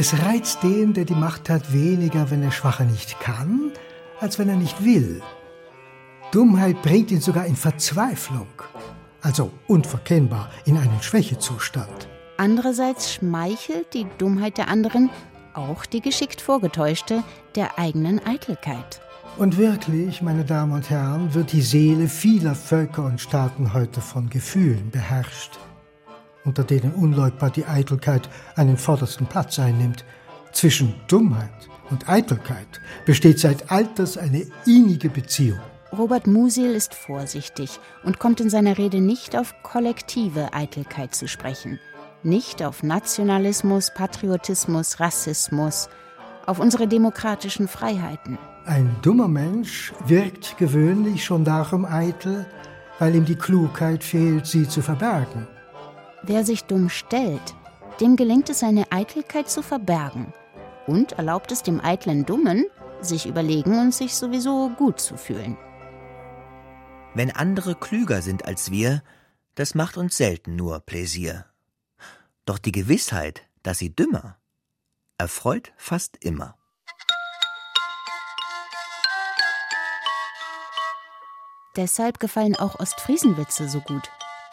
Es 0.00 0.16
reizt 0.22 0.62
den, 0.62 0.94
der 0.94 1.04
die 1.04 1.16
Macht 1.16 1.50
hat, 1.50 1.72
weniger, 1.72 2.30
wenn 2.30 2.40
der 2.40 2.52
Schwache 2.52 2.84
nicht 2.84 3.18
kann, 3.18 3.72
als 4.20 4.38
wenn 4.38 4.48
er 4.48 4.54
nicht 4.54 4.84
will. 4.84 5.20
Dummheit 6.30 6.80
bringt 6.82 7.10
ihn 7.10 7.20
sogar 7.20 7.46
in 7.46 7.56
Verzweiflung, 7.56 8.46
also 9.22 9.50
unverkennbar 9.66 10.50
in 10.66 10.76
einen 10.76 11.02
Schwächezustand. 11.02 12.06
Andererseits 12.36 13.12
schmeichelt 13.12 13.92
die 13.92 14.06
Dummheit 14.18 14.56
der 14.56 14.68
anderen, 14.68 15.10
auch 15.52 15.84
die 15.84 16.00
geschickt 16.00 16.40
vorgetäuschte, 16.40 17.24
der 17.56 17.76
eigenen 17.76 18.24
Eitelkeit. 18.24 19.00
Und 19.36 19.56
wirklich, 19.56 20.22
meine 20.22 20.44
Damen 20.44 20.74
und 20.74 20.90
Herren, 20.90 21.34
wird 21.34 21.50
die 21.50 21.62
Seele 21.62 22.06
vieler 22.06 22.54
Völker 22.54 23.04
und 23.04 23.20
Staaten 23.20 23.74
heute 23.74 24.00
von 24.00 24.30
Gefühlen 24.30 24.92
beherrscht, 24.92 25.58
unter 26.48 26.64
denen 26.64 26.92
unleugbar 26.92 27.50
die 27.50 27.66
Eitelkeit 27.66 28.28
einen 28.56 28.76
vordersten 28.76 29.26
Platz 29.26 29.58
einnimmt. 29.58 30.04
Zwischen 30.52 30.94
Dummheit 31.06 31.68
und 31.90 32.08
Eitelkeit 32.08 32.80
besteht 33.04 33.38
seit 33.38 33.70
Alters 33.70 34.16
eine 34.16 34.46
innige 34.66 35.10
Beziehung. 35.10 35.60
Robert 35.96 36.26
Musil 36.26 36.74
ist 36.74 36.94
vorsichtig 36.94 37.78
und 38.02 38.18
kommt 38.18 38.40
in 38.40 38.50
seiner 38.50 38.76
Rede 38.76 39.00
nicht 39.00 39.36
auf 39.36 39.54
kollektive 39.62 40.52
Eitelkeit 40.52 41.14
zu 41.14 41.28
sprechen, 41.28 41.78
nicht 42.22 42.62
auf 42.62 42.82
Nationalismus, 42.82 43.92
Patriotismus, 43.94 45.00
Rassismus, 45.00 45.88
auf 46.44 46.58
unsere 46.58 46.88
demokratischen 46.88 47.68
Freiheiten. 47.68 48.38
Ein 48.66 48.94
dummer 49.00 49.28
Mensch 49.28 49.92
wirkt 50.06 50.58
gewöhnlich 50.58 51.24
schon 51.24 51.44
darum 51.44 51.84
eitel, 51.86 52.46
weil 52.98 53.14
ihm 53.14 53.24
die 53.24 53.36
Klugheit 53.36 54.04
fehlt, 54.04 54.46
sie 54.46 54.68
zu 54.68 54.82
verbergen. 54.82 55.46
Wer 56.22 56.44
sich 56.44 56.64
dumm 56.64 56.88
stellt, 56.88 57.54
dem 58.00 58.16
gelingt 58.16 58.50
es, 58.50 58.60
seine 58.60 58.90
Eitelkeit 58.90 59.48
zu 59.48 59.62
verbergen 59.62 60.32
und 60.86 61.12
erlaubt 61.12 61.52
es 61.52 61.62
dem 61.62 61.80
eitlen 61.80 62.26
Dummen, 62.26 62.64
sich 63.00 63.26
überlegen 63.26 63.78
und 63.78 63.94
sich 63.94 64.14
sowieso 64.14 64.70
gut 64.70 65.00
zu 65.00 65.16
fühlen. 65.16 65.56
Wenn 67.14 67.30
andere 67.30 67.74
klüger 67.74 68.22
sind 68.22 68.44
als 68.44 68.70
wir, 68.70 69.02
das 69.54 69.74
macht 69.74 69.96
uns 69.96 70.16
selten 70.16 70.56
nur 70.56 70.80
Pläsier. 70.80 71.46
Doch 72.44 72.58
die 72.58 72.72
Gewissheit, 72.72 73.42
dass 73.62 73.78
sie 73.78 73.94
dümmer, 73.94 74.36
erfreut 75.18 75.72
fast 75.76 76.24
immer. 76.24 76.56
Deshalb 81.76 82.18
gefallen 82.18 82.56
auch 82.56 82.80
Ostfriesenwitze 82.80 83.68
so 83.68 83.80
gut. 83.80 84.10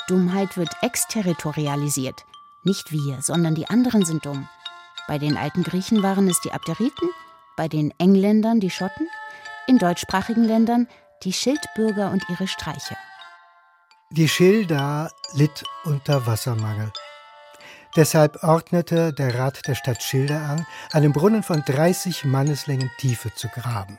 Dummheit 0.07 0.55
wird 0.57 0.69
exterritorialisiert. 0.81 2.25
Nicht 2.63 2.91
wir, 2.91 3.21
sondern 3.21 3.55
die 3.55 3.69
anderen 3.69 4.05
sind 4.05 4.25
dumm. 4.25 4.47
Bei 5.07 5.17
den 5.17 5.37
alten 5.37 5.63
Griechen 5.63 6.03
waren 6.03 6.27
es 6.27 6.41
die 6.41 6.51
Abderiten, 6.51 7.09
bei 7.57 7.67
den 7.67 7.93
Engländern 7.99 8.59
die 8.59 8.69
Schotten, 8.69 9.07
in 9.67 9.77
deutschsprachigen 9.77 10.43
Ländern 10.43 10.87
die 11.23 11.33
Schildbürger 11.33 12.11
und 12.11 12.23
ihre 12.29 12.47
Streicher. 12.47 12.97
Die 14.11 14.29
Schilda 14.29 15.09
litt 15.33 15.63
unter 15.83 16.27
Wassermangel. 16.27 16.91
Deshalb 17.95 18.43
ordnete 18.43 19.13
der 19.13 19.39
Rat 19.39 19.67
der 19.67 19.75
Stadt 19.75 20.03
Schilda 20.03 20.37
an, 20.49 20.65
einen 20.91 21.13
Brunnen 21.13 21.43
von 21.43 21.63
30 21.65 22.25
Manneslängen 22.25 22.91
Tiefe 22.99 23.33
zu 23.33 23.47
graben. 23.47 23.97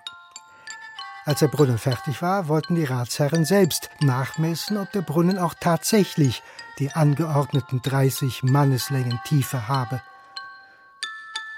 Als 1.27 1.41
der 1.41 1.49
Brunnen 1.49 1.77
fertig 1.77 2.23
war, 2.23 2.47
wollten 2.47 2.77
die 2.77 2.85
Ratsherren 2.85 3.45
selbst 3.45 3.91
nachmessen, 4.01 4.79
ob 4.79 4.93
der 4.93 5.01
Brunnen 5.01 5.39
auch 5.39 5.55
tatsächlich 5.59 6.41
die 6.79 6.93
angeordneten 6.93 7.83
30 7.83 8.45
Manneslängen 8.45 9.19
Tiefe 9.25 9.67
habe. 9.67 10.01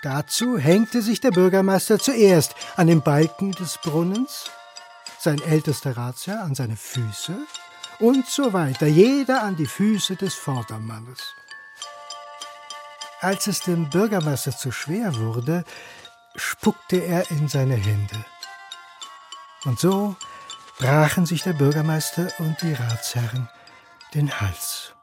Dazu 0.03 0.57
hängte 0.57 1.03
sich 1.03 1.21
der 1.21 1.33
Bürgermeister 1.33 1.99
zuerst 1.99 2.55
an 2.77 2.87
den 2.87 3.03
Balken 3.03 3.53
des 3.53 3.77
Brunnens, 3.83 4.51
sein 5.19 5.39
ältester 5.43 5.99
Ratsherr 5.99 6.43
an 6.43 6.55
seine 6.55 6.77
Füße 6.77 7.37
und 7.99 8.27
so 8.27 8.55
weiter, 8.55 8.87
jeder 8.87 9.43
an 9.43 9.57
die 9.57 9.67
Füße 9.67 10.17
des 10.17 10.33
Vordermannes. 10.33 11.35
Als 13.21 13.49
es 13.49 13.61
dem 13.61 13.91
Bürgermeister 13.91 14.57
zu 14.57 14.73
schwer 14.73 15.15
wurde, 15.17 15.65
spuckte 16.37 17.05
er 17.05 17.31
in 17.31 17.49
seine 17.49 17.75
Hände. 17.75 18.25
Und 19.69 19.79
so 19.79 20.17
brachen 20.79 21.27
sich 21.27 21.43
der 21.43 21.53
Bürgermeister 21.53 22.29
und 22.39 22.57
die 22.63 22.73
Ratsherren 22.73 23.51
den 24.15 24.41
Hals. 24.41 24.95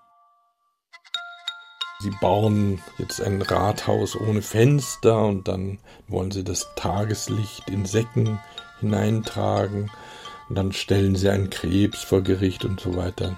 Sie 1.99 2.09
bauen 2.19 2.81
jetzt 2.97 3.21
ein 3.21 3.43
Rathaus 3.43 4.15
ohne 4.15 4.41
Fenster 4.41 5.23
und 5.23 5.47
dann 5.47 5.77
wollen 6.07 6.31
sie 6.31 6.43
das 6.43 6.65
Tageslicht 6.75 7.69
in 7.69 7.85
Säcken 7.85 8.39
hineintragen 8.79 9.91
und 10.49 10.55
dann 10.55 10.71
stellen 10.71 11.15
sie 11.15 11.29
einen 11.29 11.51
Krebs 11.51 12.01
vor 12.01 12.23
Gericht 12.23 12.65
und 12.65 12.79
so 12.79 12.95
weiter. 12.95 13.37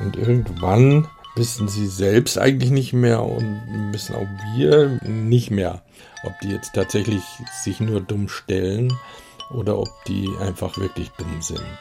Und 0.00 0.16
irgendwann 0.16 1.08
wissen 1.34 1.68
sie 1.68 1.86
selbst 1.86 2.36
eigentlich 2.36 2.70
nicht 2.70 2.92
mehr 2.92 3.22
und 3.22 3.90
wissen 3.92 4.14
auch 4.14 4.28
wir 4.54 5.00
nicht 5.02 5.50
mehr, 5.50 5.82
ob 6.24 6.38
die 6.40 6.50
jetzt 6.50 6.74
tatsächlich 6.74 7.22
sich 7.62 7.80
nur 7.80 8.02
dumm 8.02 8.28
stellen 8.28 8.92
oder 9.50 9.78
ob 9.78 9.88
die 10.06 10.28
einfach 10.40 10.76
wirklich 10.78 11.10
dumm 11.12 11.40
sind. 11.40 11.78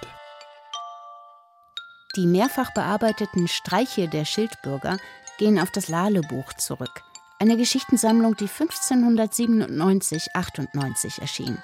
Die 2.16 2.26
mehrfach 2.26 2.74
bearbeiteten 2.74 3.48
Streiche 3.48 4.08
der 4.08 4.26
Schildbürger 4.26 4.98
gehen 5.38 5.60
auf 5.60 5.72
das 5.72 5.88
Lale-Buch 5.88 6.54
zurück, 6.54 7.04
eine 7.40 7.58
Geschichtensammlung, 7.58 8.36
die 8.36 8.48
1597-98 8.48 11.22
erschien. 11.22 11.60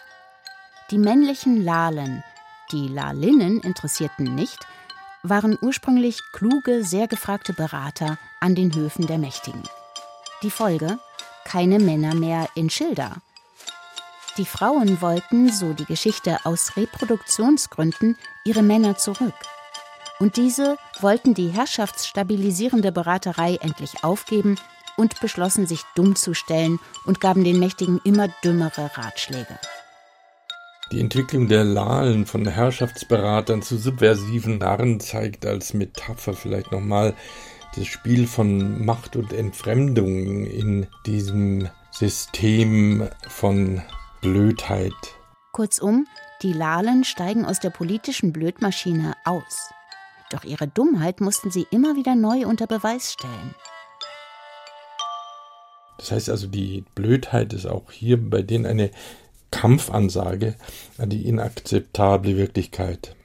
Die 0.92 1.00
männlichen 1.00 1.64
Lalen, 1.64 2.24
die 2.72 2.88
Lalinnen 2.88 3.60
interessierten 3.62 4.36
nicht, 4.36 4.60
waren 5.24 5.58
ursprünglich 5.60 6.20
kluge, 6.34 6.84
sehr 6.84 7.08
gefragte 7.08 7.54
Berater 7.54 8.20
an 8.40 8.54
den 8.54 8.76
Höfen 8.76 9.08
der 9.08 9.18
Mächtigen. 9.18 9.64
Die 10.44 10.52
Folge? 10.52 11.00
Keine 11.46 11.80
Männer 11.80 12.14
mehr 12.14 12.48
in 12.54 12.70
Schilda. 12.70 13.16
Die 14.38 14.46
Frauen 14.46 15.00
wollten, 15.00 15.52
so 15.52 15.74
die 15.74 15.86
Geschichte, 15.86 16.40
aus 16.44 16.76
Reproduktionsgründen 16.76 18.18
ihre 18.46 18.64
Männer 18.64 18.98
zurück. 18.98 19.36
Und 20.20 20.38
diese 20.38 20.78
wollten 21.02 21.36
die 21.36 21.50
herrschaftsstabilisierende 21.50 22.92
Beraterei 22.92 23.58
endlich 23.62 24.04
aufgeben 24.04 24.58
und 24.98 25.20
beschlossen, 25.20 25.68
sich 25.68 25.84
dumm 25.96 26.16
zu 26.16 26.34
stellen 26.34 26.80
und 27.06 27.22
gaben 27.22 27.44
den 27.44 27.60
Mächtigen 27.60 28.02
immer 28.04 28.28
dümmere 28.44 28.90
Ratschläge. 28.96 29.60
Die 30.92 31.00
Entwicklung 31.00 31.48
der 31.48 31.64
Lalen 31.64 32.26
von 32.26 32.48
Herrschaftsberatern 32.48 33.62
zu 33.62 33.78
subversiven 33.78 34.58
Narren 34.58 35.00
zeigt 35.00 35.46
als 35.46 35.74
Metapher 35.74 36.34
vielleicht 36.34 36.72
nochmal 36.72 37.14
das 37.76 37.86
Spiel 37.86 38.28
von 38.28 38.84
Macht 38.84 39.16
und 39.16 39.32
Entfremdung 39.34 40.46
in 40.46 40.88
diesem 41.06 41.70
System 41.92 43.10
von 43.28 43.82
Blödheit. 44.24 44.94
Kurzum, 45.52 46.08
die 46.44 46.54
Lalen 46.54 47.04
steigen 47.04 47.44
aus 47.44 47.60
der 47.60 47.72
politischen 47.72 48.32
Blödmaschine 48.32 49.16
aus. 49.26 49.70
Doch 50.32 50.46
ihre 50.46 50.66
Dummheit 50.66 51.20
mussten 51.20 51.52
sie 51.52 51.68
immer 51.72 51.98
wieder 51.98 52.16
neu 52.16 52.48
unter 52.48 52.66
Beweis 52.66 53.12
stellen. 53.12 53.54
Das 55.98 56.14
heißt 56.14 56.30
also, 56.30 56.48
die 56.48 56.86
Blödheit 56.96 57.52
ist 57.52 57.66
auch 57.66 57.92
hier 57.92 58.16
bei 58.18 58.42
denen 58.42 58.66
eine 58.66 58.92
Kampfansage 59.52 60.56
an 60.98 61.10
die 61.10 61.28
inakzeptable 61.28 62.38
Wirklichkeit. 62.38 63.18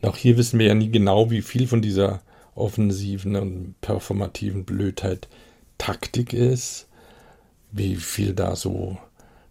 Und 0.00 0.08
auch 0.08 0.16
hier 0.16 0.36
wissen 0.36 0.60
wir 0.60 0.68
ja 0.68 0.74
nie 0.74 0.92
genau, 0.92 1.32
wie 1.32 1.42
viel 1.42 1.66
von 1.66 1.82
dieser 1.82 2.20
offensiven 2.54 3.34
und 3.34 3.74
performativen 3.80 4.64
Blödheit 4.64 5.26
Taktik 5.78 6.32
ist, 6.32 6.86
wie 7.72 7.96
viel 7.96 8.34
da 8.34 8.54
so 8.54 8.98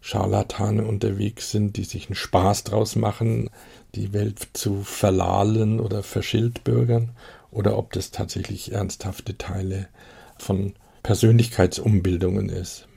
Scharlatane 0.08 0.86
unterwegs 0.86 1.52
sind, 1.52 1.76
die 1.76 1.84
sich 1.84 2.08
einen 2.08 2.16
Spaß 2.16 2.64
draus 2.64 2.96
machen, 2.96 3.50
die 3.94 4.14
Welt 4.14 4.48
zu 4.54 4.84
verlahlen 4.84 5.82
oder 5.82 6.02
verschildbürgern, 6.02 7.10
oder 7.52 7.78
ob 7.78 7.92
das 7.92 8.12
tatsächlich 8.12 8.72
ernsthafte 8.72 9.38
Teile 9.38 9.90
von 10.38 10.76
Persönlichkeitsumbildungen 11.04 12.48
ist. 12.48 12.88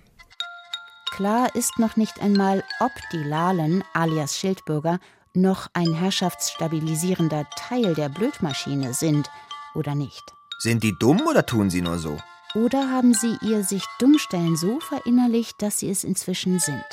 Klar 1.11 1.53
ist 1.57 1.81
noch 1.81 1.97
nicht 1.97 2.23
einmal, 2.23 2.63
ob 2.79 2.93
die 3.13 3.25
Lalen 3.25 3.83
alias 3.93 4.39
Schildbürger 4.39 5.01
noch 5.35 5.67
ein 5.73 5.93
herrschaftsstabilisierender 5.93 7.45
Teil 7.57 7.95
der 7.95 8.09
Blödmaschine 8.09 8.95
sind 8.95 9.29
oder 9.75 9.97
nicht. 9.97 10.23
Sind 10.61 10.85
die 10.85 10.95
dumm 11.01 11.23
oder 11.29 11.45
tun 11.45 11.71
sie 11.71 11.83
nur 11.83 11.99
so? 11.99 12.19
Oder 12.55 12.91
haben 12.91 13.15
sie 13.15 13.37
ihr 13.43 13.63
sich 13.63 13.85
Dummstellen 14.01 14.57
so 14.57 14.81
verinnerlicht, 14.81 15.63
dass 15.63 15.79
sie 15.79 15.89
es 15.89 16.03
inzwischen 16.03 16.59
sind? 16.59 16.85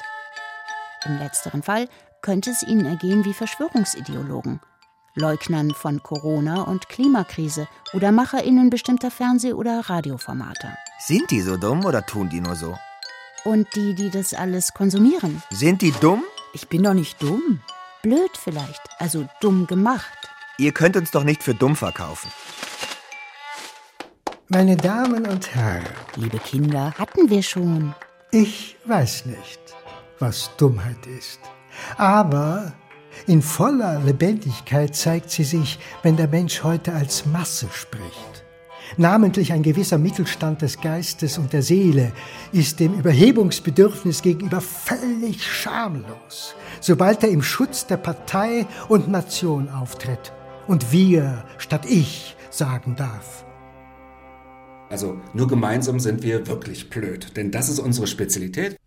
Im 1.05 1.18
letzteren 1.18 1.64
Fall 1.64 1.89
könnte 2.22 2.51
es 2.51 2.62
ihnen 2.62 2.86
ergehen 2.86 3.26
wie 3.26 3.34
Verschwörungsideologen, 3.34 4.60
Leugnern 5.16 5.72
von 5.72 6.03
Corona 6.03 6.62
und 6.64 6.89
Klimakrise 6.89 7.68
oder 7.93 8.12
MacherInnen 8.12 8.70
bestimmter 8.70 9.10
Fernseh- 9.10 9.53
oder 9.53 9.89
Radioformate. 9.89 10.78
Sind 10.99 11.32
die 11.32 11.41
so 11.41 11.58
dumm 11.58 11.86
oder 11.86 12.05
tun 12.05 12.30
die 12.30 12.41
nur 12.41 12.55
so? 12.55 12.78
Und 13.43 13.68
die, 13.76 13.95
die 13.95 14.12
das 14.12 14.36
alles 14.36 14.76
konsumieren. 14.76 15.41
Sind 15.49 15.82
die 15.82 15.91
dumm? 15.91 16.24
Ich 16.53 16.68
bin 16.68 16.84
doch 16.84 16.93
nicht 16.93 17.22
dumm. 17.22 17.62
Blöd 18.03 18.32
vielleicht, 18.38 18.82
also 18.99 19.28
dumm 19.41 19.66
gemacht. 19.66 20.18
Ihr 20.60 20.72
könnt 20.72 20.97
uns 20.97 21.10
doch 21.10 21.24
nicht 21.24 21.41
für 21.41 21.55
dumm 21.55 21.76
verkaufen. 21.76 22.30
Meine 24.49 24.77
Damen 24.77 25.25
und 25.27 25.53
Herren, 25.53 25.83
Liebe 26.15 26.37
Kinder, 26.39 26.93
Hatten 26.97 27.29
wir 27.29 27.43
schon. 27.43 27.93
ich 28.31 28.77
weiß 28.85 29.25
nicht, 29.25 29.59
was 30.19 30.51
Dummheit 30.57 31.05
ist. 31.05 31.39
Aber 31.97 32.71
in 33.25 33.41
voller 33.41 33.99
Lebendigkeit 33.99 34.95
zeigt 34.95 35.31
sie 35.31 35.43
sich, 35.43 35.79
wenn 36.01 36.15
der 36.15 36.29
Mensch 36.29 36.63
heute 36.63 36.93
als 36.93 37.25
Masse 37.25 37.67
spricht. 37.73 38.45
Namentlich 38.95 39.51
ein 39.51 39.63
gewisser 39.63 39.97
Mittelstand 39.97 40.61
des 40.61 40.79
Geistes 40.79 41.37
und 41.37 41.51
der 41.51 41.61
Seele 41.61 42.13
ist 42.53 42.79
dem 42.79 42.93
Überhebungsbedürfnis 42.93 44.21
gegenüber 44.21 44.61
völlig 44.61 45.45
schamlos, 45.45 46.55
sobald 46.79 47.21
er 47.21 47.29
im 47.29 47.43
Schutz 47.43 47.85
der 47.85 47.97
Partei 47.97 48.65
und 48.87 49.09
Nation 49.09 49.67
auftritt 49.69 50.31
und 50.67 50.93
wir 50.93 51.43
statt 51.57 51.85
ich 51.85 52.37
sagen 52.49 52.95
darf. 52.95 53.43
Also 54.89 55.19
nur 55.33 55.47
gemeinsam 55.47 55.99
sind 55.99 56.23
wir 56.23 56.47
wirklich 56.47 56.89
blöd, 56.89 57.35
denn 57.35 57.51
das 57.51 57.69
ist 57.69 57.79
unsere 57.79 58.07
Spezialität. 58.07 58.77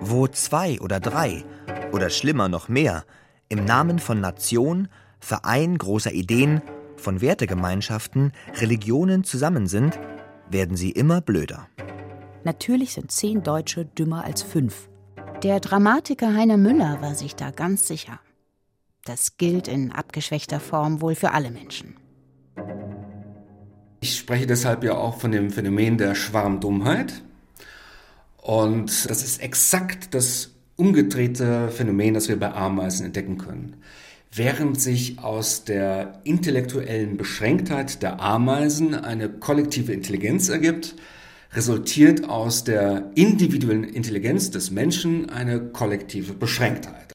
Wo 0.00 0.28
zwei 0.28 0.80
oder 0.80 1.00
drei 1.00 1.44
oder 1.92 2.10
schlimmer 2.10 2.48
noch 2.48 2.68
mehr 2.68 3.04
im 3.48 3.64
Namen 3.64 3.98
von 3.98 4.20
Nation, 4.20 4.88
Verein 5.20 5.76
großer 5.76 6.12
Ideen, 6.12 6.62
von 6.96 7.20
Wertegemeinschaften, 7.20 8.32
Religionen 8.54 9.24
zusammen 9.24 9.66
sind, 9.66 9.98
werden 10.48 10.76
sie 10.76 10.90
immer 10.90 11.20
blöder. 11.20 11.68
natürlich 12.44 12.94
sind 12.94 13.10
zehn 13.10 13.42
Deutsche 13.42 13.84
dümmer 13.84 14.24
als 14.24 14.42
fünf. 14.42 14.88
Der 15.42 15.60
Dramatiker 15.60 16.34
Heiner 16.34 16.56
Müller 16.56 17.02
war 17.02 17.14
sich 17.14 17.34
da 17.34 17.50
ganz 17.50 17.86
sicher. 17.88 18.20
Das 19.04 19.36
gilt 19.36 19.66
in 19.66 19.90
abgeschwächter 19.90 20.60
Form 20.60 21.00
wohl 21.00 21.16
für 21.16 21.32
alle 21.32 21.50
Menschen. 21.50 21.96
Ich 24.02 24.18
spreche 24.18 24.48
deshalb 24.48 24.82
ja 24.82 24.96
auch 24.96 25.20
von 25.20 25.30
dem 25.30 25.52
Phänomen 25.52 25.96
der 25.96 26.16
Schwarmdummheit. 26.16 27.22
Und 28.36 29.08
das 29.08 29.22
ist 29.22 29.40
exakt 29.40 30.12
das 30.12 30.50
umgedrehte 30.74 31.68
Phänomen, 31.68 32.12
das 32.12 32.26
wir 32.28 32.36
bei 32.36 32.52
Ameisen 32.52 33.06
entdecken 33.06 33.38
können. 33.38 33.76
Während 34.32 34.80
sich 34.80 35.20
aus 35.20 35.62
der 35.62 36.20
intellektuellen 36.24 37.16
Beschränktheit 37.16 38.02
der 38.02 38.18
Ameisen 38.18 38.96
eine 38.96 39.28
kollektive 39.28 39.92
Intelligenz 39.92 40.48
ergibt, 40.48 40.96
resultiert 41.52 42.28
aus 42.28 42.64
der 42.64 43.12
individuellen 43.14 43.84
Intelligenz 43.84 44.50
des 44.50 44.72
Menschen 44.72 45.30
eine 45.30 45.60
kollektive 45.60 46.32
Beschränktheit. 46.32 47.11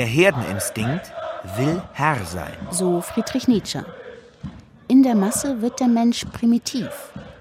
Der 0.00 0.08
Herdeninstinkt 0.08 1.12
will 1.58 1.82
Herr 1.92 2.24
sein. 2.24 2.56
So 2.70 3.02
Friedrich 3.02 3.48
Nietzsche. 3.48 3.84
In 4.88 5.02
der 5.02 5.14
Masse 5.14 5.60
wird 5.60 5.78
der 5.78 5.88
Mensch 5.88 6.24
primitiv, 6.24 6.88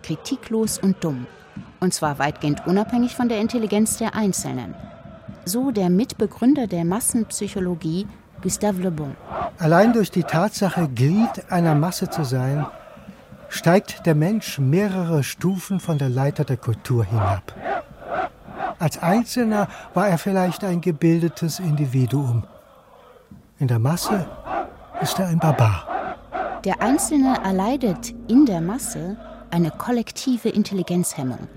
kritiklos 0.03 0.77
und 0.77 1.01
dumm. 1.01 1.25
Und 1.79 1.93
zwar 1.93 2.19
weitgehend 2.19 2.67
unabhängig 2.67 3.15
von 3.15 3.29
der 3.29 3.39
Intelligenz 3.39 3.97
der 3.97 4.13
Einzelnen. 4.13 4.75
So 5.45 5.71
der 5.71 5.89
Mitbegründer 5.89 6.67
der 6.67 6.83
Massenpsychologie, 6.83 8.07
Gustave 8.41 8.81
Le 8.81 8.91
Bon. 8.91 9.15
Allein 9.57 9.93
durch 9.93 10.11
die 10.11 10.23
Tatsache, 10.23 10.89
Glied 10.89 11.49
einer 11.49 11.75
Masse 11.75 12.09
zu 12.09 12.25
sein, 12.25 12.65
steigt 13.47 14.05
der 14.05 14.15
Mensch 14.15 14.59
mehrere 14.59 15.23
Stufen 15.23 15.79
von 15.79 15.97
der 15.97 16.09
Leiter 16.09 16.43
der 16.43 16.57
Kultur 16.57 17.05
hinab. 17.05 17.53
Als 18.79 18.97
Einzelner 19.03 19.67
war 19.93 20.07
er 20.07 20.17
vielleicht 20.17 20.63
ein 20.63 20.79
gebildetes 20.79 21.59
Individuum. 21.59 22.45
In 23.59 23.67
der 23.67 23.79
Masse 23.79 24.25
ist 25.01 25.19
er 25.19 25.27
ein 25.27 25.39
Barbar. 25.39 25.85
Der 26.63 26.81
Einzelne 26.81 27.37
erleidet 27.43 28.13
in 28.29 28.45
der 28.45 28.61
Masse 28.61 29.17
eine 29.51 29.71
kollektive 29.71 30.47
Intelligenzhemmung, 30.49 31.49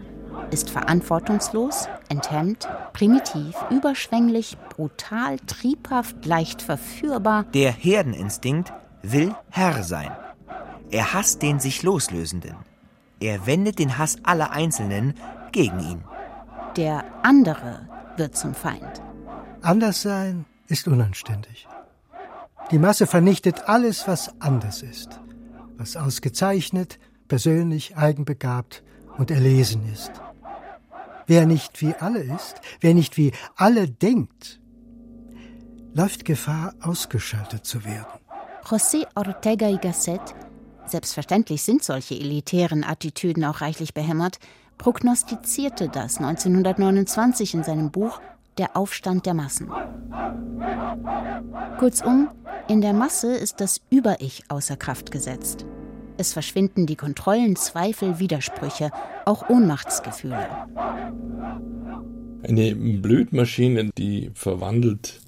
ist 0.50 0.70
verantwortungslos, 0.70 1.88
enthemmt, 2.08 2.68
primitiv, 2.92 3.54
überschwänglich, 3.70 4.56
brutal, 4.68 5.38
triebhaft, 5.46 6.24
leicht 6.26 6.60
verführbar. 6.60 7.44
Der 7.54 7.70
Herdeninstinkt 7.70 8.72
will 9.02 9.34
Herr 9.50 9.84
sein. 9.84 10.10
Er 10.90 11.14
hasst 11.14 11.42
den 11.42 11.60
sich 11.60 11.82
Loslösenden. 11.84 12.56
Er 13.20 13.46
wendet 13.46 13.78
den 13.78 13.98
Hass 13.98 14.16
aller 14.24 14.50
Einzelnen 14.50 15.14
gegen 15.52 15.78
ihn. 15.78 16.04
Der 16.76 17.04
andere 17.22 17.88
wird 18.16 18.34
zum 18.36 18.54
Feind. 18.54 19.02
Anderssein 19.60 20.46
ist 20.68 20.88
unanständig. 20.88 21.68
Die 22.70 22.78
Masse 22.78 23.06
vernichtet 23.06 23.68
alles, 23.68 24.08
was 24.08 24.40
anders 24.40 24.82
ist, 24.82 25.20
was 25.76 25.96
ausgezeichnet, 25.96 26.98
persönlich, 27.28 27.96
eigenbegabt 27.96 28.82
und 29.18 29.30
erlesen 29.30 29.82
ist. 29.92 30.12
Wer 31.26 31.44
nicht 31.46 31.82
wie 31.82 31.94
alle 31.94 32.20
ist, 32.20 32.60
wer 32.80 32.94
nicht 32.94 33.18
wie 33.18 33.32
alle 33.56 33.88
denkt, 33.88 34.60
läuft 35.92 36.24
Gefahr, 36.24 36.74
ausgeschaltet 36.80 37.66
zu 37.66 37.84
werden. 37.84 38.20
José 38.64 39.06
Ortega 39.14 39.68
y 39.68 39.78
Gasset, 39.78 40.34
selbstverständlich 40.86 41.62
sind 41.62 41.84
solche 41.84 42.14
elitären 42.14 42.82
Attitüden 42.82 43.44
auch 43.44 43.60
reichlich 43.60 43.92
behämmert, 43.92 44.38
prognostizierte 44.78 45.88
das 45.88 46.18
1929 46.18 47.54
in 47.54 47.64
seinem 47.64 47.90
Buch 47.90 48.20
Der 48.58 48.76
Aufstand 48.76 49.26
der 49.26 49.34
Massen. 49.34 49.70
Kurzum, 51.78 52.28
in 52.68 52.80
der 52.80 52.92
Masse 52.92 53.34
ist 53.34 53.60
das 53.60 53.80
Über-Ich 53.90 54.44
außer 54.48 54.76
Kraft 54.76 55.10
gesetzt. 55.10 55.64
Es 56.16 56.32
verschwinden 56.32 56.86
die 56.86 56.96
Kontrollen, 56.96 57.56
Zweifel, 57.56 58.18
Widersprüche, 58.18 58.90
auch 59.24 59.48
Ohnmachtsgefühle. 59.48 60.48
Eine 62.42 62.74
Blödmaschine, 62.74 63.90
die 63.96 64.30
verwandelt 64.34 65.20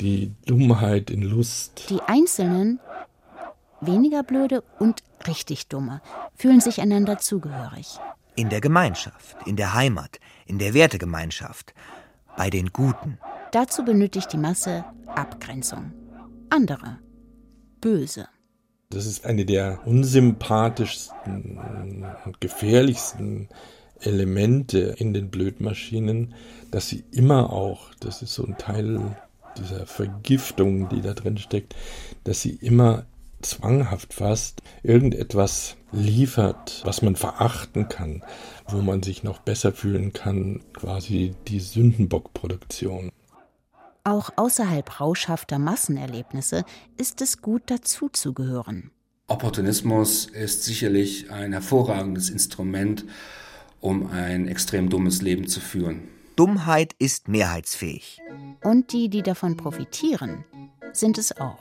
die 0.00 0.32
Dummheit 0.46 1.10
in 1.10 1.22
Lust. 1.22 1.86
Die 1.90 2.00
Einzelnen, 2.00 2.80
weniger 3.80 4.22
blöde 4.22 4.62
und 4.78 5.02
richtig 5.26 5.68
dumme, 5.68 6.00
fühlen 6.34 6.60
sich 6.60 6.80
einander 6.80 7.18
zugehörig. 7.18 7.98
In 8.36 8.48
der 8.48 8.60
Gemeinschaft, 8.60 9.36
in 9.46 9.56
der 9.56 9.74
Heimat, 9.74 10.20
in 10.46 10.58
der 10.58 10.74
Wertegemeinschaft, 10.74 11.74
bei 12.36 12.50
den 12.50 12.72
Guten. 12.72 13.18
Dazu 13.52 13.84
benötigt 13.84 14.32
die 14.32 14.38
Masse 14.38 14.84
Abgrenzung. 15.06 15.92
Andere. 16.48 16.98
Böse. 17.80 18.28
Das 18.90 19.06
ist 19.06 19.24
eine 19.24 19.44
der 19.44 19.86
unsympathischsten 19.86 22.04
und 22.24 22.40
gefährlichsten 22.40 23.48
Elemente 24.00 24.96
in 24.98 25.14
den 25.14 25.30
Blödmaschinen, 25.30 26.34
dass 26.70 26.88
sie 26.88 27.04
immer 27.12 27.52
auch, 27.52 27.94
das 28.00 28.22
ist 28.22 28.34
so 28.34 28.44
ein 28.44 28.58
Teil 28.58 29.16
dieser 29.56 29.86
Vergiftung, 29.86 30.88
die 30.88 31.02
da 31.02 31.14
drin 31.14 31.38
steckt, 31.38 31.76
dass 32.24 32.40
sie 32.40 32.54
immer 32.54 33.06
zwanghaft 33.42 34.14
fast 34.14 34.62
irgendetwas 34.82 35.76
liefert, 35.92 36.82
was 36.84 37.02
man 37.02 37.16
verachten 37.16 37.88
kann, 37.88 38.22
wo 38.68 38.82
man 38.82 39.02
sich 39.02 39.22
noch 39.22 39.38
besser 39.38 39.72
fühlen 39.72 40.12
kann, 40.12 40.60
quasi 40.72 41.34
die 41.48 41.60
Sündenbockproduktion. 41.60 43.10
Auch 44.04 44.30
außerhalb 44.36 45.00
rauschhafter 45.00 45.58
Massenerlebnisse 45.58 46.64
ist 46.96 47.20
es 47.20 47.42
gut 47.42 47.62
dazuzugehören. 47.66 48.90
Opportunismus 49.26 50.26
ist 50.26 50.64
sicherlich 50.64 51.30
ein 51.30 51.52
hervorragendes 51.52 52.30
Instrument, 52.30 53.04
um 53.80 54.10
ein 54.10 54.48
extrem 54.48 54.88
dummes 54.88 55.22
Leben 55.22 55.46
zu 55.46 55.60
führen. 55.60 56.08
Dummheit 56.36 56.94
ist 56.98 57.28
mehrheitsfähig. 57.28 58.20
Und 58.62 58.92
die, 58.92 59.08
die 59.08 59.22
davon 59.22 59.56
profitieren, 59.56 60.44
sind 60.92 61.18
es 61.18 61.36
auch. 61.38 61.58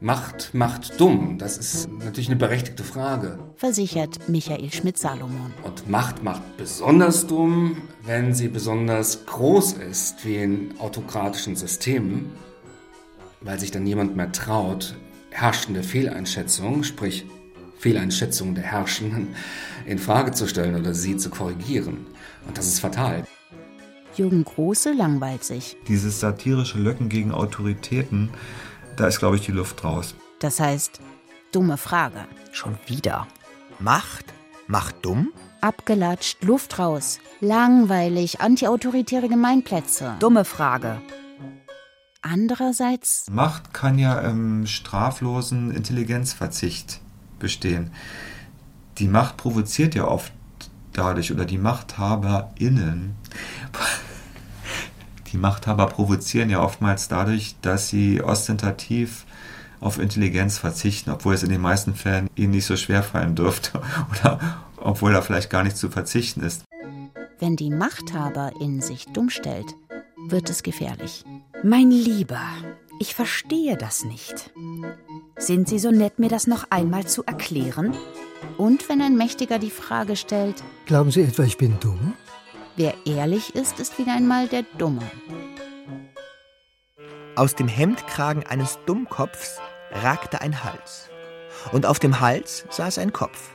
Macht 0.00 0.54
macht 0.54 1.00
dumm, 1.00 1.38
das 1.38 1.58
ist 1.58 1.88
natürlich 1.90 2.28
eine 2.28 2.36
berechtigte 2.36 2.84
Frage. 2.84 3.38
Versichert 3.56 4.28
Michael 4.28 4.70
Schmidt-Salomon. 4.72 5.52
Und 5.62 5.88
Macht 5.88 6.22
macht 6.22 6.56
besonders 6.56 7.26
dumm, 7.26 7.78
wenn 8.04 8.34
sie 8.34 8.48
besonders 8.48 9.26
groß 9.26 9.74
ist, 9.74 10.24
wie 10.24 10.36
in 10.36 10.74
autokratischen 10.78 11.56
Systemen, 11.56 12.30
weil 13.40 13.58
sich 13.58 13.70
dann 13.70 13.84
niemand 13.84 14.16
mehr 14.16 14.32
traut, 14.32 14.94
herrschende 15.30 15.82
Fehleinschätzungen, 15.82 16.84
sprich 16.84 17.26
Fehleinschätzungen 17.78 18.54
der 18.54 18.64
Herrschenden, 18.64 19.28
in 19.86 19.98
Frage 19.98 20.32
zu 20.32 20.46
stellen 20.48 20.76
oder 20.76 20.94
sie 20.94 21.16
zu 21.16 21.30
korrigieren. 21.30 22.06
Und 22.46 22.58
das 22.58 22.66
ist 22.66 22.80
fatal. 22.80 23.24
Jürgen 24.16 24.42
Große 24.42 24.92
langweilt 24.92 25.44
sich. 25.44 25.76
Dieses 25.86 26.18
satirische 26.18 26.78
Löcken 26.78 27.08
gegen 27.08 27.30
Autoritäten, 27.30 28.30
da 28.98 29.06
ist, 29.06 29.18
glaube 29.18 29.36
ich, 29.36 29.42
die 29.42 29.52
Luft 29.52 29.84
raus. 29.84 30.14
Das 30.40 30.60
heißt, 30.60 31.00
dumme 31.52 31.76
Frage. 31.76 32.24
Schon 32.52 32.78
wieder. 32.86 33.26
Macht? 33.78 34.26
Macht 34.66 35.04
dumm? 35.04 35.32
Abgelatscht, 35.60 36.44
Luft 36.44 36.78
raus. 36.78 37.18
Langweilig, 37.40 38.40
antiautoritäre 38.40 39.28
Gemeinplätze. 39.28 40.16
Dumme 40.18 40.44
Frage. 40.44 41.00
Andererseits. 42.22 43.26
Macht 43.30 43.72
kann 43.72 43.98
ja 43.98 44.18
im 44.20 44.66
straflosen 44.66 45.70
Intelligenzverzicht 45.70 47.00
bestehen. 47.38 47.92
Die 48.98 49.08
Macht 49.08 49.36
provoziert 49.36 49.94
ja 49.94 50.06
oft 50.06 50.32
dadurch, 50.92 51.32
oder 51.32 51.44
die 51.44 51.58
MachthaberInnen, 51.58 53.14
die 55.30 55.38
Machthaber 55.38 55.86
provozieren 55.86 56.50
ja 56.50 56.62
oftmals 56.62 57.08
dadurch, 57.08 57.56
dass 57.62 57.88
sie 57.88 58.22
ostentativ 58.22 59.24
auf 59.80 59.98
Intelligenz 59.98 60.58
verzichten, 60.58 61.10
obwohl 61.10 61.34
es 61.34 61.42
in 61.42 61.50
den 61.50 61.60
meisten 61.60 61.94
Fällen 61.94 62.28
ihnen 62.34 62.50
nicht 62.50 62.66
so 62.66 62.76
schwer 62.76 63.02
fallen 63.02 63.34
dürfte 63.34 63.80
oder 64.10 64.40
obwohl 64.76 65.12
da 65.12 65.22
vielleicht 65.22 65.50
gar 65.50 65.62
nicht 65.62 65.76
zu 65.76 65.90
verzichten 65.90 66.42
ist. 66.42 66.64
Wenn 67.38 67.56
die 67.56 67.70
Machthaber 67.70 68.52
in 68.60 68.80
sich 68.80 69.06
dumm 69.06 69.30
stellt, 69.30 69.74
wird 70.28 70.50
es 70.50 70.62
gefährlich. 70.62 71.24
Mein 71.62 71.90
Lieber, 71.90 72.40
ich 73.00 73.14
verstehe 73.14 73.76
das 73.76 74.04
nicht. 74.04 74.52
Sind 75.36 75.68
Sie 75.68 75.78
so 75.78 75.90
nett, 75.90 76.18
mir 76.18 76.28
das 76.28 76.48
noch 76.48 76.66
einmal 76.70 77.06
zu 77.06 77.22
erklären? 77.24 77.94
Und 78.56 78.88
wenn 78.88 79.00
ein 79.00 79.16
Mächtiger 79.16 79.58
die 79.58 79.70
Frage 79.70 80.16
stellt, 80.16 80.62
Glauben 80.86 81.10
Sie 81.10 81.22
etwa, 81.22 81.44
ich 81.44 81.58
bin 81.58 81.78
dumm? 81.80 82.14
Wer 82.78 82.94
ehrlich 83.04 83.54
ist, 83.54 83.80
ist 83.80 83.98
wieder 83.98 84.14
einmal 84.14 84.48
der 84.48 84.62
Dumme. 84.78 85.02
Aus 87.34 87.54
dem 87.54 87.68
Hemdkragen 87.68 88.46
eines 88.46 88.78
Dummkopfs 88.86 89.58
ragte 89.90 90.40
ein 90.40 90.64
Hals. 90.64 91.10
Und 91.72 91.86
auf 91.86 91.98
dem 91.98 92.20
Hals 92.20 92.64
saß 92.70 92.98
ein 92.98 93.12
Kopf. 93.12 93.50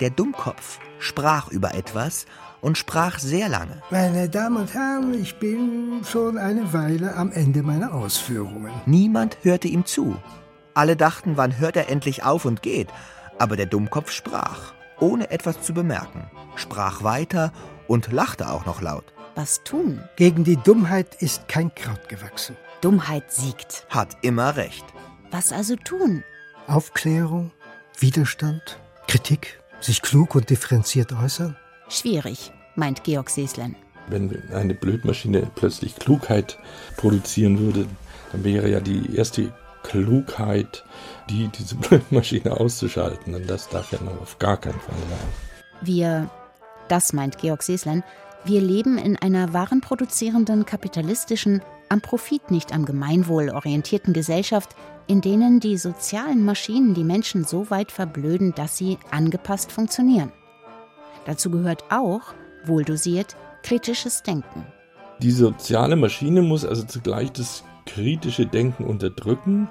Der 0.00 0.10
Dummkopf 0.10 0.80
sprach 0.98 1.48
über 1.48 1.74
etwas 1.74 2.26
und 2.62 2.78
sprach 2.78 3.18
sehr 3.18 3.48
lange. 3.48 3.82
Meine 3.90 4.28
Damen 4.28 4.56
und 4.56 4.74
Herren, 4.74 5.14
ich 5.14 5.38
bin 5.38 6.02
schon 6.04 6.38
eine 6.38 6.72
Weile 6.72 7.16
am 7.16 7.32
Ende 7.32 7.62
meiner 7.62 7.94
Ausführungen. 7.94 8.72
Niemand 8.86 9.38
hörte 9.42 9.68
ihm 9.68 9.84
zu. 9.84 10.16
Alle 10.72 10.96
dachten, 10.96 11.36
wann 11.36 11.58
hört 11.58 11.76
er 11.76 11.90
endlich 11.90 12.24
auf 12.24 12.46
und 12.46 12.62
geht. 12.62 12.88
Aber 13.38 13.56
der 13.56 13.66
Dummkopf 13.66 14.10
sprach, 14.10 14.72
ohne 14.98 15.30
etwas 15.30 15.62
zu 15.62 15.74
bemerken, 15.74 16.30
sprach 16.56 17.02
weiter 17.02 17.52
und 17.90 18.12
lachte 18.12 18.48
auch 18.48 18.66
noch 18.66 18.80
laut. 18.80 19.04
Was 19.34 19.64
tun? 19.64 20.00
Gegen 20.14 20.44
die 20.44 20.56
Dummheit 20.56 21.16
ist 21.20 21.48
kein 21.48 21.74
Kraut 21.74 22.08
gewachsen. 22.08 22.56
Dummheit 22.80 23.32
siegt. 23.32 23.84
Hat 23.90 24.16
immer 24.22 24.56
recht. 24.56 24.84
Was 25.32 25.52
also 25.52 25.74
tun? 25.74 26.22
Aufklärung, 26.68 27.50
Widerstand, 27.98 28.78
Kritik, 29.08 29.60
sich 29.80 30.02
klug 30.02 30.36
und 30.36 30.50
differenziert 30.50 31.12
äußern. 31.12 31.56
Schwierig, 31.88 32.52
meint 32.76 33.02
Georg 33.02 33.28
Seeslen. 33.28 33.74
Wenn 34.06 34.40
eine 34.52 34.74
Blödmaschine 34.74 35.50
plötzlich 35.56 35.96
Klugheit 35.96 36.58
produzieren 36.96 37.58
würde, 37.58 37.86
dann 38.30 38.44
wäre 38.44 38.70
ja 38.70 38.78
die 38.78 39.16
erste 39.16 39.52
Klugheit, 39.82 40.84
die 41.28 41.48
diese 41.48 41.74
Blödmaschine 41.88 42.52
auszuschalten. 42.52 43.34
Und 43.34 43.50
das 43.50 43.68
darf 43.68 43.90
ja 43.90 44.00
noch 44.00 44.20
auf 44.20 44.38
gar 44.38 44.58
keinen 44.58 44.78
Fall 44.78 44.94
sein. 44.94 45.28
Wir, 45.82 46.30
das 46.90 47.12
meint 47.12 47.38
Georg 47.38 47.62
Seeslen, 47.62 48.02
wir 48.44 48.60
leben 48.60 48.96
in 48.96 49.16
einer 49.16 49.52
warenproduzierenden, 49.52 50.64
kapitalistischen, 50.64 51.60
am 51.88 52.00
Profit, 52.00 52.50
nicht 52.50 52.72
am 52.72 52.84
Gemeinwohl 52.84 53.50
orientierten 53.50 54.12
Gesellschaft, 54.12 54.76
in 55.06 55.20
denen 55.20 55.60
die 55.60 55.76
sozialen 55.76 56.44
Maschinen 56.44 56.94
die 56.94 57.04
Menschen 57.04 57.44
so 57.44 57.68
weit 57.68 57.92
verblöden, 57.92 58.54
dass 58.54 58.76
sie 58.76 58.98
angepasst 59.10 59.72
funktionieren. 59.72 60.32
Dazu 61.26 61.50
gehört 61.50 61.84
auch, 61.90 62.34
wohldosiert, 62.64 63.36
kritisches 63.62 64.22
Denken. 64.22 64.66
Die 65.20 65.32
soziale 65.32 65.96
Maschine 65.96 66.40
muss 66.42 66.64
also 66.64 66.84
zugleich 66.84 67.32
das 67.32 67.64
kritische 67.84 68.46
Denken 68.46 68.84
unterdrücken, 68.84 69.68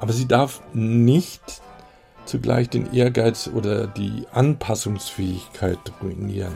aber 0.00 0.12
sie 0.12 0.26
darf 0.26 0.62
nicht 0.72 1.62
zugleich 2.30 2.70
den 2.70 2.92
Ehrgeiz 2.94 3.50
oder 3.52 3.88
die 3.88 4.24
Anpassungsfähigkeit 4.32 5.78
ruinieren. 6.00 6.54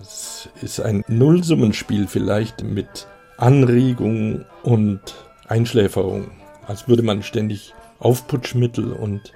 Es 0.00 0.48
ist 0.60 0.80
ein 0.80 1.04
Nullsummenspiel 1.06 2.08
vielleicht 2.08 2.64
mit 2.64 3.06
Anregung 3.38 4.44
und 4.64 5.00
Einschläferung, 5.46 6.32
als 6.66 6.88
würde 6.88 7.02
man 7.02 7.22
ständig 7.22 7.72
Aufputschmittel 8.00 8.92
und 8.92 9.32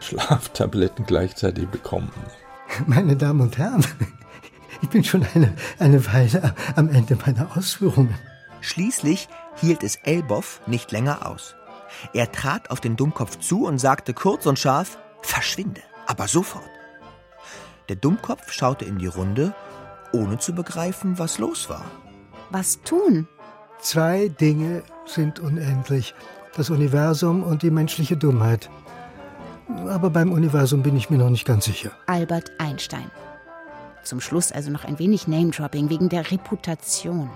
Schlaftabletten 0.00 1.06
gleichzeitig 1.06 1.66
bekommen. 1.68 2.12
Meine 2.86 3.16
Damen 3.16 3.40
und 3.40 3.56
Herren, 3.56 3.84
ich 4.82 4.88
bin 4.90 5.02
schon 5.02 5.26
eine, 5.34 5.54
eine 5.78 6.04
Weile 6.06 6.54
am 6.76 6.90
Ende 6.90 7.16
meiner 7.24 7.56
Ausführungen. 7.56 8.14
Schließlich 8.60 9.28
hielt 9.56 9.82
es 9.82 9.96
Elboff 9.96 10.60
nicht 10.66 10.92
länger 10.92 11.26
aus. 11.26 11.56
Er 12.12 12.30
trat 12.32 12.70
auf 12.70 12.80
den 12.80 12.96
Dummkopf 12.96 13.38
zu 13.38 13.66
und 13.66 13.78
sagte 13.78 14.14
kurz 14.14 14.46
und 14.46 14.58
scharf, 14.58 14.98
verschwinde, 15.22 15.82
aber 16.06 16.28
sofort. 16.28 16.68
Der 17.88 17.96
Dummkopf 17.96 18.50
schaute 18.52 18.84
in 18.84 18.98
die 18.98 19.06
Runde, 19.06 19.54
ohne 20.12 20.38
zu 20.38 20.54
begreifen, 20.54 21.18
was 21.18 21.38
los 21.38 21.68
war. 21.68 21.84
Was 22.50 22.80
tun? 22.82 23.28
Zwei 23.80 24.28
Dinge 24.28 24.82
sind 25.06 25.40
unendlich. 25.40 26.14
Das 26.56 26.70
Universum 26.70 27.42
und 27.42 27.62
die 27.62 27.70
menschliche 27.70 28.16
Dummheit. 28.16 28.70
Aber 29.88 30.10
beim 30.10 30.32
Universum 30.32 30.82
bin 30.82 30.96
ich 30.96 31.10
mir 31.10 31.18
noch 31.18 31.30
nicht 31.30 31.46
ganz 31.46 31.64
sicher. 31.64 31.90
Albert 32.06 32.52
Einstein. 32.58 33.10
Zum 34.04 34.20
Schluss 34.20 34.52
also 34.52 34.70
noch 34.70 34.84
ein 34.84 34.98
wenig 34.98 35.26
Name-Dropping 35.26 35.90
wegen 35.90 36.08
der 36.08 36.30
Reputation. 36.30 37.30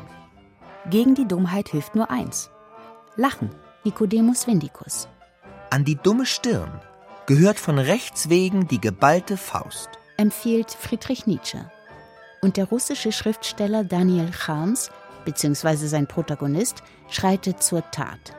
Gegen 0.88 1.14
die 1.14 1.26
Dummheit 1.26 1.68
hilft 1.68 1.94
nur 1.94 2.11
eins. 2.11 2.50
Lachen. 3.16 3.50
Nicodemus 3.85 4.47
Vindicus. 4.47 5.09
An 5.70 5.85
die 5.85 5.95
dumme 5.95 6.26
Stirn 6.26 6.81
gehört 7.26 7.61
von 7.61 7.79
rechts 7.79 8.29
wegen 8.29 8.66
die 8.66 8.81
geballte 8.81 9.37
Faust. 9.37 9.89
Empfiehlt 10.16 10.72
Friedrich 10.72 11.26
Nietzsche. 11.26 11.70
Und 12.43 12.57
der 12.57 12.64
russische 12.64 13.12
Schriftsteller 13.12 13.85
Daniel 13.85 14.33
Chams, 14.33 14.91
beziehungsweise 15.24 15.89
sein 15.89 16.09
Protagonist, 16.09 16.83
schreitet 17.09 17.62
zur 17.62 17.89
Tat. 17.93 18.35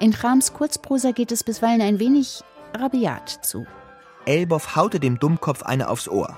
In 0.00 0.12
Chams 0.12 0.52
Kurzprosa 0.52 1.12
geht 1.12 1.32
es 1.32 1.44
bisweilen 1.44 1.80
ein 1.80 1.98
wenig 1.98 2.42
rabiat 2.74 3.38
zu. 3.42 3.66
Elboff 4.26 4.76
haute 4.76 5.00
dem 5.00 5.18
Dummkopf 5.18 5.62
eine 5.62 5.88
aufs 5.88 6.08
Ohr. 6.08 6.36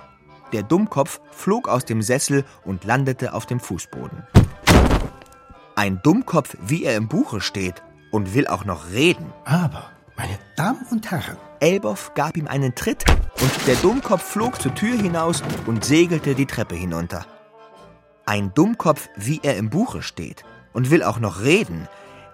Der 0.52 0.62
Dummkopf 0.62 1.20
flog 1.32 1.68
aus 1.68 1.84
dem 1.84 2.00
Sessel 2.00 2.44
und 2.64 2.84
landete 2.84 3.34
auf 3.34 3.46
dem 3.46 3.58
Fußboden. 3.58 4.22
Ein 5.74 6.00
Dummkopf, 6.02 6.56
wie 6.60 6.84
er 6.84 6.96
im 6.96 7.08
Buche 7.08 7.40
steht, 7.40 7.82
und 8.16 8.32
will 8.34 8.46
auch 8.46 8.64
noch 8.64 8.90
reden. 8.92 9.30
Aber, 9.44 9.90
meine 10.16 10.38
Damen 10.56 10.86
und 10.90 11.10
Herren, 11.10 11.36
Elboff 11.60 12.14
gab 12.14 12.38
ihm 12.38 12.48
einen 12.48 12.74
Tritt 12.74 13.04
und 13.42 13.66
der 13.66 13.74
Dummkopf 13.76 14.22
flog 14.22 14.58
zur 14.60 14.74
Tür 14.74 14.96
hinaus 14.96 15.42
und 15.66 15.84
segelte 15.84 16.34
die 16.34 16.46
Treppe 16.46 16.74
hinunter. 16.74 17.26
Ein 18.24 18.54
Dummkopf, 18.54 19.10
wie 19.16 19.40
er 19.42 19.58
im 19.58 19.68
Buche 19.68 20.00
steht 20.00 20.44
und 20.72 20.90
will 20.90 21.02
auch 21.02 21.20
noch 21.20 21.42
reden, 21.42 21.88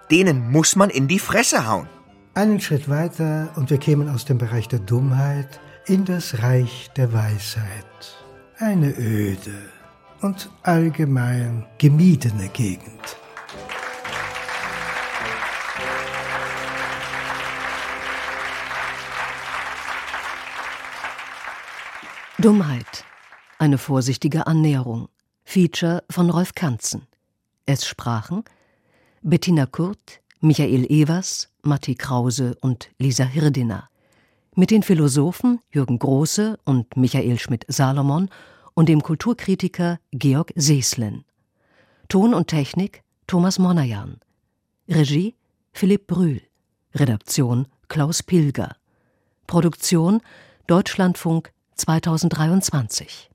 denen 0.09 0.49
muss 0.51 0.77
man 0.77 0.89
in 0.89 1.09
die 1.09 1.19
Fresse 1.19 1.67
hauen. 1.67 1.89
einen 2.33 2.61
Schritt 2.61 2.87
weiter 2.87 3.49
und 3.57 3.69
wir 3.69 3.77
kämen 3.77 4.09
aus 4.09 4.23
dem 4.23 4.37
Bereich 4.37 4.69
der 4.69 4.79
Dummheit 4.79 5.59
in 5.85 6.05
das 6.05 6.41
Reich 6.41 6.91
der 6.95 7.11
Weisheit. 7.11 8.17
Eine 8.57 8.97
öde 8.97 9.59
und 10.21 10.49
allgemein 10.63 11.65
gemiedene 11.77 12.47
Gegend. 12.47 13.17
Dummheit. 22.43 23.05
Eine 23.57 23.77
vorsichtige 23.77 24.47
Annäherung. 24.47 25.07
Feature 25.45 26.03
von 26.09 26.29
Rolf 26.29 26.53
Kanzen. 26.53 27.07
Es 27.65 27.85
sprachen 27.85 28.43
Bettina 29.21 29.65
Kurt, 29.65 30.19
Michael 30.41 30.83
Evers, 30.91 31.47
Matti 31.61 31.95
Krause 31.95 32.57
und 32.59 32.89
Lisa 32.99 33.23
Hirdiner. 33.23 33.87
Mit 34.55 34.71
den 34.71 34.83
Philosophen 34.83 35.61
Jürgen 35.71 35.97
Große 35.99 36.59
und 36.65 36.97
Michael 36.97 37.39
Schmidt-Salomon 37.39 38.29
und 38.73 38.89
dem 38.89 39.01
Kulturkritiker 39.01 40.01
Georg 40.11 40.51
Seeslen. 40.57 41.23
Ton 42.09 42.33
und 42.33 42.47
Technik 42.47 43.03
Thomas 43.25 43.57
Monajan. 43.57 44.19
Regie 44.89 45.33
Philipp 45.71 46.07
Brühl. 46.07 46.41
Redaktion 46.93 47.69
Klaus 47.87 48.21
Pilger. 48.21 48.75
Produktion 49.47 50.19
Deutschlandfunk 50.67 51.53
2023 51.75 53.32